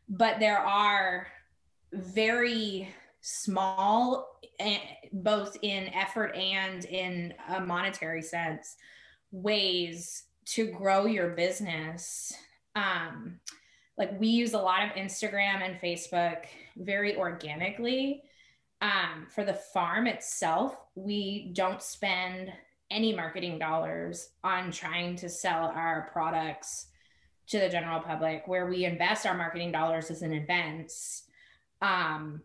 But 0.08 0.40
there 0.40 0.58
are 0.58 1.26
very 1.92 2.88
small, 3.20 4.38
eh, 4.58 4.78
both 5.12 5.56
in 5.62 5.88
effort 5.88 6.34
and 6.34 6.84
in 6.84 7.34
a 7.48 7.60
monetary 7.60 8.22
sense, 8.22 8.76
ways 9.30 10.24
to 10.46 10.66
grow 10.66 11.06
your 11.06 11.30
business. 11.30 12.32
Um, 12.74 13.40
like 13.98 14.18
we 14.18 14.28
use 14.28 14.54
a 14.54 14.58
lot 14.58 14.84
of 14.84 14.94
Instagram 14.94 15.62
and 15.62 15.80
Facebook 15.80 16.44
very 16.76 17.16
organically. 17.16 18.22
Um, 18.80 19.26
for 19.28 19.44
the 19.44 19.54
farm 19.54 20.06
itself, 20.06 20.76
we 20.94 21.50
don't 21.52 21.82
spend 21.82 22.52
any 22.90 23.14
marketing 23.14 23.58
dollars 23.58 24.30
on 24.44 24.70
trying 24.70 25.16
to 25.16 25.28
sell 25.28 25.72
our 25.74 26.08
products 26.12 26.86
to 27.48 27.58
the 27.58 27.68
general 27.68 28.00
public 28.00 28.42
where 28.46 28.66
we 28.66 28.84
invest 28.84 29.26
our 29.26 29.36
marketing 29.36 29.72
dollars 29.72 30.10
is 30.10 30.22
in 30.22 30.32
events 30.32 31.24
um, 31.82 32.42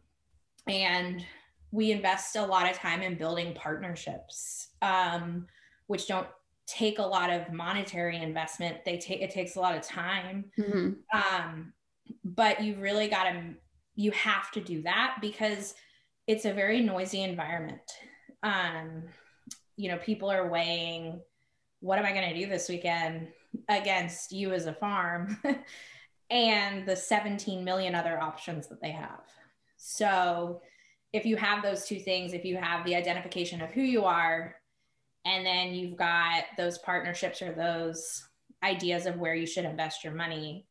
and 0.68 1.26
we 1.72 1.92
invest 1.92 2.36
a 2.36 2.46
lot 2.46 2.70
of 2.70 2.78
time 2.78 3.02
in 3.02 3.18
building 3.18 3.54
partnerships 3.54 4.70
um, 4.82 5.48
which 5.88 6.08
don't 6.08 6.28
take 6.66 7.00
a 7.00 7.04
lot 7.04 7.30
of 7.30 7.52
monetary 7.52 8.18
investment. 8.18 8.86
They 8.86 8.98
take 8.98 9.22
it 9.22 9.32
takes 9.32 9.58
a 9.58 9.60
lot 9.60 9.76
of 9.76 9.82
time. 9.82 10.46
Mm-hmm. 10.58 10.92
um, 11.13 11.74
but 12.24 12.62
you 12.63 12.76
really 12.76 13.08
got 13.08 13.26
to 13.26 13.44
you 13.96 14.12
have 14.12 14.50
to 14.52 14.62
do 14.62 14.82
that 14.84 15.18
because 15.22 15.76
it's 16.26 16.46
a 16.46 16.54
very 16.54 16.82
noisy 16.82 17.22
environment. 17.22 17.82
Um, 18.44 19.04
you 19.76 19.89
know 19.89 19.98
people 19.98 20.30
are 20.30 20.48
weighing 20.48 21.20
what 21.80 22.00
am 22.00 22.06
i 22.06 22.12
going 22.12 22.30
to 22.30 22.39
do 22.39 22.48
this 22.48 22.70
weekend 22.70 23.28
against 23.70 24.32
you 24.32 24.54
as 24.54 24.66
a 24.66 24.74
farm 24.74 25.38
and 26.30 26.88
the 26.88 26.96
17 26.96 27.63
million 27.63 27.96
other 27.96 28.20
options 28.20 28.68
that 28.68 28.82
they 28.82 28.92
have. 28.92 29.22
So, 29.78 30.62
if 31.12 31.26
you 31.26 31.36
have 31.36 31.62
those 31.62 31.86
two 31.86 32.00
things, 32.00 32.34
if 32.34 32.44
you 32.44 32.58
have 32.58 32.86
the 32.86 32.96
identification 32.96 33.62
of 33.62 33.70
who 33.70 33.82
you 33.82 34.04
are, 34.04 34.56
and 35.26 35.46
then 35.46 35.74
you've 35.74 35.96
got 35.96 36.44
those 36.58 36.80
partnerships 36.80 37.42
or 37.42 37.52
those 37.52 38.28
ideas 38.63 39.06
of 39.06 39.20
where 39.20 39.36
you 39.36 39.46
should 39.46 39.66
invest 39.66 40.04
your 40.04 40.13
money, 40.13 40.66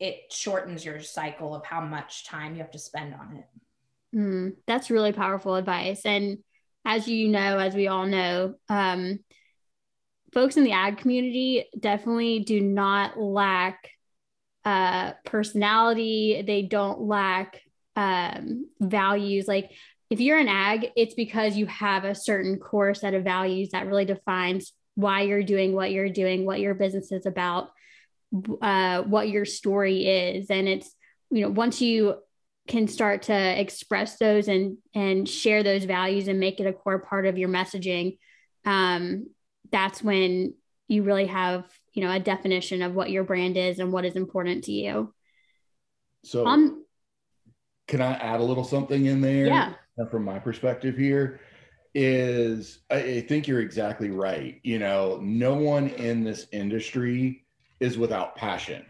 it 0.00 0.32
shortens 0.32 0.84
your 0.84 1.00
cycle 1.00 1.54
of 1.54 1.64
how 1.64 1.80
much 1.80 2.26
time 2.26 2.54
you 2.54 2.60
have 2.60 2.72
to 2.72 2.78
spend 2.78 3.14
on 3.14 3.36
it. 3.36 4.16
Mm, 4.16 4.56
that's 4.66 4.90
really 4.90 5.12
powerful 5.12 5.54
advice. 5.54 6.04
And 6.04 6.38
as 6.84 7.06
you 7.06 7.28
know, 7.28 7.58
as 7.58 7.74
we 7.74 7.86
all 7.88 8.06
know, 8.06 8.54
um, 8.68 9.20
folks 10.32 10.56
in 10.56 10.64
the 10.64 10.72
ag 10.72 10.98
community 10.98 11.66
definitely 11.78 12.40
do 12.40 12.60
not 12.60 13.18
lack 13.18 13.90
uh, 14.64 15.12
personality. 15.24 16.42
They 16.46 16.62
don't 16.62 17.00
lack 17.02 17.60
um, 17.96 18.68
values. 18.80 19.46
Like 19.46 19.72
if 20.10 20.20
you're 20.20 20.38
an 20.38 20.48
ag, 20.48 20.90
it's 20.96 21.14
because 21.14 21.56
you 21.56 21.66
have 21.66 22.04
a 22.04 22.14
certain 22.14 22.58
core 22.58 22.94
set 22.94 23.14
of 23.14 23.24
values 23.24 23.70
that 23.70 23.86
really 23.86 24.04
defines 24.04 24.72
why 24.94 25.22
you're 25.22 25.42
doing 25.42 25.72
what 25.72 25.90
you're 25.90 26.10
doing, 26.10 26.44
what 26.44 26.60
your 26.60 26.74
business 26.74 27.12
is 27.12 27.26
about, 27.26 27.70
uh, 28.60 29.02
what 29.02 29.28
your 29.28 29.44
story 29.44 30.06
is. 30.06 30.50
And 30.50 30.68
it's, 30.68 30.94
you 31.30 31.42
know, 31.42 31.50
once 31.50 31.80
you 31.80 32.16
can 32.68 32.86
start 32.88 33.22
to 33.22 33.60
express 33.60 34.18
those 34.18 34.48
and 34.48 34.78
and 34.94 35.28
share 35.28 35.62
those 35.62 35.84
values 35.84 36.28
and 36.28 36.38
make 36.38 36.60
it 36.60 36.66
a 36.66 36.72
core 36.72 37.00
part 37.00 37.26
of 37.26 37.36
your 37.36 37.48
messaging 37.48 38.18
um, 38.64 39.26
that's 39.72 40.02
when 40.02 40.54
you 40.88 41.02
really 41.02 41.26
have 41.26 41.64
you 41.92 42.04
know 42.04 42.12
a 42.12 42.20
definition 42.20 42.82
of 42.82 42.94
what 42.94 43.10
your 43.10 43.24
brand 43.24 43.56
is 43.56 43.78
and 43.78 43.92
what 43.92 44.04
is 44.04 44.14
important 44.14 44.64
to 44.64 44.72
you 44.72 45.12
so 46.24 46.46
um, 46.46 46.84
can 47.88 48.00
i 48.00 48.12
add 48.12 48.40
a 48.40 48.44
little 48.44 48.64
something 48.64 49.06
in 49.06 49.20
there 49.20 49.46
yeah 49.46 49.72
from 50.10 50.24
my 50.24 50.38
perspective 50.38 50.96
here 50.96 51.40
is 51.94 52.80
I 52.90 53.20
think 53.20 53.46
you're 53.46 53.60
exactly 53.60 54.10
right. 54.10 54.60
You 54.62 54.78
know, 54.78 55.18
no 55.22 55.54
one 55.54 55.88
in 55.88 56.24
this 56.24 56.46
industry 56.52 57.44
is 57.80 57.98
without 57.98 58.36
passion. 58.36 58.84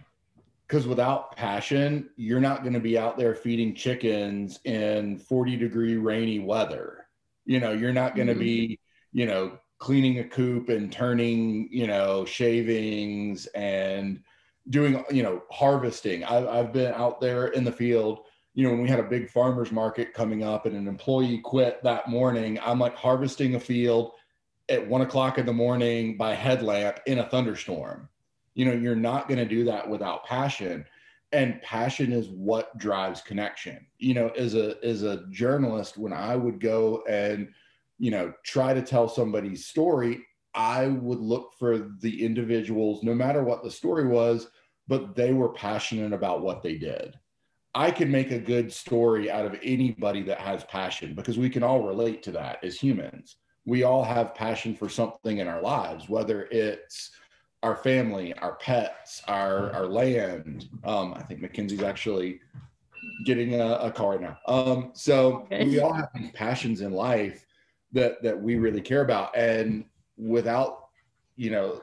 Because 0.68 0.86
without 0.86 1.36
passion, 1.36 2.08
you're 2.16 2.40
not 2.40 2.62
going 2.62 2.72
to 2.72 2.80
be 2.80 2.96
out 2.96 3.18
there 3.18 3.34
feeding 3.34 3.74
chickens 3.74 4.58
in 4.64 5.18
40 5.18 5.56
degree 5.56 5.96
rainy 5.96 6.38
weather. 6.38 7.06
You 7.44 7.60
know, 7.60 7.72
you're 7.72 7.92
not 7.92 8.14
going 8.14 8.28
to 8.28 8.34
mm-hmm. 8.34 8.42
be, 8.42 8.80
you 9.12 9.26
know, 9.26 9.58
cleaning 9.82 10.20
a 10.20 10.24
coop 10.24 10.68
and 10.68 10.92
turning, 10.92 11.68
you 11.72 11.88
know, 11.88 12.24
shavings 12.24 13.46
and 13.46 14.22
doing, 14.70 15.04
you 15.10 15.24
know, 15.24 15.42
harvesting. 15.50 16.22
I've, 16.22 16.46
I've 16.46 16.72
been 16.72 16.94
out 16.94 17.20
there 17.20 17.48
in 17.48 17.64
the 17.64 17.72
field, 17.72 18.20
you 18.54 18.62
know, 18.62 18.70
when 18.70 18.80
we 18.80 18.88
had 18.88 19.00
a 19.00 19.02
big 19.02 19.28
farmer's 19.28 19.72
market 19.72 20.14
coming 20.14 20.44
up 20.44 20.66
and 20.66 20.76
an 20.76 20.86
employee 20.86 21.38
quit 21.38 21.82
that 21.82 22.08
morning, 22.08 22.60
I'm 22.64 22.78
like 22.78 22.94
harvesting 22.94 23.56
a 23.56 23.60
field 23.60 24.12
at 24.68 24.86
one 24.86 25.00
o'clock 25.00 25.38
in 25.38 25.46
the 25.46 25.52
morning 25.52 26.16
by 26.16 26.32
headlamp 26.32 27.00
in 27.06 27.18
a 27.18 27.28
thunderstorm. 27.28 28.08
You 28.54 28.66
know, 28.66 28.74
you're 28.74 28.94
not 28.94 29.26
going 29.26 29.38
to 29.38 29.44
do 29.44 29.64
that 29.64 29.90
without 29.90 30.24
passion 30.24 30.86
and 31.32 31.60
passion 31.62 32.12
is 32.12 32.28
what 32.28 32.76
drives 32.76 33.22
connection 33.22 33.86
you 33.98 34.12
know 34.12 34.28
as 34.36 34.54
a 34.54 34.76
as 34.84 35.02
a 35.02 35.24
journalist 35.30 35.96
when 35.96 36.12
i 36.12 36.36
would 36.36 36.60
go 36.60 37.02
and 37.08 37.48
you 37.98 38.10
know 38.10 38.32
try 38.44 38.74
to 38.74 38.82
tell 38.82 39.08
somebody's 39.08 39.66
story 39.66 40.24
i 40.54 40.86
would 40.86 41.20
look 41.20 41.52
for 41.58 41.90
the 42.00 42.24
individuals 42.24 43.02
no 43.02 43.14
matter 43.14 43.42
what 43.42 43.62
the 43.62 43.70
story 43.70 44.06
was 44.06 44.48
but 44.88 45.14
they 45.14 45.32
were 45.32 45.48
passionate 45.48 46.12
about 46.12 46.42
what 46.42 46.62
they 46.62 46.76
did. 46.76 47.18
I 47.74 47.90
can 47.90 48.10
make 48.10 48.30
a 48.30 48.38
good 48.38 48.70
story 48.70 49.30
out 49.30 49.46
of 49.46 49.58
anybody 49.62 50.22
that 50.24 50.38
has 50.38 50.64
passion 50.64 51.14
because 51.14 51.38
we 51.38 51.48
can 51.48 51.62
all 51.62 51.82
relate 51.86 52.22
to 52.24 52.32
that 52.32 52.62
as 52.62 52.76
humans. 52.76 53.36
We 53.64 53.84
all 53.84 54.04
have 54.04 54.34
passion 54.34 54.74
for 54.74 54.88
something 54.88 55.38
in 55.38 55.48
our 55.48 55.62
lives 55.62 56.08
whether 56.08 56.48
it's 56.50 57.12
our 57.62 57.76
family 57.76 58.34
our 58.38 58.56
pets 58.56 59.22
our 59.28 59.72
our 59.72 59.86
land. 59.86 60.68
Um, 60.84 61.14
i 61.14 61.22
think 61.22 61.40
mckenzie's 61.40 61.82
actually 61.82 62.40
getting 63.24 63.60
a, 63.60 63.76
a 63.76 63.90
car 63.90 64.18
now. 64.18 64.36
Um, 64.46 64.90
so 64.94 65.46
okay. 65.52 65.64
we 65.64 65.80
all 65.80 65.92
have 65.92 66.10
these 66.14 66.32
passions 66.32 66.80
in 66.80 66.92
life 66.92 67.46
that 67.92 68.22
that 68.22 68.40
we 68.40 68.56
really 68.56 68.80
care 68.80 69.02
about. 69.02 69.36
And 69.36 69.84
without 70.16 70.88
you 71.36 71.50
know 71.50 71.82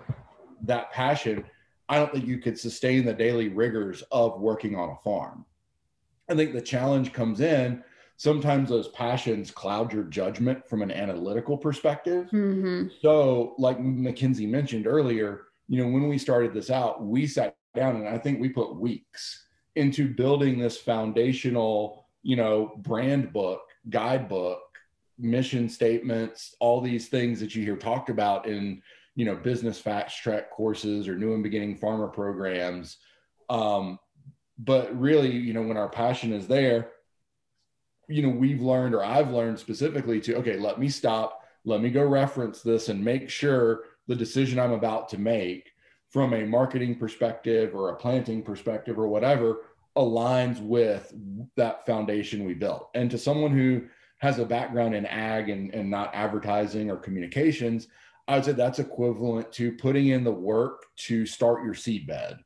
that 0.64 0.92
passion 0.92 1.44
i 1.88 1.96
don't 1.96 2.12
think 2.12 2.26
you 2.26 2.38
could 2.38 2.60
sustain 2.60 3.06
the 3.06 3.14
daily 3.14 3.50
rigors 3.50 4.04
of 4.12 4.40
working 4.40 4.76
on 4.76 4.90
a 4.90 4.96
farm. 4.98 5.46
I 6.30 6.36
think 6.36 6.54
the 6.54 6.62
challenge 6.62 7.12
comes 7.12 7.42
in 7.42 7.84
sometimes 8.18 8.70
those 8.70 8.90
passions 8.90 9.50
cloud 9.50 9.92
your 9.92 10.04
judgment 10.04 10.68
from 10.68 10.82
an 10.82 10.92
analytical 10.92 11.58
perspective. 11.58 12.28
Mm-hmm. 12.28 12.88
so 13.02 13.56
like 13.58 13.80
mckenzie 13.80 14.48
mentioned 14.48 14.88
earlier 14.88 15.48
you 15.68 15.82
know 15.82 15.90
when 15.90 16.08
we 16.08 16.18
started 16.18 16.54
this 16.54 16.70
out 16.70 17.04
we 17.04 17.26
sat 17.26 17.56
down 17.76 17.96
and 17.96 18.08
i 18.08 18.18
think 18.18 18.40
we 18.40 18.50
put 18.50 18.76
weeks 18.76 19.46
into 19.76 20.14
building 20.14 20.60
this 20.60 20.78
foundational 20.78 22.08
you 22.22 22.36
know 22.36 22.74
brand 22.78 23.34
book 23.34 23.62
guidebook 23.90 24.69
mission 25.20 25.70
statements, 25.70 26.56
all 26.60 26.82
these 26.82 27.08
things 27.08 27.40
that 27.40 27.54
you 27.56 27.64
hear 27.64 27.76
talked 27.76 28.10
about 28.10 28.48
in, 28.48 28.82
you 29.16 29.26
know, 29.26 29.36
business 29.36 29.80
fast 29.80 30.22
track 30.22 30.50
courses 30.50 31.08
or 31.08 31.16
new 31.16 31.34
and 31.34 31.44
beginning 31.44 31.76
farmer 31.76 32.08
programs. 32.08 32.98
Um, 33.50 34.00
but 34.58 34.98
really, 34.98 35.32
you 35.32 35.54
know, 35.54 35.62
when 35.62 35.78
our 35.78 35.90
passion 35.90 36.34
is 36.34 36.48
there, 36.48 36.92
you 38.08 38.22
know, 38.24 38.30
we've 38.30 38.62
learned 38.62 38.96
or 38.96 39.04
I've 39.04 39.32
learned 39.32 39.60
specifically 39.60 40.20
to, 40.22 40.36
okay, 40.38 40.58
let 40.58 40.80
me 40.80 40.90
stop, 40.90 41.44
let 41.66 41.82
me 41.82 41.90
go 41.90 42.04
reference 42.04 42.62
this 42.62 42.90
and 42.90 43.04
make 43.04 43.30
sure 43.30 43.84
the 44.08 44.16
decision 44.16 44.60
I'm 44.60 44.72
about 44.72 45.10
to 45.10 45.20
make 45.20 45.72
from 46.10 46.34
a 46.34 46.46
marketing 46.46 46.96
perspective 46.96 47.76
or 47.76 47.90
a 47.90 47.96
planting 47.96 48.42
perspective 48.42 48.98
or 48.98 49.08
whatever 49.08 49.62
aligns 49.96 50.60
with 50.60 51.14
that 51.56 51.86
foundation 51.86 52.46
we 52.46 52.54
built. 52.54 52.90
And 52.96 53.12
to 53.12 53.18
someone 53.18 53.52
who 53.52 53.84
has 54.20 54.40
a 54.40 54.46
background 54.46 54.96
in 54.96 55.06
ag 55.06 55.50
and, 55.50 55.74
and 55.74 55.90
not 55.90 56.14
advertising 56.14 56.90
or 56.90 56.98
communications, 56.98 57.88
I 58.28 58.36
would 58.36 58.46
say 58.46 58.52
that's 58.52 58.80
equivalent 58.80 59.52
to 59.54 59.72
putting 59.72 60.10
in 60.10 60.24
the 60.24 60.32
work 60.32 60.84
to 61.08 61.26
start 61.26 61.64
your 61.64 61.74
seed 61.74 62.06
bed. 62.06 62.38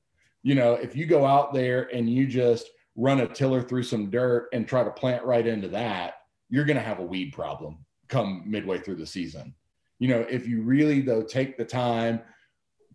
You 0.44 0.56
know, 0.56 0.74
if 0.74 0.96
you 0.96 1.06
go 1.06 1.26
out 1.26 1.54
there 1.54 1.94
and 1.94 2.10
you 2.10 2.26
just 2.26 2.70
run 2.96 3.22
a 3.22 3.28
tiller 3.28 3.62
through 3.62 3.84
some 3.84 4.10
dirt 4.10 4.50
and 4.54 4.68
try 4.68 4.84
to 4.84 4.92
plant 4.92 5.26
right 5.26 5.46
into 5.46 5.68
that, 5.70 6.16
you're 6.50 6.66
going 6.66 6.78
to 6.78 6.84
have 6.84 7.00
a 7.00 7.06
weed 7.06 7.34
problem 7.34 7.80
come 8.08 8.44
midway 8.46 8.78
through 8.78 8.96
the 8.96 9.06
season. 9.06 9.56
You 10.00 10.10
know, 10.10 10.22
if 10.22 10.48
you 10.48 10.62
really, 10.62 11.02
though, 11.02 11.24
take 11.24 11.58
the 11.58 11.66
time 11.66 12.22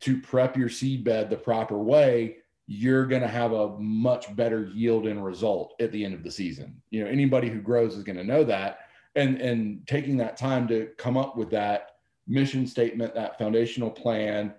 to 0.01 0.21
prep 0.21 0.57
your 0.57 0.69
seed 0.69 1.05
bed 1.05 1.29
the 1.29 1.37
proper 1.37 1.79
way, 1.79 2.37
you're 2.71 3.07
going 3.07 3.23
to 3.23 3.29
have 3.29 3.53
a 3.53 3.79
much 3.79 4.37
better 4.37 4.67
yield 4.75 5.07
and 5.07 5.25
result 5.25 5.75
at 5.81 5.91
the 5.91 6.05
end 6.05 6.13
of 6.13 6.23
the 6.23 6.31
season. 6.31 6.81
You 6.91 7.03
know, 7.03 7.11
anybody 7.11 7.49
who 7.49 7.63
grows 7.63 7.97
is 7.97 8.05
going 8.05 8.19
to 8.19 8.25
know 8.25 8.45
that. 8.45 8.81
And 9.17 9.41
and 9.41 9.87
taking 9.87 10.19
that 10.19 10.37
time 10.37 10.69
to 10.69 10.91
come 10.99 11.17
up 11.17 11.35
with 11.35 11.51
that 11.51 11.93
mission 12.29 12.67
statement, 12.67 13.15
that 13.15 13.39
foundational 13.39 13.91
plan, 13.91 14.53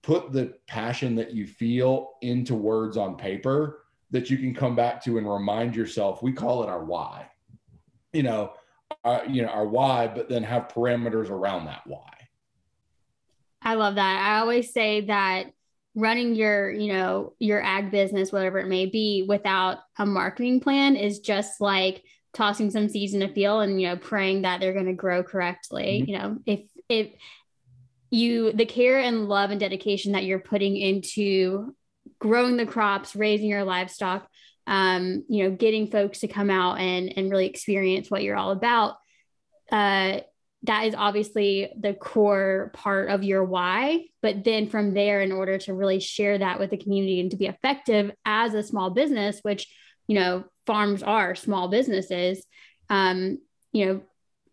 put 0.00 0.32
the 0.32 0.54
passion 0.66 1.14
that 1.16 1.34
you 1.34 1.46
feel 1.46 2.14
into 2.22 2.54
words 2.54 2.96
on 2.96 3.16
paper 3.16 3.84
that 4.10 4.30
you 4.30 4.38
can 4.38 4.54
come 4.54 4.74
back 4.74 5.04
to 5.04 5.18
and 5.18 5.30
remind 5.30 5.76
yourself. 5.76 6.22
We 6.22 6.32
call 6.32 6.62
it 6.62 6.70
our 6.70 6.82
why. 6.82 7.28
You 8.14 8.22
know, 8.22 8.54
our, 9.04 9.26
you 9.26 9.42
know 9.42 9.48
our 9.48 9.68
why, 9.68 10.08
but 10.08 10.30
then 10.30 10.42
have 10.42 10.68
parameters 10.68 11.28
around 11.28 11.66
that 11.66 11.82
why. 11.86 12.08
I 13.60 13.74
love 13.74 13.96
that. 13.96 14.22
I 14.26 14.40
always 14.40 14.72
say 14.72 15.02
that 15.02 15.52
running 15.94 16.34
your 16.34 16.70
you 16.70 16.92
know 16.92 17.34
your 17.38 17.62
ag 17.62 17.90
business 17.90 18.32
whatever 18.32 18.58
it 18.58 18.66
may 18.66 18.86
be 18.86 19.24
without 19.28 19.78
a 19.98 20.06
marketing 20.06 20.58
plan 20.60 20.96
is 20.96 21.20
just 21.20 21.60
like 21.60 22.02
tossing 22.32 22.70
some 22.70 22.88
seeds 22.88 23.12
in 23.12 23.22
a 23.22 23.32
field 23.32 23.62
and 23.62 23.80
you 23.80 23.88
know 23.88 23.96
praying 23.96 24.42
that 24.42 24.60
they're 24.60 24.72
going 24.72 24.86
to 24.86 24.94
grow 24.94 25.22
correctly 25.22 26.00
mm-hmm. 26.00 26.10
you 26.10 26.18
know 26.18 26.38
if 26.46 26.60
if 26.88 27.08
you 28.10 28.52
the 28.52 28.66
care 28.66 28.98
and 28.98 29.28
love 29.28 29.50
and 29.50 29.60
dedication 29.60 30.12
that 30.12 30.24
you're 30.24 30.38
putting 30.38 30.76
into 30.76 31.74
growing 32.18 32.56
the 32.56 32.66
crops 32.66 33.14
raising 33.14 33.48
your 33.48 33.64
livestock 33.64 34.26
um, 34.66 35.24
you 35.28 35.44
know 35.44 35.50
getting 35.50 35.90
folks 35.90 36.20
to 36.20 36.28
come 36.28 36.48
out 36.48 36.78
and 36.78 37.12
and 37.16 37.30
really 37.30 37.46
experience 37.46 38.10
what 38.10 38.22
you're 38.22 38.36
all 38.36 38.52
about 38.52 38.96
uh, 39.70 40.20
that 40.64 40.86
is 40.86 40.94
obviously 40.94 41.72
the 41.78 41.92
core 41.92 42.70
part 42.74 43.10
of 43.10 43.24
your 43.24 43.44
why. 43.44 44.04
But 44.20 44.44
then 44.44 44.68
from 44.68 44.94
there 44.94 45.20
in 45.20 45.32
order 45.32 45.58
to 45.58 45.74
really 45.74 45.98
share 45.98 46.38
that 46.38 46.60
with 46.60 46.70
the 46.70 46.76
community 46.76 47.20
and 47.20 47.30
to 47.32 47.36
be 47.36 47.46
effective 47.46 48.12
as 48.24 48.54
a 48.54 48.62
small 48.62 48.90
business 48.90 49.40
which 49.42 49.68
you 50.06 50.14
know 50.14 50.44
farms 50.66 51.02
are 51.02 51.34
small 51.34 51.68
businesses 51.68 52.44
um, 52.90 53.38
you 53.72 53.86
know 53.86 54.00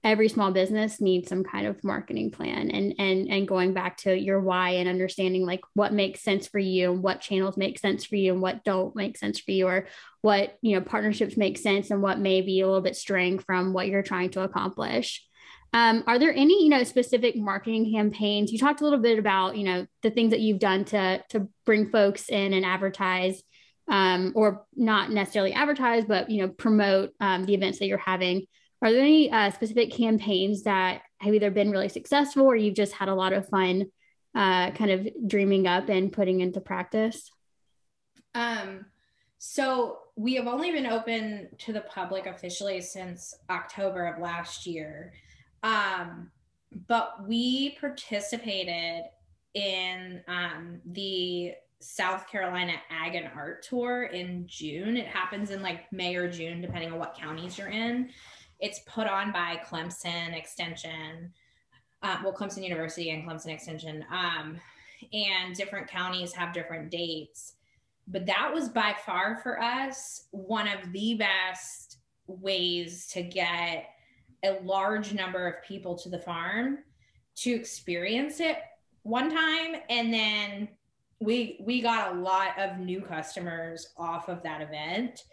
every 0.01 0.29
small 0.29 0.51
business 0.51 1.01
needs 1.01 1.27
some 1.27 1.43
kind 1.43 1.67
of 1.67 1.83
marketing 1.83 2.31
plan 2.31 2.71
and 2.71 2.95
and 2.99 3.29
and 3.29 3.47
going 3.47 3.73
back 3.73 3.97
to 3.97 4.17
your 4.17 4.39
why 4.39 4.71
and 4.71 4.87
understanding 4.87 5.45
like 5.45 5.59
what 5.73 5.91
makes 5.91 6.21
sense 6.21 6.47
for 6.47 6.59
you 6.59 6.93
and 6.93 7.03
what 7.03 7.19
channels 7.19 7.57
make 7.57 7.77
sense 7.77 8.05
for 8.05 8.15
you 8.15 8.31
and 8.31 8.41
what 8.41 8.63
don't 8.63 8.95
make 8.95 9.17
sense 9.17 9.39
for 9.39 9.51
you 9.51 9.67
or 9.67 9.87
what 10.21 10.57
you 10.61 10.75
know 10.75 10.81
partnerships 10.81 11.35
make 11.35 11.57
sense 11.57 11.91
and 11.91 12.01
what 12.01 12.17
may 12.17 12.41
be 12.41 12.61
a 12.61 12.65
little 12.65 12.81
bit 12.81 12.95
straying 12.95 13.39
from 13.39 13.73
what 13.73 13.87
you're 13.87 14.01
trying 14.01 14.29
to 14.29 14.41
accomplish 14.41 15.25
um, 15.73 16.03
are 16.07 16.17
there 16.17 16.33
any 16.33 16.63
you 16.63 16.69
know 16.69 16.83
specific 16.83 17.35
marketing 17.35 17.91
campaigns 17.93 18.51
you 18.51 18.57
talked 18.57 18.81
a 18.81 18.83
little 18.83 18.99
bit 18.99 19.19
about 19.19 19.57
you 19.57 19.63
know 19.63 19.85
the 20.01 20.11
things 20.11 20.31
that 20.31 20.39
you've 20.39 20.59
done 20.59 20.85
to 20.85 21.23
to 21.29 21.47
bring 21.65 21.89
folks 21.89 22.29
in 22.29 22.53
and 22.53 22.65
advertise 22.65 23.43
um, 23.87 24.33
or 24.35 24.65
not 24.75 25.11
necessarily 25.11 25.53
advertise 25.53 26.05
but 26.05 26.29
you 26.29 26.41
know 26.41 26.49
promote 26.49 27.11
um, 27.19 27.45
the 27.45 27.53
events 27.53 27.79
that 27.79 27.87
you're 27.87 27.97
having 27.97 28.45
are 28.81 28.91
there 28.91 29.01
any 29.01 29.31
uh, 29.31 29.51
specific 29.51 29.91
campaigns 29.91 30.63
that 30.63 31.01
have 31.19 31.33
either 31.33 31.51
been 31.51 31.71
really 31.71 31.89
successful 31.89 32.45
or 32.45 32.55
you've 32.55 32.75
just 32.75 32.93
had 32.93 33.09
a 33.09 33.15
lot 33.15 33.33
of 33.33 33.49
fun 33.49 33.85
uh, 34.35 34.71
kind 34.71 34.91
of 34.91 35.07
dreaming 35.27 35.67
up 35.67 35.89
and 35.89 36.13
putting 36.13 36.39
into 36.39 36.61
practice? 36.61 37.29
Um, 38.35 38.85
so 39.37 39.97
we 40.15 40.35
have 40.35 40.47
only 40.47 40.71
been 40.71 40.85
open 40.85 41.49
to 41.59 41.73
the 41.73 41.81
public 41.81 42.25
officially 42.25 42.79
since 42.81 43.33
October 43.49 44.05
of 44.05 44.21
last 44.21 44.65
year. 44.65 45.13
Um, 45.63 46.31
but 46.87 47.27
we 47.27 47.71
participated 47.79 49.03
in 49.53 50.21
um, 50.27 50.81
the 50.85 51.53
South 51.79 52.27
Carolina 52.27 52.73
Ag 52.89 53.15
and 53.15 53.29
Art 53.35 53.63
Tour 53.63 54.03
in 54.03 54.45
June. 54.47 54.97
It 54.97 55.07
happens 55.07 55.49
in 55.49 55.61
like 55.61 55.91
May 55.91 56.15
or 56.15 56.29
June, 56.29 56.61
depending 56.61 56.91
on 56.91 56.99
what 56.99 57.17
counties 57.17 57.57
you're 57.57 57.69
in. 57.69 58.09
It's 58.59 58.79
put 58.79 59.07
on 59.07 59.31
by 59.31 59.61
Clemson 59.65 60.35
Extension, 60.35 61.31
uh, 62.03 62.17
well, 62.23 62.33
Clemson 62.33 62.63
University 62.63 63.09
and 63.11 63.27
Clemson 63.27 63.53
Extension. 63.53 64.05
Um, 64.11 64.59
and 65.13 65.55
different 65.55 65.87
counties 65.87 66.33
have 66.33 66.53
different 66.53 66.91
dates. 66.91 67.55
But 68.07 68.25
that 68.25 68.51
was 68.53 68.69
by 68.69 68.95
far 69.05 69.37
for 69.37 69.61
us 69.61 70.27
one 70.31 70.67
of 70.67 70.91
the 70.91 71.15
best 71.15 71.99
ways 72.27 73.07
to 73.13 73.21
get 73.21 73.85
a 74.43 74.59
large 74.63 75.13
number 75.13 75.47
of 75.47 75.63
people 75.63 75.95
to 75.97 76.09
the 76.09 76.19
farm 76.19 76.79
to 77.35 77.51
experience 77.51 78.39
it 78.39 78.57
one 79.03 79.29
time 79.29 79.75
and 79.89 80.13
then 80.13 80.67
we 81.19 81.59
we 81.65 81.81
got 81.81 82.15
a 82.15 82.19
lot 82.19 82.57
of 82.57 82.79
new 82.79 83.01
customers 83.01 83.87
off 83.97 84.29
of 84.29 84.41
that 84.43 84.61
event 84.61 85.23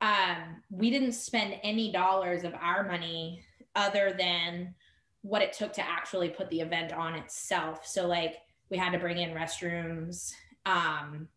um, 0.00 0.62
we 0.70 0.90
didn't 0.90 1.12
spend 1.12 1.58
any 1.62 1.90
dollars 1.90 2.44
of 2.44 2.54
our 2.54 2.86
money 2.86 3.42
other 3.74 4.14
than 4.16 4.74
what 5.22 5.40
it 5.40 5.54
took 5.54 5.72
to 5.72 5.82
actually 5.88 6.28
put 6.28 6.50
the 6.50 6.60
event 6.60 6.92
on 6.92 7.14
itself. 7.14 7.86
So 7.86 8.06
like 8.06 8.36
we 8.70 8.76
had 8.76 8.92
to 8.92 8.98
bring 8.98 9.18
in 9.18 9.30
restrooms, 9.30 10.32
um, 10.66 11.28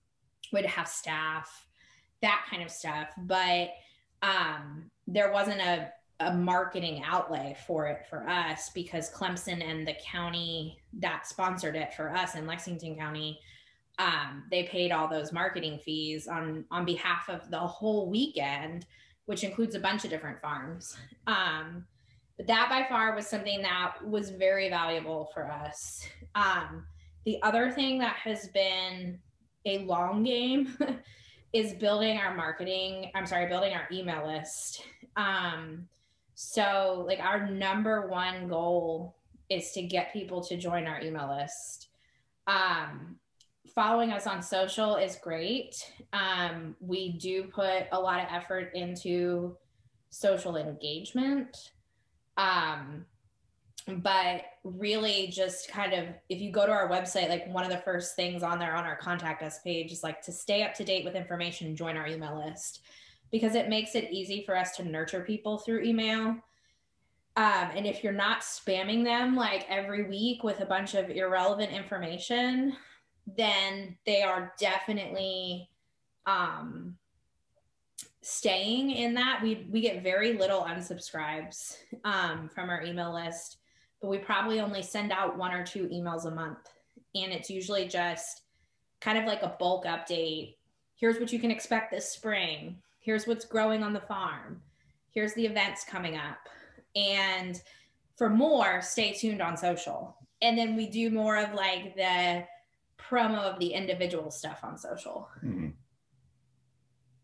we'd 0.52 0.66
have 0.66 0.90
staff, 0.90 1.66
that 2.22 2.46
kind 2.50 2.62
of 2.62 2.70
stuff. 2.70 3.08
But 3.18 3.70
um, 4.22 4.92
there 5.08 5.32
wasn't 5.32 5.62
a, 5.62 5.90
a 6.20 6.34
marketing 6.34 7.04
outlay 7.06 7.56
for 7.68 7.86
it 7.86 8.06
for 8.10 8.28
us 8.28 8.72
because 8.74 9.12
Clemson 9.12 9.64
and 9.64 9.88
the 9.88 9.96
county 10.04 10.80
that 10.94 11.28
sponsored 11.28 11.76
it 11.76 11.94
for 11.94 12.10
us 12.16 12.36
in 12.36 12.48
Lexington 12.48 12.96
County 12.96 13.40
um, 14.00 14.44
they 14.52 14.64
paid 14.64 14.92
all 14.92 15.08
those 15.08 15.32
marketing 15.32 15.80
fees 15.84 16.28
on 16.28 16.66
on 16.72 16.86
behalf 16.86 17.30
of 17.30 17.50
the 17.50 17.60
whole 17.60 18.10
weekend, 18.10 18.86
which 19.26 19.44
includes 19.44 19.76
a 19.76 19.80
bunch 19.80 20.04
of 20.04 20.10
different 20.10 20.40
farms. 20.42 20.96
Um, 21.26 21.86
but 22.38 22.48
that 22.48 22.70
by 22.70 22.86
far 22.88 23.16
was 23.16 23.26
something 23.26 23.62
that 23.64 23.96
was 24.06 24.30
very 24.30 24.70
valuable 24.70 25.30
for 25.34 25.50
us. 25.52 26.08
Um, 26.36 26.86
the 27.26 27.42
other 27.42 27.72
thing 27.72 27.98
that 28.00 28.16
has 28.18 28.50
been 28.50 29.20
a 29.66 29.80
long 29.80 30.24
game 30.24 30.78
is 31.54 31.74
building 31.74 32.18
our 32.18 32.36
marketing. 32.36 33.12
I'm 33.16 33.26
sorry, 33.26 33.48
building 33.48 33.74
our 33.74 33.88
email 33.92 34.28
list. 34.28 34.84
Um, 35.16 35.88
so, 36.40 37.04
like, 37.08 37.20
our 37.20 37.50
number 37.50 38.06
one 38.06 38.48
goal 38.48 39.16
is 39.50 39.72
to 39.72 39.82
get 39.82 40.14
people 40.14 40.44
to 40.44 40.56
join 40.56 40.86
our 40.86 41.02
email 41.02 41.36
list. 41.36 41.88
Um, 42.46 43.16
following 43.74 44.12
us 44.12 44.28
on 44.28 44.44
social 44.44 44.98
is 44.98 45.16
great. 45.16 45.92
Um, 46.14 46.76
we 46.80 47.14
do 47.14 47.46
put 47.46 47.88
a 47.92 48.00
lot 48.00 48.20
of 48.22 48.28
effort 48.30 48.70
into 48.76 49.58
social 50.12 50.58
engagement. 50.58 51.72
Um, 52.38 53.08
but 53.88 54.44
really 54.64 55.30
just 55.30 55.72
kind 55.72 55.94
of 55.94 56.06
if 56.30 56.40
you 56.40 56.52
go 56.52 56.68
to 56.68 56.72
our 56.72 56.88
website 56.88 57.30
like 57.30 57.48
one 57.48 57.64
of 57.64 57.72
the 57.72 57.78
first 57.78 58.18
things 58.18 58.44
on 58.44 58.60
there 58.60 58.76
on 58.76 58.84
our 58.84 58.98
contact 58.98 59.42
us 59.42 59.60
page 59.64 59.94
is 59.94 60.04
like 60.04 60.22
to 60.22 60.30
stay 60.30 60.62
up 60.64 60.74
to 60.74 60.84
date 60.84 61.06
with 61.06 61.16
information 61.16 61.74
join 61.74 61.96
our 61.96 62.06
email 62.06 62.38
list 62.46 62.82
because 63.32 63.56
it 63.56 63.70
makes 63.70 63.96
it 63.96 64.12
easy 64.12 64.44
for 64.46 64.56
us 64.56 64.76
to 64.76 64.84
nurture 64.84 65.22
people 65.22 65.58
through 65.58 65.84
email 65.84 66.36
um, 67.36 67.70
and 67.76 67.86
if 67.86 68.04
you're 68.04 68.14
not 68.14 68.42
spamming 68.42 69.04
them 69.04 69.36
like 69.36 69.66
every 69.70 70.08
week 70.08 70.44
with 70.44 70.60
a 70.62 70.66
bunch 70.66 70.96
of 70.96 71.10
irrelevant 71.10 71.72
information 71.72 72.76
then 73.36 73.98
they 74.06 74.22
are 74.22 74.54
definitely 74.60 75.70
um, 76.26 76.96
staying 78.22 78.92
in 78.92 79.14
that. 79.16 79.40
We 79.42 79.68
we 79.72 79.82
get 79.82 80.04
very 80.04 80.34
little 80.34 80.62
unsubscribes 80.62 81.78
um, 82.04 82.50
from 82.54 82.70
our 82.70 82.84
email 82.84 83.14
list, 83.14 83.58
but 84.02 84.10
we 84.10 84.18
probably 84.18 84.60
only 84.60 84.84
send 84.84 85.12
out 85.12 85.38
one 85.38 85.54
or 85.54 85.66
two 85.66 85.88
emails 85.88 86.26
a 86.26 86.32
month, 86.32 86.70
and 87.16 87.32
it's 87.32 87.50
usually 87.50 87.88
just 87.88 88.42
kind 89.00 89.18
of 89.18 89.26
like 89.26 89.44
a 89.44 89.56
bulk 89.60 89.86
update. 89.86 90.56
Here's 90.96 91.20
what 91.20 91.32
you 91.32 91.40
can 91.40 91.52
expect 91.52 91.92
this 91.92 92.12
spring. 92.12 92.78
Here's 93.08 93.26
what's 93.26 93.46
growing 93.46 93.84
on 93.84 93.94
the 93.94 94.02
farm. 94.02 94.62
Here's 95.12 95.34
the 95.34 95.46
events 95.46 95.86
coming 95.86 96.18
up. 96.18 96.40
And 96.94 97.58
for 98.18 98.30
more, 98.30 98.82
stay 98.82 99.14
tuned 99.14 99.42
on 99.42 99.56
social. 99.56 100.18
And 100.42 100.58
then 100.58 100.76
we 100.76 100.90
do 100.90 101.10
more 101.10 101.38
of 101.38 101.54
like 101.54 101.96
the 101.96 102.44
promo 103.00 103.40
of 103.40 103.60
the 103.62 103.68
individual 103.68 104.30
stuff 104.30 104.60
on 104.62 104.78
social. 104.78 105.30
Mm-hmm. 105.42 105.70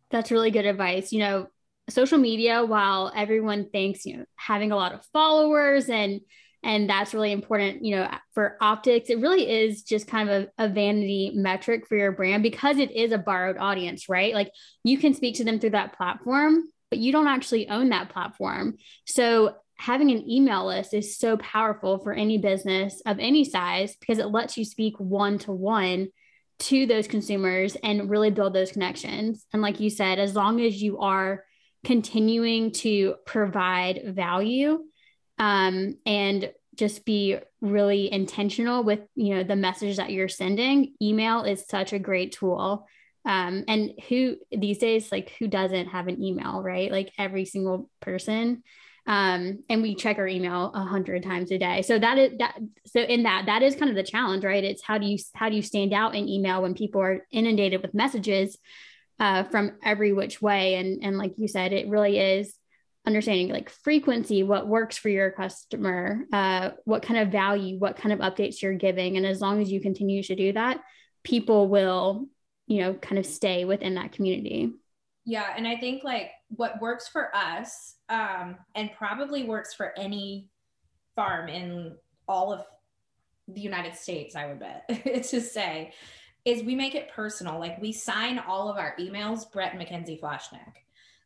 That's 0.09 0.31
really 0.31 0.51
good 0.51 0.65
advice. 0.65 1.11
You 1.11 1.19
know, 1.19 1.47
social 1.89 2.17
media, 2.17 2.63
while 2.63 3.11
everyone 3.13 3.69
thinks, 3.69 4.05
you 4.05 4.19
know, 4.19 4.25
having 4.37 4.71
a 4.71 4.77
lot 4.77 4.93
of 4.93 5.05
followers 5.07 5.89
and 5.89 6.21
and 6.63 6.89
that's 6.89 7.13
really 7.13 7.31
important, 7.31 7.83
you 7.83 7.95
know, 7.95 8.09
for 8.33 8.57
optics, 8.61 9.09
it 9.09 9.19
really 9.19 9.49
is 9.49 9.83
just 9.83 10.07
kind 10.07 10.29
of 10.29 10.43
a, 10.57 10.65
a 10.65 10.69
vanity 10.69 11.31
metric 11.35 11.87
for 11.87 11.97
your 11.97 12.13
brand 12.13 12.41
because 12.41 12.77
it 12.77 12.91
is 12.91 13.11
a 13.11 13.17
borrowed 13.17 13.57
audience, 13.57 14.07
right? 14.07 14.33
Like 14.33 14.49
you 14.83 14.97
can 14.97 15.13
speak 15.13 15.35
to 15.35 15.43
them 15.43 15.59
through 15.59 15.71
that 15.71 15.97
platform, 15.97 16.63
but 16.89 16.99
you 16.99 17.11
don't 17.11 17.27
actually 17.27 17.67
own 17.67 17.89
that 17.89 18.09
platform. 18.09 18.77
So 19.05 19.55
having 19.75 20.11
an 20.11 20.29
email 20.29 20.65
list 20.67 20.93
is 20.93 21.17
so 21.17 21.35
powerful 21.37 21.99
for 21.99 22.13
any 22.13 22.37
business 22.37 23.01
of 23.05 23.19
any 23.19 23.43
size 23.43 23.97
because 23.97 24.19
it 24.19 24.27
lets 24.27 24.57
you 24.57 24.63
speak 24.63 24.97
one 24.97 25.37
to 25.39 25.51
one 25.51 26.07
to 26.59 26.85
those 26.85 27.07
consumers 27.07 27.75
and 27.83 28.09
really 28.09 28.31
build 28.31 28.53
those 28.53 28.71
connections. 28.71 29.45
And 29.51 29.61
like 29.61 29.81
you 29.81 29.89
said, 29.89 30.17
as 30.17 30.35
long 30.35 30.61
as 30.61 30.81
you 30.81 30.99
are 30.99 31.43
continuing 31.83 32.71
to 32.71 33.15
provide 33.25 34.01
value 34.15 34.79
um, 35.39 35.97
and 36.05 36.51
just 36.75 37.05
be 37.05 37.37
really 37.61 38.11
intentional 38.11 38.83
with 38.83 39.01
you 39.15 39.35
know 39.35 39.43
the 39.43 39.55
message 39.55 39.97
that 39.97 40.11
you're 40.11 40.27
sending 40.27 40.93
email 41.01 41.43
is 41.43 41.67
such 41.67 41.93
a 41.93 41.99
great 41.99 42.31
tool 42.31 42.87
um, 43.25 43.63
and 43.67 43.91
who 44.09 44.35
these 44.51 44.79
days 44.79 45.11
like 45.11 45.31
who 45.39 45.47
doesn't 45.47 45.87
have 45.87 46.07
an 46.07 46.21
email 46.21 46.61
right 46.61 46.91
like 46.91 47.11
every 47.17 47.45
single 47.45 47.89
person 47.99 48.63
um, 49.05 49.63
and 49.69 49.81
we 49.81 49.95
check 49.95 50.17
our 50.17 50.27
email 50.27 50.71
a 50.73 50.83
hundred 50.83 51.23
times 51.23 51.51
a 51.51 51.57
day. 51.57 51.81
So 51.81 51.99
that 51.99 52.17
is 52.17 52.37
that. 52.39 52.57
So 52.85 53.01
in 53.01 53.23
that, 53.23 53.47
that 53.47 53.61
is 53.61 53.75
kind 53.75 53.89
of 53.89 53.97
the 53.97 54.03
challenge, 54.03 54.45
right? 54.45 54.63
It's 54.63 54.81
how 54.81 54.97
do 54.97 55.05
you 55.05 55.17
how 55.33 55.49
do 55.49 55.55
you 55.55 55.61
stand 55.61 55.93
out 55.93 56.15
in 56.15 56.29
email 56.29 56.61
when 56.61 56.73
people 56.73 57.01
are 57.01 57.25
inundated 57.29 57.81
with 57.81 57.93
messages 57.93 58.57
uh, 59.19 59.43
from 59.43 59.73
every 59.83 60.13
which 60.13 60.41
way? 60.41 60.75
And 60.75 61.03
and 61.03 61.17
like 61.17 61.33
you 61.37 61.49
said, 61.49 61.73
it 61.73 61.89
really 61.89 62.17
is 62.17 62.55
understanding 63.05 63.49
like 63.49 63.69
frequency, 63.69 64.43
what 64.43 64.67
works 64.67 64.97
for 64.97 65.09
your 65.09 65.31
customer, 65.31 66.25
uh, 66.31 66.71
what 66.85 67.03
kind 67.03 67.19
of 67.19 67.29
value, 67.29 67.77
what 67.77 67.97
kind 67.97 68.13
of 68.13 68.19
updates 68.19 68.61
you're 68.61 68.73
giving. 68.73 69.17
And 69.17 69.25
as 69.25 69.41
long 69.41 69.61
as 69.61 69.71
you 69.71 69.81
continue 69.81 70.23
to 70.23 70.35
do 70.35 70.53
that, 70.53 70.79
people 71.23 71.67
will, 71.67 72.27
you 72.67 72.81
know, 72.81 72.93
kind 72.93 73.19
of 73.19 73.25
stay 73.25 73.65
within 73.65 73.95
that 73.95 74.13
community. 74.13 74.71
Yeah. 75.25 75.53
And 75.55 75.67
I 75.67 75.77
think 75.77 76.03
like 76.03 76.31
what 76.49 76.81
works 76.81 77.07
for 77.07 77.33
us 77.35 77.95
um, 78.09 78.57
and 78.75 78.89
probably 78.97 79.43
works 79.43 79.73
for 79.73 79.97
any 79.97 80.49
farm 81.15 81.49
in 81.49 81.95
all 82.27 82.53
of 82.53 82.65
the 83.47 83.61
United 83.61 83.95
States, 83.95 84.35
I 84.35 84.47
would 84.47 84.59
bet, 84.59 84.87
to 85.29 85.41
say, 85.41 85.93
is 86.45 86.63
we 86.63 86.75
make 86.75 86.95
it 86.95 87.11
personal. 87.13 87.59
Like 87.59 87.81
we 87.81 87.91
sign 87.91 88.39
all 88.39 88.69
of 88.69 88.77
our 88.77 88.95
emails, 88.99 89.49
Brett 89.51 89.73
McKenzie 89.73 90.19
Flashnick. 90.19 90.73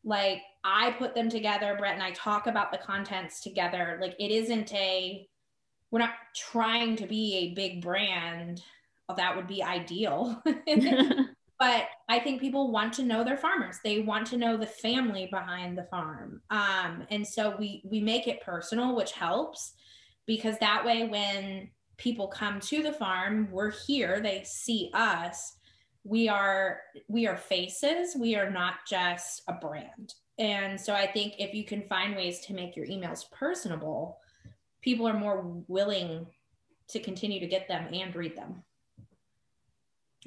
Like 0.07 0.41
I 0.63 0.91
put 0.91 1.13
them 1.13 1.29
together, 1.29 1.75
Brett 1.77 1.93
and 1.93 2.01
I 2.01 2.11
talk 2.11 2.47
about 2.47 2.71
the 2.71 2.77
contents 2.77 3.41
together. 3.41 3.97
Like 4.01 4.15
it 4.17 4.31
isn't 4.31 4.73
a, 4.73 5.27
we're 5.91 5.99
not 5.99 6.13
trying 6.33 6.95
to 6.95 7.05
be 7.05 7.35
a 7.35 7.53
big 7.53 7.81
brand. 7.81 8.63
Oh, 9.09 9.15
that 9.15 9.35
would 9.35 9.47
be 9.47 9.61
ideal. 9.61 10.41
but 11.59 11.85
I 12.07 12.19
think 12.19 12.39
people 12.39 12.71
want 12.71 12.93
to 12.93 13.03
know 13.03 13.25
their 13.25 13.37
farmers. 13.37 13.79
They 13.83 13.99
want 13.99 14.27
to 14.27 14.37
know 14.37 14.55
the 14.55 14.65
family 14.65 15.27
behind 15.29 15.77
the 15.77 15.87
farm. 15.91 16.41
Um, 16.51 17.05
and 17.11 17.27
so 17.27 17.55
we 17.59 17.81
we 17.83 17.99
make 17.99 18.27
it 18.27 18.41
personal, 18.41 18.95
which 18.95 19.11
helps 19.11 19.73
because 20.25 20.57
that 20.59 20.85
way 20.85 21.05
when 21.05 21.69
people 21.97 22.27
come 22.27 22.61
to 22.61 22.81
the 22.81 22.93
farm, 22.93 23.49
we're 23.51 23.71
here, 23.71 24.21
they 24.21 24.43
see 24.45 24.89
us. 24.93 25.56
We 26.07 26.29
are 26.29 26.81
we 27.07 27.27
are 27.27 27.37
faces. 27.37 28.15
We 28.15 28.35
are 28.35 28.49
not 28.49 28.75
just 28.89 29.43
a 29.47 29.53
brand. 29.53 30.13
And 30.39 30.79
so 30.79 30.93
I 30.93 31.07
think 31.07 31.33
if 31.39 31.53
you 31.53 31.63
can 31.65 31.81
find 31.83 32.15
ways 32.15 32.39
to 32.41 32.53
make 32.53 32.75
your 32.75 32.85
emails 32.85 33.29
personable, 33.31 34.19
people 34.81 35.07
are 35.07 35.19
more 35.19 35.63
willing 35.67 36.27
to 36.89 36.99
continue 36.99 37.39
to 37.39 37.47
get 37.47 37.67
them 37.67 37.87
and 37.91 38.15
read 38.15 38.37
them 38.37 38.63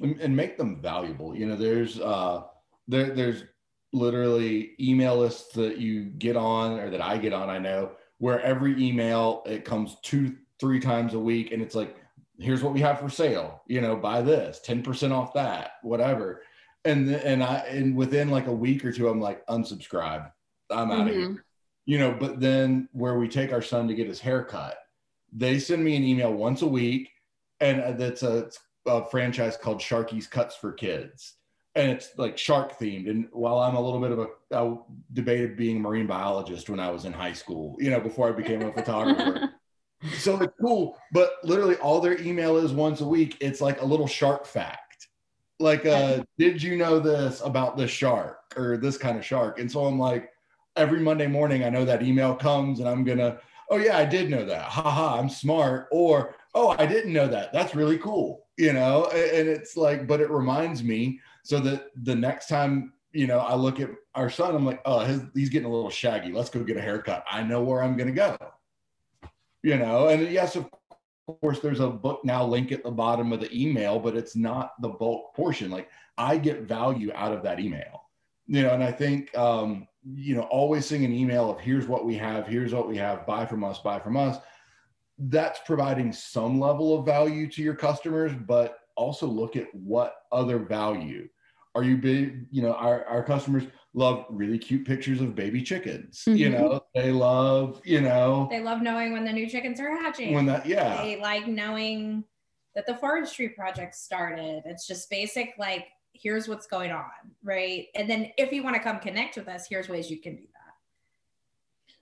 and, 0.01 0.35
make 0.35 0.57
them 0.57 0.81
valuable. 0.81 1.35
You 1.35 1.47
know, 1.47 1.55
there's 1.55 1.99
uh, 1.99 2.43
there 2.87 3.11
there's 3.11 3.43
literally 3.93 4.71
email 4.79 5.17
lists 5.17 5.53
that 5.53 5.77
you 5.77 6.05
get 6.05 6.35
on 6.35 6.79
or 6.79 6.89
that 6.89 7.01
I 7.01 7.17
get 7.17 7.33
on. 7.33 7.49
I 7.49 7.59
know 7.59 7.91
where 8.17 8.39
every 8.41 8.81
email 8.81 9.43
it 9.45 9.65
comes 9.65 9.97
two 10.01 10.35
three 10.59 10.79
times 10.79 11.13
a 11.13 11.19
week, 11.19 11.51
and 11.51 11.61
it's 11.61 11.75
like, 11.75 11.95
here's 12.41 12.63
what 12.63 12.73
we 12.73 12.81
have 12.81 12.99
for 12.99 13.09
sale. 13.09 13.61
You 13.67 13.81
know, 13.81 13.95
buy 13.95 14.21
this, 14.21 14.59
ten 14.59 14.81
percent 14.81 15.13
off 15.13 15.33
that, 15.33 15.73
whatever. 15.83 16.41
And 16.83 17.09
and 17.09 17.43
I 17.43 17.57
and 17.69 17.95
within 17.95 18.29
like 18.29 18.47
a 18.47 18.53
week 18.53 18.83
or 18.83 18.91
two, 18.91 19.07
I'm 19.07 19.21
like 19.21 19.45
unsubscribe. 19.47 20.31
I'm 20.69 20.91
out 20.91 20.99
mm-hmm. 20.99 21.07
of 21.07 21.15
here. 21.15 21.45
You 21.85 21.99
know, 21.99 22.15
but 22.17 22.39
then 22.39 22.89
where 22.91 23.17
we 23.17 23.27
take 23.27 23.51
our 23.51 23.61
son 23.61 23.87
to 23.87 23.95
get 23.95 24.07
his 24.07 24.19
hair 24.19 24.43
cut, 24.43 24.77
they 25.31 25.59
send 25.59 25.83
me 25.83 25.95
an 25.95 26.03
email 26.03 26.33
once 26.33 26.61
a 26.61 26.67
week, 26.67 27.09
and 27.59 27.97
that's 27.99 28.23
a 28.23 28.49
a 28.85 29.05
franchise 29.05 29.57
called 29.57 29.79
Sharky's 29.79 30.27
Cuts 30.27 30.55
for 30.55 30.71
Kids. 30.71 31.35
And 31.75 31.89
it's 31.89 32.09
like 32.17 32.37
shark 32.37 32.77
themed. 32.77 33.09
And 33.09 33.27
while 33.31 33.59
I'm 33.59 33.75
a 33.75 33.81
little 33.81 34.01
bit 34.01 34.11
of 34.11 34.19
a, 34.19 34.27
I 34.53 34.77
debated 35.13 35.55
being 35.55 35.77
a 35.77 35.79
marine 35.79 36.07
biologist 36.07 36.69
when 36.69 36.81
I 36.81 36.89
was 36.89 37.05
in 37.05 37.13
high 37.13 37.31
school, 37.31 37.77
you 37.79 37.89
know, 37.89 38.01
before 38.01 38.27
I 38.27 38.31
became 38.33 38.61
a 38.61 38.73
photographer. 38.73 39.51
So 40.17 40.41
it's 40.41 40.53
cool. 40.59 40.97
But 41.11 41.33
literally 41.43 41.75
all 41.77 42.01
their 42.01 42.19
email 42.21 42.57
is 42.57 42.71
once 42.71 43.01
a 43.01 43.05
week. 43.05 43.37
It's 43.39 43.61
like 43.61 43.81
a 43.81 43.85
little 43.85 44.07
shark 44.07 44.45
fact. 44.45 45.07
Like, 45.59 45.85
uh, 45.85 46.23
did 46.37 46.61
you 46.61 46.75
know 46.75 46.99
this 46.99 47.41
about 47.45 47.77
this 47.77 47.91
shark 47.91 48.39
or 48.55 48.77
this 48.77 48.97
kind 48.97 49.17
of 49.17 49.25
shark? 49.25 49.59
And 49.59 49.71
so 49.71 49.85
I'm 49.85 49.99
like, 49.99 50.31
every 50.75 50.99
Monday 50.99 51.27
morning, 51.27 51.63
I 51.63 51.69
know 51.69 51.85
that 51.85 52.01
email 52.01 52.35
comes 52.35 52.79
and 52.79 52.89
I'm 52.89 53.03
going 53.03 53.19
to, 53.19 53.39
oh, 53.69 53.77
yeah, 53.77 53.97
I 53.97 54.05
did 54.05 54.29
know 54.29 54.43
that. 54.43 54.63
Ha 54.63 54.89
ha, 54.89 55.19
I'm 55.19 55.29
smart. 55.29 55.87
Or, 55.91 56.35
oh, 56.55 56.75
I 56.79 56.87
didn't 56.87 57.13
know 57.13 57.27
that. 57.27 57.53
That's 57.53 57.75
really 57.75 57.99
cool 57.99 58.41
you 58.61 58.73
know 58.73 59.05
and 59.07 59.47
it's 59.49 59.75
like 59.75 60.07
but 60.07 60.21
it 60.21 60.29
reminds 60.29 60.83
me 60.83 61.19
so 61.43 61.59
that 61.59 61.87
the 62.03 62.15
next 62.15 62.47
time 62.47 62.93
you 63.11 63.25
know 63.25 63.39
i 63.39 63.55
look 63.55 63.79
at 63.79 63.89
our 64.13 64.29
son 64.29 64.53
i'm 64.55 64.65
like 64.65 64.81
oh 64.85 64.99
his, 64.99 65.21
he's 65.33 65.49
getting 65.49 65.67
a 65.67 65.73
little 65.73 65.89
shaggy 65.89 66.31
let's 66.31 66.49
go 66.49 66.63
get 66.63 66.77
a 66.77 66.81
haircut 66.81 67.23
i 67.29 67.41
know 67.41 67.63
where 67.63 67.81
i'm 67.81 67.97
going 67.97 68.07
to 68.07 68.13
go 68.13 68.37
you 69.63 69.77
know 69.77 70.07
and 70.07 70.29
yes 70.31 70.55
of 70.55 70.69
course 71.41 71.59
there's 71.59 71.79
a 71.79 71.87
book 71.87 72.21
now 72.23 72.43
link 72.45 72.71
at 72.71 72.83
the 72.83 72.91
bottom 72.91 73.31
of 73.31 73.39
the 73.39 73.51
email 73.55 73.99
but 73.99 74.15
it's 74.15 74.35
not 74.35 74.73
the 74.81 74.89
bulk 74.89 75.33
portion. 75.35 75.71
Like 75.71 75.89
i 76.17 76.37
get 76.37 76.63
value 76.63 77.11
out 77.15 77.33
of 77.33 77.43
that 77.43 77.59
email 77.59 78.09
you 78.47 78.63
know 78.63 78.73
and 78.73 78.83
i 78.83 78.91
think 78.91 79.35
um 79.37 79.87
you 80.13 80.35
know 80.35 80.41
always 80.43 80.85
seeing 80.85 81.05
an 81.05 81.13
email 81.13 81.49
of 81.49 81.59
here's 81.59 81.87
what 81.87 82.05
we 82.05 82.15
have 82.15 82.47
here's 82.47 82.73
what 82.73 82.87
we 82.87 82.97
have 82.97 83.25
buy 83.25 83.45
from 83.45 83.63
us 83.63 83.79
buy 83.79 83.99
from 83.99 84.17
us 84.17 84.37
that's 85.29 85.59
providing 85.65 86.11
some 86.11 86.59
level 86.59 86.97
of 86.97 87.05
value 87.05 87.47
to 87.47 87.61
your 87.61 87.75
customers, 87.75 88.31
but 88.47 88.79
also 88.95 89.27
look 89.27 89.55
at 89.55 89.73
what 89.73 90.15
other 90.31 90.57
value. 90.57 91.27
Are 91.75 91.83
you 91.83 91.97
big 91.97 92.47
you 92.51 92.61
know 92.61 92.73
our, 92.73 93.05
our 93.05 93.23
customers 93.23 93.63
love 93.93 94.25
really 94.29 94.57
cute 94.57 94.85
pictures 94.85 95.19
of 95.21 95.35
baby 95.35 95.61
chickens 95.61 96.23
mm-hmm. 96.25 96.37
you 96.37 96.49
know 96.49 96.81
they 96.95 97.11
love 97.11 97.81
you 97.83 97.99
know 97.99 98.47
they 98.49 98.61
love 98.61 98.81
knowing 98.81 99.11
when 99.11 99.25
the 99.25 99.33
new 99.33 99.49
chickens 99.49 99.79
are 99.79 99.89
hatching 99.89 100.33
when 100.33 100.45
that 100.45 100.65
yeah 100.65 101.03
they 101.03 101.19
like 101.19 101.47
knowing 101.47 102.23
that 102.73 102.85
the 102.85 102.95
forestry 102.95 103.49
project 103.49 103.93
started 103.93 104.61
it's 104.65 104.87
just 104.87 105.09
basic 105.09 105.53
like 105.59 105.87
here's 106.13 106.47
what's 106.47 106.67
going 106.67 106.91
on 106.91 107.03
right 107.43 107.87
and 107.95 108.09
then 108.09 108.31
if 108.37 108.51
you 108.51 108.63
want 108.63 108.75
to 108.75 108.81
come 108.81 108.99
connect 108.99 109.35
with 109.35 109.47
us 109.47 109.67
here's 109.69 109.89
ways 109.89 110.09
you 110.09 110.21
can 110.21 110.35
do 110.35 110.43
that 110.43 110.61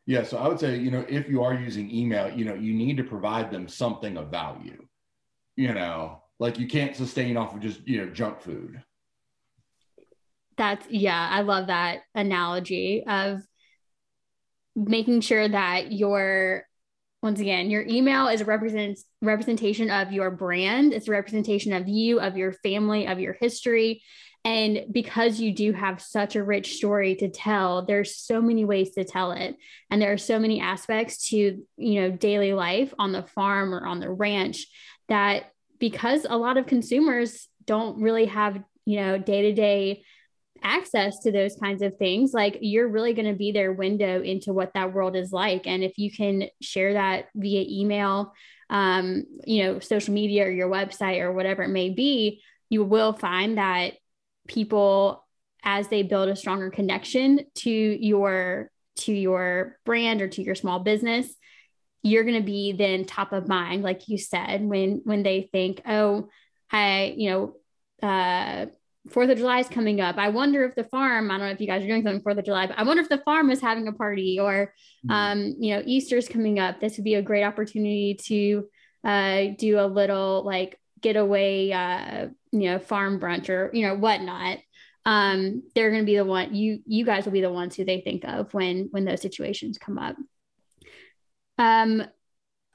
yeah, 0.10 0.24
so 0.24 0.40
I 0.40 0.48
would 0.48 0.60
say, 0.60 0.76
you 0.76 0.90
know, 0.90 1.06
if 1.08 1.30
you 1.30 1.44
are 1.44 1.54
using 1.54 1.92
email, 1.92 2.32
you 2.36 2.44
know, 2.44 2.56
you 2.56 2.74
need 2.74 2.98
to 2.98 3.04
provide 3.04 3.52
them 3.52 3.68
something 3.68 4.18
of 4.18 4.30
value. 4.30 4.88
You 5.56 5.76
know, 5.76 6.24
like 6.40 6.58
you 6.58 6.66
can't 6.66 6.96
sustain 6.96 7.38
off 7.38 7.54
of 7.54 7.60
just, 7.60 7.88
you 7.88 8.04
know, 8.04 8.12
junk 8.12 8.42
food. 8.42 8.84
That's 10.60 10.86
yeah, 10.90 11.30
I 11.32 11.42
love 11.42 11.68
that 11.68 12.02
analogy 12.14 13.06
of 13.08 13.40
making 14.76 15.22
sure 15.22 15.48
that 15.48 15.94
your 15.94 16.66
once 17.22 17.40
again, 17.40 17.70
your 17.70 17.86
email 17.88 18.28
is 18.28 18.42
a 18.42 18.46
represent, 18.46 19.00
representation 19.22 19.90
of 19.90 20.12
your 20.12 20.32
brand. 20.32 20.94
It's 20.94 21.08
a 21.08 21.12
representation 21.12 21.72
of 21.72 21.88
you, 21.88 22.20
of 22.20 22.36
your 22.36 22.52
family, 22.52 23.08
of 23.08 23.20
your 23.20 23.38
history. 23.40 24.02
And 24.44 24.86
because 24.92 25.40
you 25.40 25.54
do 25.54 25.72
have 25.72 26.02
such 26.02 26.36
a 26.36 26.44
rich 26.44 26.76
story 26.76 27.16
to 27.16 27.30
tell, 27.30 27.86
there's 27.86 28.18
so 28.18 28.42
many 28.42 28.66
ways 28.66 28.92
to 28.92 29.06
tell 29.06 29.32
it. 29.32 29.56
And 29.90 30.02
there 30.02 30.12
are 30.12 30.18
so 30.18 30.40
many 30.40 30.60
aspects 30.60 31.30
to, 31.30 31.64
you 31.78 32.02
know, 32.02 32.12
daily 32.12 32.54
life 32.54 32.94
on 33.00 33.14
the 33.14 33.24
farm 33.24 33.74
or 33.74 33.86
on 33.86 34.02
the 34.02 34.10
ranch 34.10 34.68
that 35.08 35.54
because 35.80 36.26
a 36.30 36.38
lot 36.38 36.58
of 36.58 36.68
consumers 36.68 37.48
don't 37.66 38.02
really 38.02 38.26
have, 38.26 38.62
you 38.84 39.00
know, 39.00 39.18
day 39.18 39.44
to 39.44 39.54
day 39.54 40.04
access 40.64 41.20
to 41.20 41.32
those 41.32 41.56
kinds 41.56 41.82
of 41.82 41.98
things, 41.98 42.34
like 42.34 42.58
you're 42.62 42.88
really 42.88 43.14
going 43.14 43.28
to 43.28 43.38
be 43.38 43.52
their 43.52 43.72
window 43.72 44.22
into 44.22 44.54
what 44.54 44.74
that 44.74 44.94
world 44.94 45.16
is 45.16 45.32
like. 45.32 45.68
And 45.68 45.84
if 45.84 45.98
you 45.98 46.12
can 46.12 46.46
share 46.62 46.94
that 46.94 47.26
via 47.36 47.66
email, 47.68 48.34
um, 48.70 49.24
you 49.46 49.64
know, 49.64 49.80
social 49.80 50.14
media 50.14 50.46
or 50.46 50.52
your 50.52 50.70
website 50.70 51.22
or 51.22 51.32
whatever 51.32 51.64
it 51.64 51.70
may 51.70 51.90
be, 51.90 52.42
you 52.70 52.84
will 52.84 53.14
find 53.14 53.58
that 53.58 53.94
people 54.48 55.26
as 55.64 55.88
they 55.88 56.04
build 56.04 56.30
a 56.30 56.36
stronger 56.36 56.70
connection 56.70 57.42
to 57.56 57.70
your 57.70 58.72
to 58.96 59.14
your 59.14 59.78
brand 59.86 60.22
or 60.22 60.28
to 60.28 60.42
your 60.42 60.56
small 60.56 60.80
business 60.80 61.34
you're 62.02 62.24
going 62.24 62.40
to 62.40 62.46
be 62.46 62.72
then 62.72 63.06
top 63.06 63.34
of 63.34 63.48
mind 63.48 63.84
like 63.84 64.08
you 64.08 64.18
said 64.18 64.62
when 64.64 65.02
when 65.04 65.24
they 65.24 65.50
think 65.52 65.82
oh 65.86 66.28
i 66.72 67.14
you 67.18 67.30
know 67.30 68.08
uh 68.08 68.66
Fourth 69.08 69.30
of 69.30 69.38
July 69.38 69.60
is 69.60 69.70
coming 69.70 70.02
up. 70.02 70.18
I 70.18 70.30
wonder 70.30 70.66
if 70.66 70.76
the 70.76 70.84
farm, 70.84 71.32
I 71.32 71.38
don't 71.38 71.48
know 71.48 71.54
if 71.54 71.62
you 71.62 71.68
guys 71.68 71.84
are 71.84 71.88
doing 71.88 72.04
something 72.04 72.22
Fourth 72.22 72.38
of 72.38 72.46
July, 72.46 72.68
but 72.68 72.78
I 72.78 72.84
wonder 72.84 73.02
if 73.02 73.10
the 73.10 73.24
farm 73.26 73.50
is 73.50 73.62
having 73.62 73.88
a 73.88 73.94
party 73.94 74.40
or, 74.40 74.74
mm-hmm. 75.08 75.12
um, 75.12 75.56
you 75.60 75.74
know, 75.74 75.84
Easter's 75.86 76.28
coming 76.28 76.60
up. 76.60 76.80
This 76.80 76.98
would 76.98 77.06
be 77.06 77.16
a 77.16 77.22
great 77.22 77.44
opportunity 77.44 78.20
to 78.26 78.68
uh, 79.04 79.56
do 79.58 79.80
a 79.80 79.88
little 79.88 80.44
like 80.46 80.80
getaway, 81.02 81.72
uh, 81.72 82.28
you 82.52 82.72
know, 82.72 82.80
farm 82.80 83.20
brunch 83.20 83.50
or, 83.50 83.72
you 83.74 83.88
know, 83.88 83.96
whatnot. 83.96 84.60
Um, 85.06 85.64
they're 85.74 85.92
going 85.92 86.04
to 86.04 86.06
be 86.06 86.18
the 86.18 86.26
one 86.26 86.54
you, 86.54 86.82
you 86.86 87.06
guys 87.06 87.26
will 87.26 87.32
be 87.32 87.42
the 87.42 87.52
ones 87.52 87.76
who 87.76 87.86
they 87.86 88.02
think 88.02 88.26
of 88.26 88.54
when, 88.54 88.90
when 88.92 89.06
those 89.06 89.22
situations 89.22 89.78
come 89.78 89.98
up. 89.98 90.18
Um, 91.58 92.04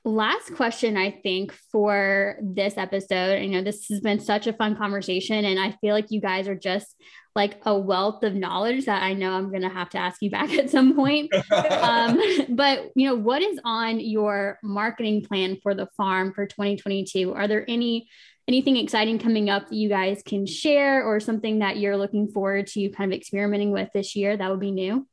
last 0.05 0.55
question 0.55 0.99
i 0.99 1.11
think 1.11 1.53
for 1.73 2.37
this 2.43 2.77
episode. 2.77 3.43
You 3.43 3.49
know 3.49 3.63
this 3.63 3.89
has 3.89 4.01
been 4.01 4.21
such 4.21 4.47
a 4.47 4.53
fun 4.53 4.77
conversation 4.77 5.45
and 5.45 5.59
i 5.59 5.73
feel 5.81 5.95
like 5.95 6.11
you 6.11 6.21
guys 6.21 6.47
are 6.47 6.55
just 6.55 6.95
like 7.35 7.61
a 7.65 7.77
wealth 7.77 8.23
of 8.23 8.35
knowledge 8.35 8.85
that 8.85 9.03
i 9.03 9.15
know 9.15 9.33
i'm 9.33 9.49
going 9.49 9.63
to 9.63 9.69
have 9.69 9.89
to 9.91 9.99
ask 9.99 10.21
you 10.21 10.31
back 10.39 10.53
at 10.53 10.71
some 10.71 10.95
point. 10.95 11.33
Um, 11.51 12.21
but 12.51 12.91
you 12.95 13.09
know 13.09 13.15
what 13.15 13.43
is 13.43 13.59
on 13.65 13.99
your 13.99 14.59
marketing 14.63 15.25
plan 15.25 15.59
for 15.63 15.75
the 15.75 15.89
farm 15.97 16.33
for 16.35 16.47
2022 16.47 17.33
are 17.33 17.49
there 17.49 17.65
any 17.67 18.09
anything 18.47 18.77
exciting 18.77 19.19
coming 19.19 19.49
up 19.49 19.69
that 19.69 19.77
you 19.77 19.89
guys 19.89 20.23
can 20.25 20.45
share 20.45 21.03
or 21.03 21.19
something 21.19 21.61
that 21.61 21.79
you're 21.79 21.97
looking 21.97 22.29
forward 22.29 22.67
to 22.67 22.91
kind 22.91 23.11
of 23.11 23.17
experimenting 23.17 23.71
with 23.71 23.89
this 23.95 24.15
year 24.15 24.37
that 24.37 24.51
would 24.51 24.61
be 24.61 24.71
new? 24.71 25.07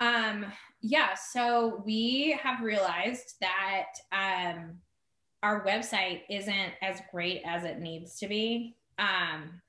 Um 0.00 0.46
Um, 0.46 0.46
yeah, 0.82 1.14
so 1.14 1.80
we 1.86 2.36
have 2.42 2.60
realized 2.60 3.36
that 3.40 3.86
um, 4.10 4.78
our 5.42 5.64
website 5.64 6.22
isn't 6.28 6.72
as 6.82 7.00
great 7.12 7.42
as 7.46 7.62
it 7.64 7.78
needs 7.78 8.18
to 8.18 8.26
be. 8.26 8.74
Um, 8.98 9.60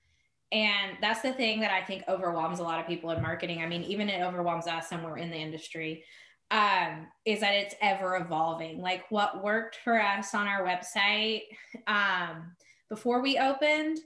and 0.52 0.98
that's 1.02 1.22
the 1.22 1.34
thing 1.34 1.60
that 1.62 1.72
I 1.72 1.84
think 1.84 2.04
overwhelms 2.08 2.60
a 2.60 2.64
lot 2.64 2.80
of 2.80 2.88
people 2.88 3.12
in 3.12 3.22
marketing. 3.22 3.62
I 3.62 3.68
mean, 3.68 3.84
even 3.84 4.10
it 4.10 4.24
overwhelms 4.24 4.68
us 4.68 4.90
somewhere 4.90 5.18
in 5.18 5.30
the 5.30 5.38
industry. 5.38 6.04
Um, 6.52 7.08
is 7.26 7.40
that 7.40 7.56
it's 7.56 7.74
ever 7.82 8.18
evolving. 8.18 8.80
Like 8.80 9.06
what 9.10 9.44
worked 9.44 9.78
for 9.84 10.00
us 10.00 10.36
on 10.36 10.48
our 10.48 10.64
website 10.64 11.42
um, 11.88 12.56
before 12.90 13.24
we 13.24 13.40
opened 13.40 13.98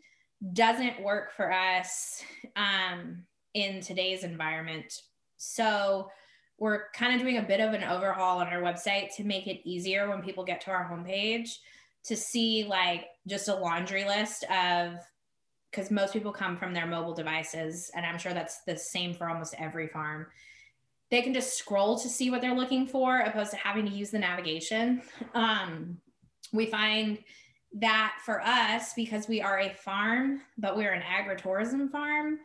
doesn't 0.54 1.04
work 1.04 1.34
for 1.36 1.52
us 1.52 2.24
um, 2.56 3.24
in 3.54 3.82
today's 3.82 4.24
environment. 4.24 4.94
So 5.36 6.10
we're 6.60 6.90
kind 6.92 7.14
of 7.14 7.22
doing 7.22 7.38
a 7.38 7.42
bit 7.42 7.60
of 7.60 7.74
an 7.74 7.84
overhaul 7.84 8.40
on 8.40 8.48
our 8.48 8.62
website 8.62 9.16
to 9.16 9.24
make 9.24 9.48
it 9.48 9.68
easier 9.68 10.10
when 10.10 10.22
people 10.22 10.44
get 10.44 10.62
to 10.62 10.72
our 10.72 10.90
homepage 10.90 11.58
to 12.06 12.16
see 12.16 12.66
like 12.68 13.06
just 13.28 13.48
a 13.48 13.56
laundry 13.56 14.06
list 14.06 14.44
of 14.46 14.94
because 15.70 15.92
most 15.92 16.14
people 16.14 16.32
come 16.32 16.58
from 16.58 16.74
their 16.74 16.88
mobile 16.88 17.14
devices 17.14 17.92
and 17.96 18.06
i'm 18.06 18.18
sure 18.18 18.34
that's 18.34 18.62
the 18.64 18.78
same 18.78 19.14
for 19.14 19.30
almost 19.30 19.56
every 19.60 19.88
farm. 19.88 20.28
They 21.10 21.22
can 21.22 21.34
just 21.34 21.58
scroll 21.58 21.98
to 22.00 22.10
see 22.10 22.30
what 22.30 22.42
they're 22.42 22.56
looking 22.56 22.86
for 22.86 23.20
opposed 23.20 23.52
to 23.52 23.58
having 23.58 23.86
to 23.86 23.92
use 23.92 24.12
the 24.12 24.20
navigation. 24.20 25.02
Um, 25.34 26.02
we 26.52 26.66
find 26.66 27.20
that 27.74 28.18
for 28.26 28.42
us 28.42 28.94
because 28.94 29.28
we 29.28 29.42
are 29.42 29.60
a 29.60 29.74
farm 29.74 30.42
but 30.58 30.76
we're 30.76 30.94
an 30.94 31.04
agritourism 31.04 31.92
farm 31.92 32.40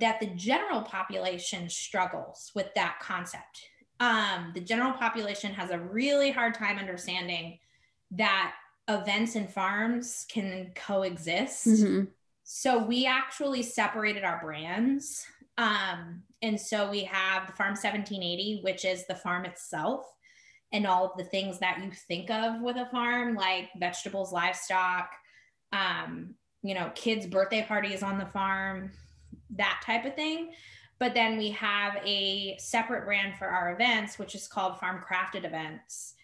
that 0.00 0.20
the 0.20 0.26
general 0.26 0.82
population 0.82 1.68
struggles 1.68 2.50
with 2.54 2.72
that 2.74 2.98
concept. 3.00 3.68
Um, 4.00 4.52
the 4.54 4.60
general 4.60 4.92
population 4.92 5.52
has 5.52 5.70
a 5.70 5.78
really 5.78 6.30
hard 6.30 6.54
time 6.54 6.78
understanding 6.78 7.58
that 8.12 8.54
events 8.88 9.34
and 9.34 9.48
farms 9.48 10.26
can 10.28 10.72
coexist. 10.74 11.66
Mm-hmm. 11.66 12.04
So 12.44 12.78
we 12.78 13.06
actually 13.06 13.62
separated 13.62 14.22
our 14.22 14.40
brands. 14.42 15.26
Um, 15.58 16.22
and 16.42 16.60
so 16.60 16.90
we 16.90 17.04
have 17.04 17.46
the 17.46 17.52
Farm 17.54 17.70
1780, 17.70 18.60
which 18.62 18.84
is 18.84 19.06
the 19.06 19.14
farm 19.14 19.44
itself 19.44 20.04
and 20.72 20.86
all 20.86 21.06
of 21.06 21.16
the 21.16 21.24
things 21.24 21.58
that 21.60 21.80
you 21.82 21.90
think 21.90 22.30
of 22.30 22.60
with 22.60 22.76
a 22.76 22.86
farm, 22.86 23.34
like 23.34 23.70
vegetables, 23.78 24.32
livestock, 24.32 25.10
um, 25.72 26.34
you 26.62 26.74
know, 26.74 26.90
kids' 26.94 27.26
birthday 27.26 27.64
parties 27.66 28.02
on 28.02 28.18
the 28.18 28.26
farm, 28.26 28.90
that 29.50 29.82
type 29.84 30.04
of 30.04 30.14
thing. 30.14 30.52
But 30.98 31.14
then 31.14 31.36
we 31.36 31.50
have 31.50 31.96
a 32.04 32.56
separate 32.58 33.04
brand 33.04 33.34
for 33.36 33.46
our 33.46 33.72
events, 33.72 34.18
which 34.18 34.34
is 34.34 34.48
called 34.48 34.80
Farm 34.80 35.04
Crafted 35.06 35.44
Events. 35.44 36.14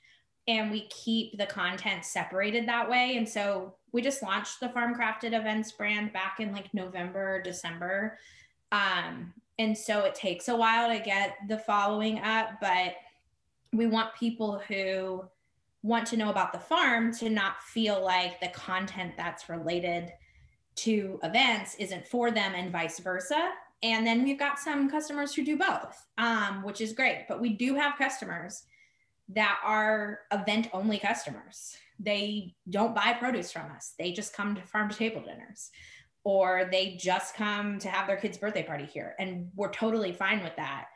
And 0.49 0.70
we 0.70 0.89
keep 0.89 1.37
the 1.39 1.47
content 1.47 2.05
separated 2.05 2.66
that 2.66 2.89
way. 2.89 3.16
And 3.16 3.29
so 3.29 3.75
we 3.93 4.03
just 4.03 4.23
launched 4.23 4.61
the 4.61 4.70
Farm 4.70 4.95
Crafted 4.95 5.39
Events 5.39 5.73
brand 5.73 6.12
back 6.12 6.41
in 6.41 6.53
like 6.53 6.73
November, 6.73 7.43
December. 7.43 8.18
Um, 8.73 9.35
and 9.59 9.77
so 9.77 10.01
it 10.01 10.14
takes 10.14 10.49
a 10.49 10.57
while 10.57 10.89
to 10.89 11.03
get 11.05 11.37
the 11.49 11.59
following 11.59 12.18
up, 12.20 12.53
but 12.61 12.95
we 13.73 13.87
want 13.87 14.14
people 14.14 14.61
who 14.66 15.25
want 15.83 16.07
to 16.07 16.16
know 16.16 16.31
about 16.31 16.53
the 16.53 16.59
farm 16.59 17.12
to 17.12 17.29
not 17.29 17.62
feel 17.62 18.03
like 18.03 18.41
the 18.41 18.49
content 18.49 19.12
that's 19.16 19.49
related 19.49 20.12
to 20.77 21.18
events 21.23 21.75
isn't 21.79 22.07
for 22.07 22.31
them 22.31 22.55
and 22.55 22.73
vice 22.73 22.99
versa. 22.99 23.51
And 23.83 24.07
then 24.07 24.23
we've 24.23 24.39
got 24.39 24.59
some 24.59 24.89
customers 24.89 25.35
who 25.35 25.45
do 25.45 25.57
both, 25.57 26.07
um, 26.18 26.62
which 26.62 26.81
is 26.81 26.93
great. 26.93 27.25
But 27.29 27.41
we 27.41 27.51
do 27.51 27.75
have 27.75 27.99
customers 27.99 28.62
that 29.31 29.59
are 29.64 30.20
event 30.33 30.68
only 30.73 30.99
customers. 30.99 31.77
They 31.99 32.55
don't 32.70 32.95
buy 32.95 33.14
produce 33.18 33.53
from 33.53 33.70
us, 33.73 33.95
they 33.99 34.12
just 34.12 34.35
come 34.35 34.55
to 34.55 34.62
farm 34.62 34.89
to 34.89 34.97
table 34.97 35.23
dinners 35.23 35.70
or 36.25 36.68
they 36.70 36.95
just 36.95 37.35
come 37.35 37.79
to 37.81 37.89
have 37.89 38.07
their 38.07 38.16
kid's 38.16 38.39
birthday 38.39 38.62
party 38.62 38.85
here. 38.85 39.14
And 39.18 39.49
we're 39.57 39.73
totally 39.73 40.12
fine 40.12 40.43
with 40.43 40.55
that. 40.57 40.87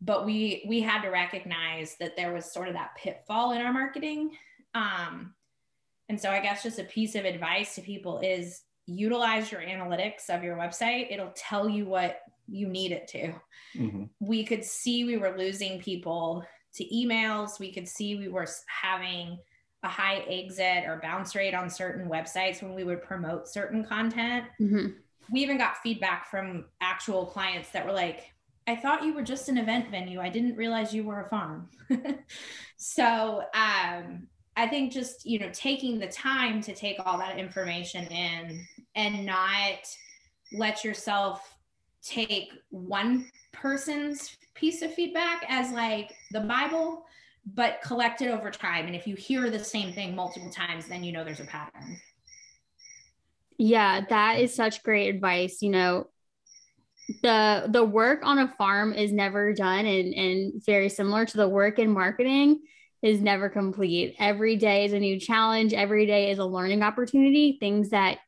But 0.00 0.24
we 0.24 0.64
we 0.68 0.80
had 0.80 1.02
to 1.02 1.08
recognize 1.08 1.96
that 1.98 2.16
there 2.16 2.32
was 2.32 2.52
sort 2.52 2.68
of 2.68 2.74
that 2.74 2.94
pitfall 2.96 3.52
in 3.52 3.60
our 3.60 3.72
marketing. 3.72 4.36
Um, 4.74 5.34
and 6.08 6.20
so 6.20 6.30
I 6.30 6.40
guess 6.40 6.62
just 6.62 6.78
a 6.78 6.84
piece 6.84 7.16
of 7.16 7.24
advice 7.24 7.74
to 7.74 7.80
people 7.80 8.20
is 8.20 8.62
utilize 8.88 9.52
your 9.52 9.60
analytics 9.60 10.30
of 10.30 10.42
your 10.42 10.56
website, 10.56 11.12
it'll 11.12 11.32
tell 11.36 11.68
you 11.68 11.86
what 11.86 12.20
you 12.46 12.68
need 12.68 12.92
it 12.92 13.06
to. 13.08 13.32
Mm-hmm. 13.76 14.04
We 14.20 14.44
could 14.44 14.64
see 14.64 15.04
we 15.04 15.18
were 15.18 15.36
losing 15.36 15.80
people 15.80 16.44
to 16.74 16.84
emails. 16.84 17.58
We 17.58 17.72
could 17.72 17.88
see 17.88 18.16
we 18.16 18.28
were 18.28 18.46
having 18.66 19.38
a 19.82 19.88
high 19.88 20.24
exit 20.28 20.84
or 20.86 21.00
bounce 21.02 21.34
rate 21.34 21.54
on 21.54 21.70
certain 21.70 22.08
websites 22.08 22.62
when 22.62 22.74
we 22.74 22.84
would 22.84 23.02
promote 23.02 23.46
certain 23.46 23.84
content. 23.84 24.46
Mm-hmm. 24.60 24.86
We 25.30 25.40
even 25.40 25.58
got 25.58 25.76
feedback 25.78 26.30
from 26.30 26.64
actual 26.80 27.26
clients 27.26 27.70
that 27.70 27.84
were 27.84 27.92
like, 27.92 28.32
I 28.66 28.76
thought 28.76 29.04
you 29.04 29.14
were 29.14 29.22
just 29.22 29.48
an 29.48 29.58
event 29.58 29.90
venue. 29.90 30.20
I 30.20 30.28
didn't 30.28 30.56
realize 30.56 30.92
you 30.92 31.04
were 31.04 31.22
a 31.22 31.28
farm. 31.28 31.68
so 32.76 33.42
um, 33.54 34.26
I 34.58 34.66
think 34.66 34.92
just, 34.92 35.24
you 35.24 35.38
know, 35.38 35.48
taking 35.52 36.00
the 36.00 36.08
time 36.08 36.60
to 36.62 36.74
take 36.74 36.96
all 37.06 37.16
that 37.18 37.38
information 37.38 38.04
in 38.08 38.66
and 38.96 39.24
not 39.24 39.78
let 40.52 40.82
yourself 40.82 41.54
take 42.02 42.50
one 42.70 43.30
person's 43.52 44.36
piece 44.54 44.82
of 44.82 44.92
feedback 44.92 45.44
as 45.48 45.70
like 45.70 46.12
the 46.32 46.40
Bible, 46.40 47.06
but 47.54 47.80
collect 47.84 48.20
it 48.20 48.30
over 48.30 48.50
time. 48.50 48.86
And 48.86 48.96
if 48.96 49.06
you 49.06 49.14
hear 49.14 49.48
the 49.48 49.62
same 49.62 49.92
thing 49.92 50.16
multiple 50.16 50.50
times, 50.50 50.88
then 50.88 51.04
you 51.04 51.12
know 51.12 51.22
there's 51.22 51.38
a 51.38 51.44
pattern. 51.44 51.96
Yeah, 53.58 54.00
that 54.08 54.40
is 54.40 54.52
such 54.52 54.82
great 54.82 55.14
advice. 55.14 55.62
You 55.62 55.70
know, 55.70 56.08
the 57.22 57.68
the 57.70 57.84
work 57.84 58.24
on 58.24 58.38
a 58.38 58.48
farm 58.48 58.92
is 58.92 59.12
never 59.12 59.52
done 59.52 59.86
and 59.86 60.14
and 60.14 60.64
very 60.66 60.88
similar 60.88 61.24
to 61.26 61.36
the 61.36 61.48
work 61.48 61.78
in 61.78 61.92
marketing 61.92 62.60
is 63.02 63.20
never 63.20 63.48
complete. 63.48 64.16
Every 64.18 64.56
day 64.56 64.84
is 64.84 64.92
a 64.92 64.98
new 64.98 65.20
challenge. 65.20 65.72
Every 65.72 66.06
day 66.06 66.30
is 66.30 66.38
a 66.38 66.44
learning 66.44 66.82
opportunity. 66.82 67.56
Things 67.60 67.90
that 67.90 68.18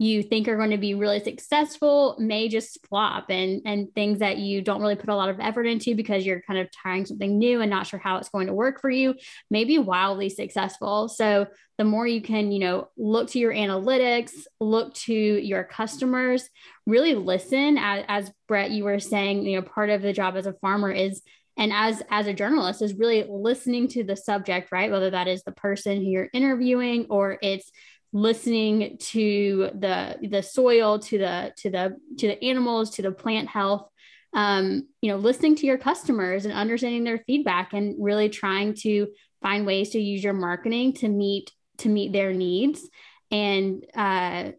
you 0.00 0.22
think 0.22 0.48
are 0.48 0.56
going 0.56 0.70
to 0.70 0.78
be 0.78 0.94
really 0.94 1.20
successful 1.20 2.16
may 2.18 2.48
just 2.48 2.78
flop 2.86 3.26
and 3.28 3.60
and 3.66 3.94
things 3.94 4.20
that 4.20 4.38
you 4.38 4.62
don't 4.62 4.80
really 4.80 4.96
put 4.96 5.10
a 5.10 5.14
lot 5.14 5.28
of 5.28 5.38
effort 5.38 5.66
into 5.66 5.94
because 5.94 6.24
you're 6.24 6.40
kind 6.40 6.58
of 6.58 6.70
trying 6.72 7.04
something 7.04 7.38
new 7.38 7.60
and 7.60 7.68
not 7.68 7.86
sure 7.86 7.98
how 7.98 8.16
it's 8.16 8.30
going 8.30 8.46
to 8.46 8.54
work 8.54 8.80
for 8.80 8.88
you 8.88 9.14
may 9.50 9.64
be 9.64 9.76
wildly 9.76 10.30
successful 10.30 11.06
so 11.06 11.46
the 11.76 11.84
more 11.84 12.06
you 12.06 12.22
can 12.22 12.50
you 12.50 12.58
know 12.58 12.88
look 12.96 13.28
to 13.28 13.38
your 13.38 13.52
analytics 13.52 14.32
look 14.58 14.94
to 14.94 15.12
your 15.12 15.64
customers 15.64 16.48
really 16.86 17.14
listen 17.14 17.76
as, 17.76 18.02
as 18.08 18.32
brett 18.48 18.70
you 18.70 18.84
were 18.84 19.00
saying 19.00 19.44
you 19.44 19.56
know 19.56 19.62
part 19.62 19.90
of 19.90 20.00
the 20.00 20.14
job 20.14 20.34
as 20.34 20.46
a 20.46 20.54
farmer 20.54 20.90
is 20.90 21.20
and 21.56 21.72
as 21.72 22.02
as 22.10 22.26
a 22.26 22.34
journalist 22.34 22.82
is 22.82 22.94
really 22.94 23.24
listening 23.28 23.88
to 23.88 24.04
the 24.04 24.16
subject 24.16 24.72
right? 24.72 24.90
Whether 24.90 25.10
that 25.10 25.28
is 25.28 25.42
the 25.42 25.52
person 25.52 25.98
who 25.98 26.10
you're 26.10 26.28
interviewing 26.32 27.06
or 27.10 27.38
it's 27.42 27.70
listening 28.12 28.98
to 28.98 29.70
the 29.74 30.16
the 30.28 30.42
soil 30.42 30.98
to 30.98 31.18
the 31.18 31.52
to 31.58 31.70
the 31.70 31.96
to 32.18 32.26
the 32.26 32.44
animals 32.44 32.90
to 32.90 33.02
the 33.02 33.12
plant 33.12 33.48
health 33.48 33.88
um, 34.32 34.88
you 35.00 35.10
know 35.10 35.16
listening 35.16 35.54
to 35.54 35.66
your 35.66 35.78
customers 35.78 36.44
and 36.44 36.54
understanding 36.54 37.04
their 37.04 37.22
feedback 37.26 37.72
and 37.72 37.94
really 37.98 38.28
trying 38.28 38.74
to 38.74 39.06
find 39.42 39.66
ways 39.66 39.90
to 39.90 40.00
use 40.00 40.22
your 40.24 40.32
marketing 40.32 40.92
to 40.92 41.08
meet 41.08 41.52
to 41.78 41.88
meet 41.88 42.12
their 42.12 42.32
needs. 42.32 42.86
And 43.30 43.84
uh, 43.94 44.52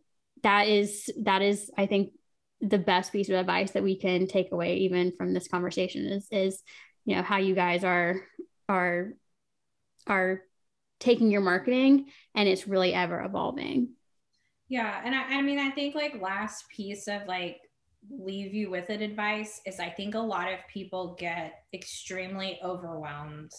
that 0.43 0.67
is 0.67 1.09
that 1.21 1.41
is 1.41 1.69
i 1.77 1.85
think 1.85 2.13
the 2.61 2.77
best 2.77 3.11
piece 3.11 3.29
of 3.29 3.35
advice 3.35 3.71
that 3.71 3.83
we 3.83 3.97
can 3.97 4.27
take 4.27 4.51
away 4.51 4.77
even 4.77 5.11
from 5.17 5.33
this 5.33 5.47
conversation 5.47 6.05
is 6.05 6.27
is 6.31 6.61
you 7.05 7.15
know 7.15 7.23
how 7.23 7.37
you 7.37 7.55
guys 7.55 7.83
are 7.83 8.21
are 8.69 9.13
are 10.07 10.41
taking 10.99 11.31
your 11.31 11.41
marketing 11.41 12.05
and 12.35 12.47
it's 12.47 12.67
really 12.67 12.93
ever 12.93 13.21
evolving. 13.21 13.89
Yeah. 14.69 15.01
And 15.03 15.13
I, 15.13 15.39
I 15.39 15.41
mean, 15.41 15.59
I 15.59 15.71
think 15.71 15.95
like 15.95 16.21
last 16.21 16.69
piece 16.69 17.07
of 17.07 17.27
like 17.27 17.57
leave 18.09 18.53
you 18.53 18.69
with 18.69 18.89
it 18.89 19.01
advice 19.01 19.61
is 19.65 19.79
I 19.79 19.89
think 19.89 20.15
a 20.15 20.19
lot 20.19 20.51
of 20.51 20.59
people 20.71 21.15
get 21.19 21.63
extremely 21.73 22.59
overwhelmed 22.63 23.51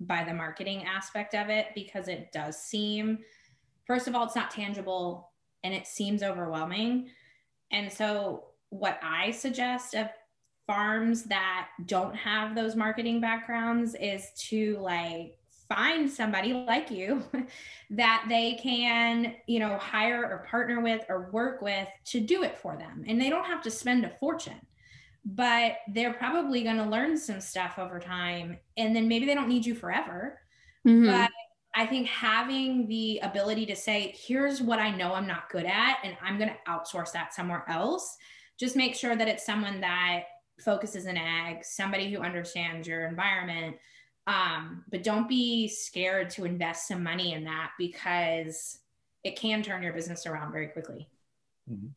by 0.00 0.24
the 0.24 0.32
marketing 0.32 0.84
aspect 0.84 1.34
of 1.34 1.50
it 1.50 1.66
because 1.74 2.08
it 2.08 2.30
does 2.32 2.56
seem, 2.56 3.18
first 3.86 4.08
of 4.08 4.14
all, 4.14 4.24
it's 4.24 4.36
not 4.36 4.50
tangible 4.50 5.32
and 5.62 5.74
it 5.74 5.86
seems 5.86 6.22
overwhelming. 6.22 7.10
And 7.72 7.92
so, 7.92 8.44
what 8.70 8.98
I 9.02 9.30
suggest 9.30 9.94
of 9.94 10.08
farms 10.66 11.24
that 11.24 11.68
don't 11.86 12.14
have 12.16 12.54
those 12.54 12.74
marketing 12.74 13.20
backgrounds 13.20 13.94
is 13.94 14.26
to 14.48 14.78
like 14.78 15.38
find 15.68 16.10
somebody 16.10 16.52
like 16.52 16.90
you 16.90 17.22
that 17.90 18.26
they 18.28 18.54
can, 18.54 19.34
you 19.46 19.58
know, 19.58 19.78
hire 19.78 20.24
or 20.24 20.46
partner 20.48 20.80
with 20.80 21.04
or 21.08 21.30
work 21.32 21.62
with 21.62 21.88
to 22.06 22.20
do 22.20 22.42
it 22.42 22.58
for 22.58 22.76
them. 22.76 23.04
And 23.06 23.20
they 23.20 23.30
don't 23.30 23.46
have 23.46 23.62
to 23.62 23.70
spend 23.70 24.04
a 24.04 24.10
fortune. 24.20 24.60
but 25.24 25.78
they're 25.88 26.12
probably 26.12 26.62
going 26.62 26.76
to 26.76 26.84
learn 26.84 27.18
some 27.18 27.40
stuff 27.40 27.78
over 27.78 27.98
time 27.98 28.56
and 28.76 28.94
then 28.94 29.08
maybe 29.08 29.26
they 29.26 29.34
don't 29.34 29.48
need 29.48 29.66
you 29.66 29.74
forever 29.74 30.38
mm-hmm. 30.86 31.06
but 31.06 31.30
i 31.76 31.86
think 31.86 32.06
having 32.06 32.86
the 32.88 33.18
ability 33.22 33.66
to 33.66 33.76
say 33.76 34.14
here's 34.16 34.60
what 34.60 34.78
i 34.78 34.90
know 34.90 35.14
i'm 35.14 35.26
not 35.26 35.48
good 35.50 35.66
at 35.66 35.98
and 36.02 36.16
i'm 36.22 36.38
going 36.38 36.50
to 36.50 36.70
outsource 36.70 37.12
that 37.12 37.32
somewhere 37.34 37.64
else 37.68 38.16
just 38.58 38.76
make 38.76 38.94
sure 38.94 39.14
that 39.14 39.28
it's 39.28 39.46
someone 39.46 39.80
that 39.80 40.24
focuses 40.60 41.06
in 41.06 41.16
ag 41.16 41.64
somebody 41.64 42.10
who 42.10 42.20
understands 42.20 42.88
your 42.88 43.06
environment 43.06 43.76
um, 44.28 44.82
but 44.90 45.04
don't 45.04 45.28
be 45.28 45.68
scared 45.68 46.30
to 46.30 46.44
invest 46.44 46.88
some 46.88 47.00
money 47.00 47.34
in 47.34 47.44
that 47.44 47.70
because 47.78 48.80
it 49.22 49.36
can 49.36 49.62
turn 49.62 49.84
your 49.84 49.92
business 49.92 50.26
around 50.26 50.50
very 50.50 50.66
quickly 50.66 51.08
mm-hmm. 51.70 51.88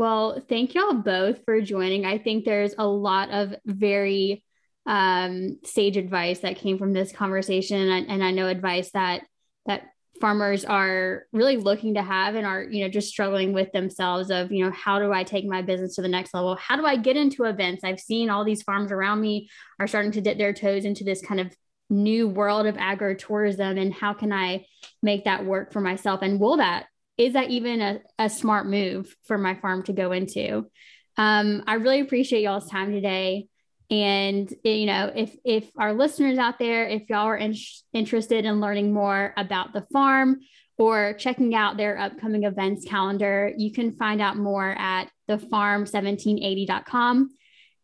Well, 0.00 0.42
thank 0.48 0.74
y'all 0.74 0.94
both 0.94 1.44
for 1.44 1.60
joining. 1.60 2.06
I 2.06 2.16
think 2.16 2.46
there's 2.46 2.74
a 2.78 2.86
lot 2.86 3.28
of 3.28 3.54
very 3.66 4.42
um, 4.90 5.58
sage 5.64 5.96
advice 5.96 6.40
that 6.40 6.56
came 6.56 6.76
from 6.76 6.92
this 6.92 7.12
conversation, 7.12 7.88
and, 7.88 8.10
and 8.10 8.24
I 8.24 8.32
know 8.32 8.48
advice 8.48 8.90
that 8.92 9.22
that 9.66 9.84
farmers 10.20 10.66
are 10.66 11.24
really 11.32 11.56
looking 11.56 11.94
to 11.94 12.02
have 12.02 12.34
and 12.34 12.46
are 12.46 12.62
you 12.62 12.84
know 12.84 12.90
just 12.90 13.08
struggling 13.08 13.52
with 13.52 13.72
themselves 13.72 14.30
of 14.30 14.52
you 14.52 14.62
know 14.62 14.70
how 14.70 14.98
do 14.98 15.12
i 15.14 15.24
take 15.24 15.46
my 15.46 15.62
business 15.62 15.94
to 15.94 16.02
the 16.02 16.08
next 16.08 16.34
level 16.34 16.54
how 16.56 16.76
do 16.76 16.84
i 16.84 16.94
get 16.94 17.16
into 17.16 17.44
events 17.44 17.84
i've 17.84 17.98
seen 17.98 18.28
all 18.28 18.44
these 18.44 18.62
farms 18.62 18.92
around 18.92 19.18
me 19.18 19.48
are 19.78 19.86
starting 19.86 20.12
to 20.12 20.20
dip 20.20 20.36
their 20.36 20.52
toes 20.52 20.84
into 20.84 21.04
this 21.04 21.22
kind 21.22 21.40
of 21.40 21.50
new 21.88 22.28
world 22.28 22.66
of 22.66 22.74
agritourism 22.74 23.80
and 23.80 23.94
how 23.94 24.12
can 24.12 24.30
i 24.30 24.62
make 25.02 25.24
that 25.24 25.46
work 25.46 25.72
for 25.72 25.80
myself 25.80 26.20
and 26.20 26.38
will 26.38 26.58
that 26.58 26.84
is 27.20 27.34
that 27.34 27.50
even 27.50 27.82
a, 27.82 28.00
a 28.18 28.30
smart 28.30 28.66
move 28.66 29.14
for 29.24 29.36
my 29.36 29.54
farm 29.54 29.82
to 29.82 29.92
go 29.92 30.10
into? 30.10 30.66
Um, 31.18 31.62
I 31.66 31.74
really 31.74 32.00
appreciate 32.00 32.40
y'all's 32.40 32.70
time 32.70 32.92
today. 32.92 33.48
And 33.90 34.52
eh, 34.64 34.70
you 34.70 34.86
know, 34.86 35.12
if 35.14 35.34
if 35.44 35.68
our 35.76 35.92
listeners 35.92 36.38
out 36.38 36.58
there, 36.58 36.86
if 36.86 37.10
y'all 37.10 37.26
are 37.26 37.36
in- 37.36 37.56
interested 37.92 38.44
in 38.44 38.60
learning 38.60 38.92
more 38.92 39.34
about 39.36 39.72
the 39.72 39.86
farm 39.92 40.40
or 40.78 41.14
checking 41.14 41.54
out 41.54 41.76
their 41.76 41.98
upcoming 41.98 42.44
events 42.44 42.86
calendar, 42.86 43.52
you 43.56 43.72
can 43.72 43.92
find 43.92 44.20
out 44.20 44.36
more 44.36 44.70
at 44.70 45.10
thefarm1780.com. 45.28 47.30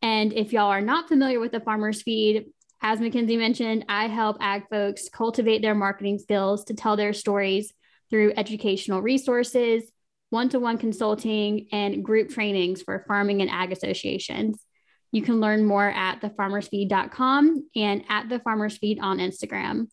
And 0.03 0.33
if 0.33 0.53
y'all 0.53 0.71
are 0.71 0.81
not 0.81 1.09
familiar 1.09 1.41
with 1.41 1.53
the 1.53 1.61
Farmer's 1.61 2.03
Feed, 2.03 2.47
as 2.81 3.01
McKenzie 3.01 3.39
mentioned, 3.39 3.85
I 3.89 4.07
help 4.07 4.37
ag 4.41 4.65
folks 4.71 5.09
cultivate 5.09 5.63
their 5.63 5.75
marketing 5.75 6.19
skills 6.19 6.65
to 6.67 6.75
tell 6.75 6.97
their 6.97 7.13
stories 7.13 7.73
through 8.11 8.35
educational 8.37 9.03
resources, 9.03 9.91
one 10.31 10.49
to 10.51 10.61
one 10.61 10.79
consulting, 10.79 11.67
and 11.73 12.05
group 12.05 12.31
trainings 12.31 12.83
for 12.83 13.05
farming 13.09 13.41
and 13.41 13.51
ag 13.51 13.73
associations. 13.73 14.66
You 15.13 15.23
can 15.23 15.41
learn 15.41 15.65
more 15.65 15.89
at 15.89 16.21
thefarmersfeed.com 16.21 17.71
and 17.75 18.05
at 18.09 18.29
the 18.29 18.41
Farmers 18.41 18.77
Feed 18.77 18.99
on 19.01 19.19
Instagram. 19.19 19.89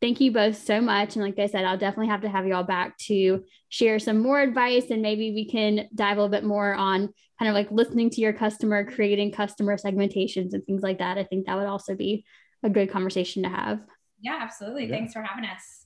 Thank 0.00 0.20
you 0.20 0.30
both 0.30 0.56
so 0.56 0.80
much. 0.80 1.16
And 1.16 1.24
like 1.24 1.38
I 1.38 1.46
said, 1.46 1.64
I'll 1.64 1.78
definitely 1.78 2.08
have 2.08 2.20
to 2.22 2.28
have 2.28 2.46
you 2.46 2.54
all 2.54 2.64
back 2.64 2.98
to 2.98 3.44
share 3.70 3.98
some 3.98 4.18
more 4.20 4.40
advice 4.40 4.90
and 4.90 5.00
maybe 5.00 5.32
we 5.32 5.48
can 5.48 5.88
dive 5.94 6.18
a 6.18 6.20
little 6.20 6.28
bit 6.28 6.44
more 6.44 6.74
on 6.74 7.08
kind 7.38 7.48
of 7.48 7.54
like 7.54 7.70
listening 7.70 8.10
to 8.10 8.20
your 8.20 8.32
customer, 8.32 8.84
creating 8.84 9.32
customer 9.32 9.76
segmentations 9.76 10.52
and 10.52 10.64
things 10.66 10.82
like 10.82 10.98
that. 10.98 11.16
I 11.18 11.24
think 11.24 11.46
that 11.46 11.56
would 11.56 11.66
also 11.66 11.94
be 11.94 12.24
a 12.62 12.70
good 12.70 12.90
conversation 12.90 13.42
to 13.44 13.48
have. 13.48 13.80
Yeah, 14.20 14.38
absolutely. 14.40 14.86
Yeah. 14.86 14.96
Thanks 14.96 15.12
for 15.12 15.22
having 15.22 15.44
us. 15.44 15.85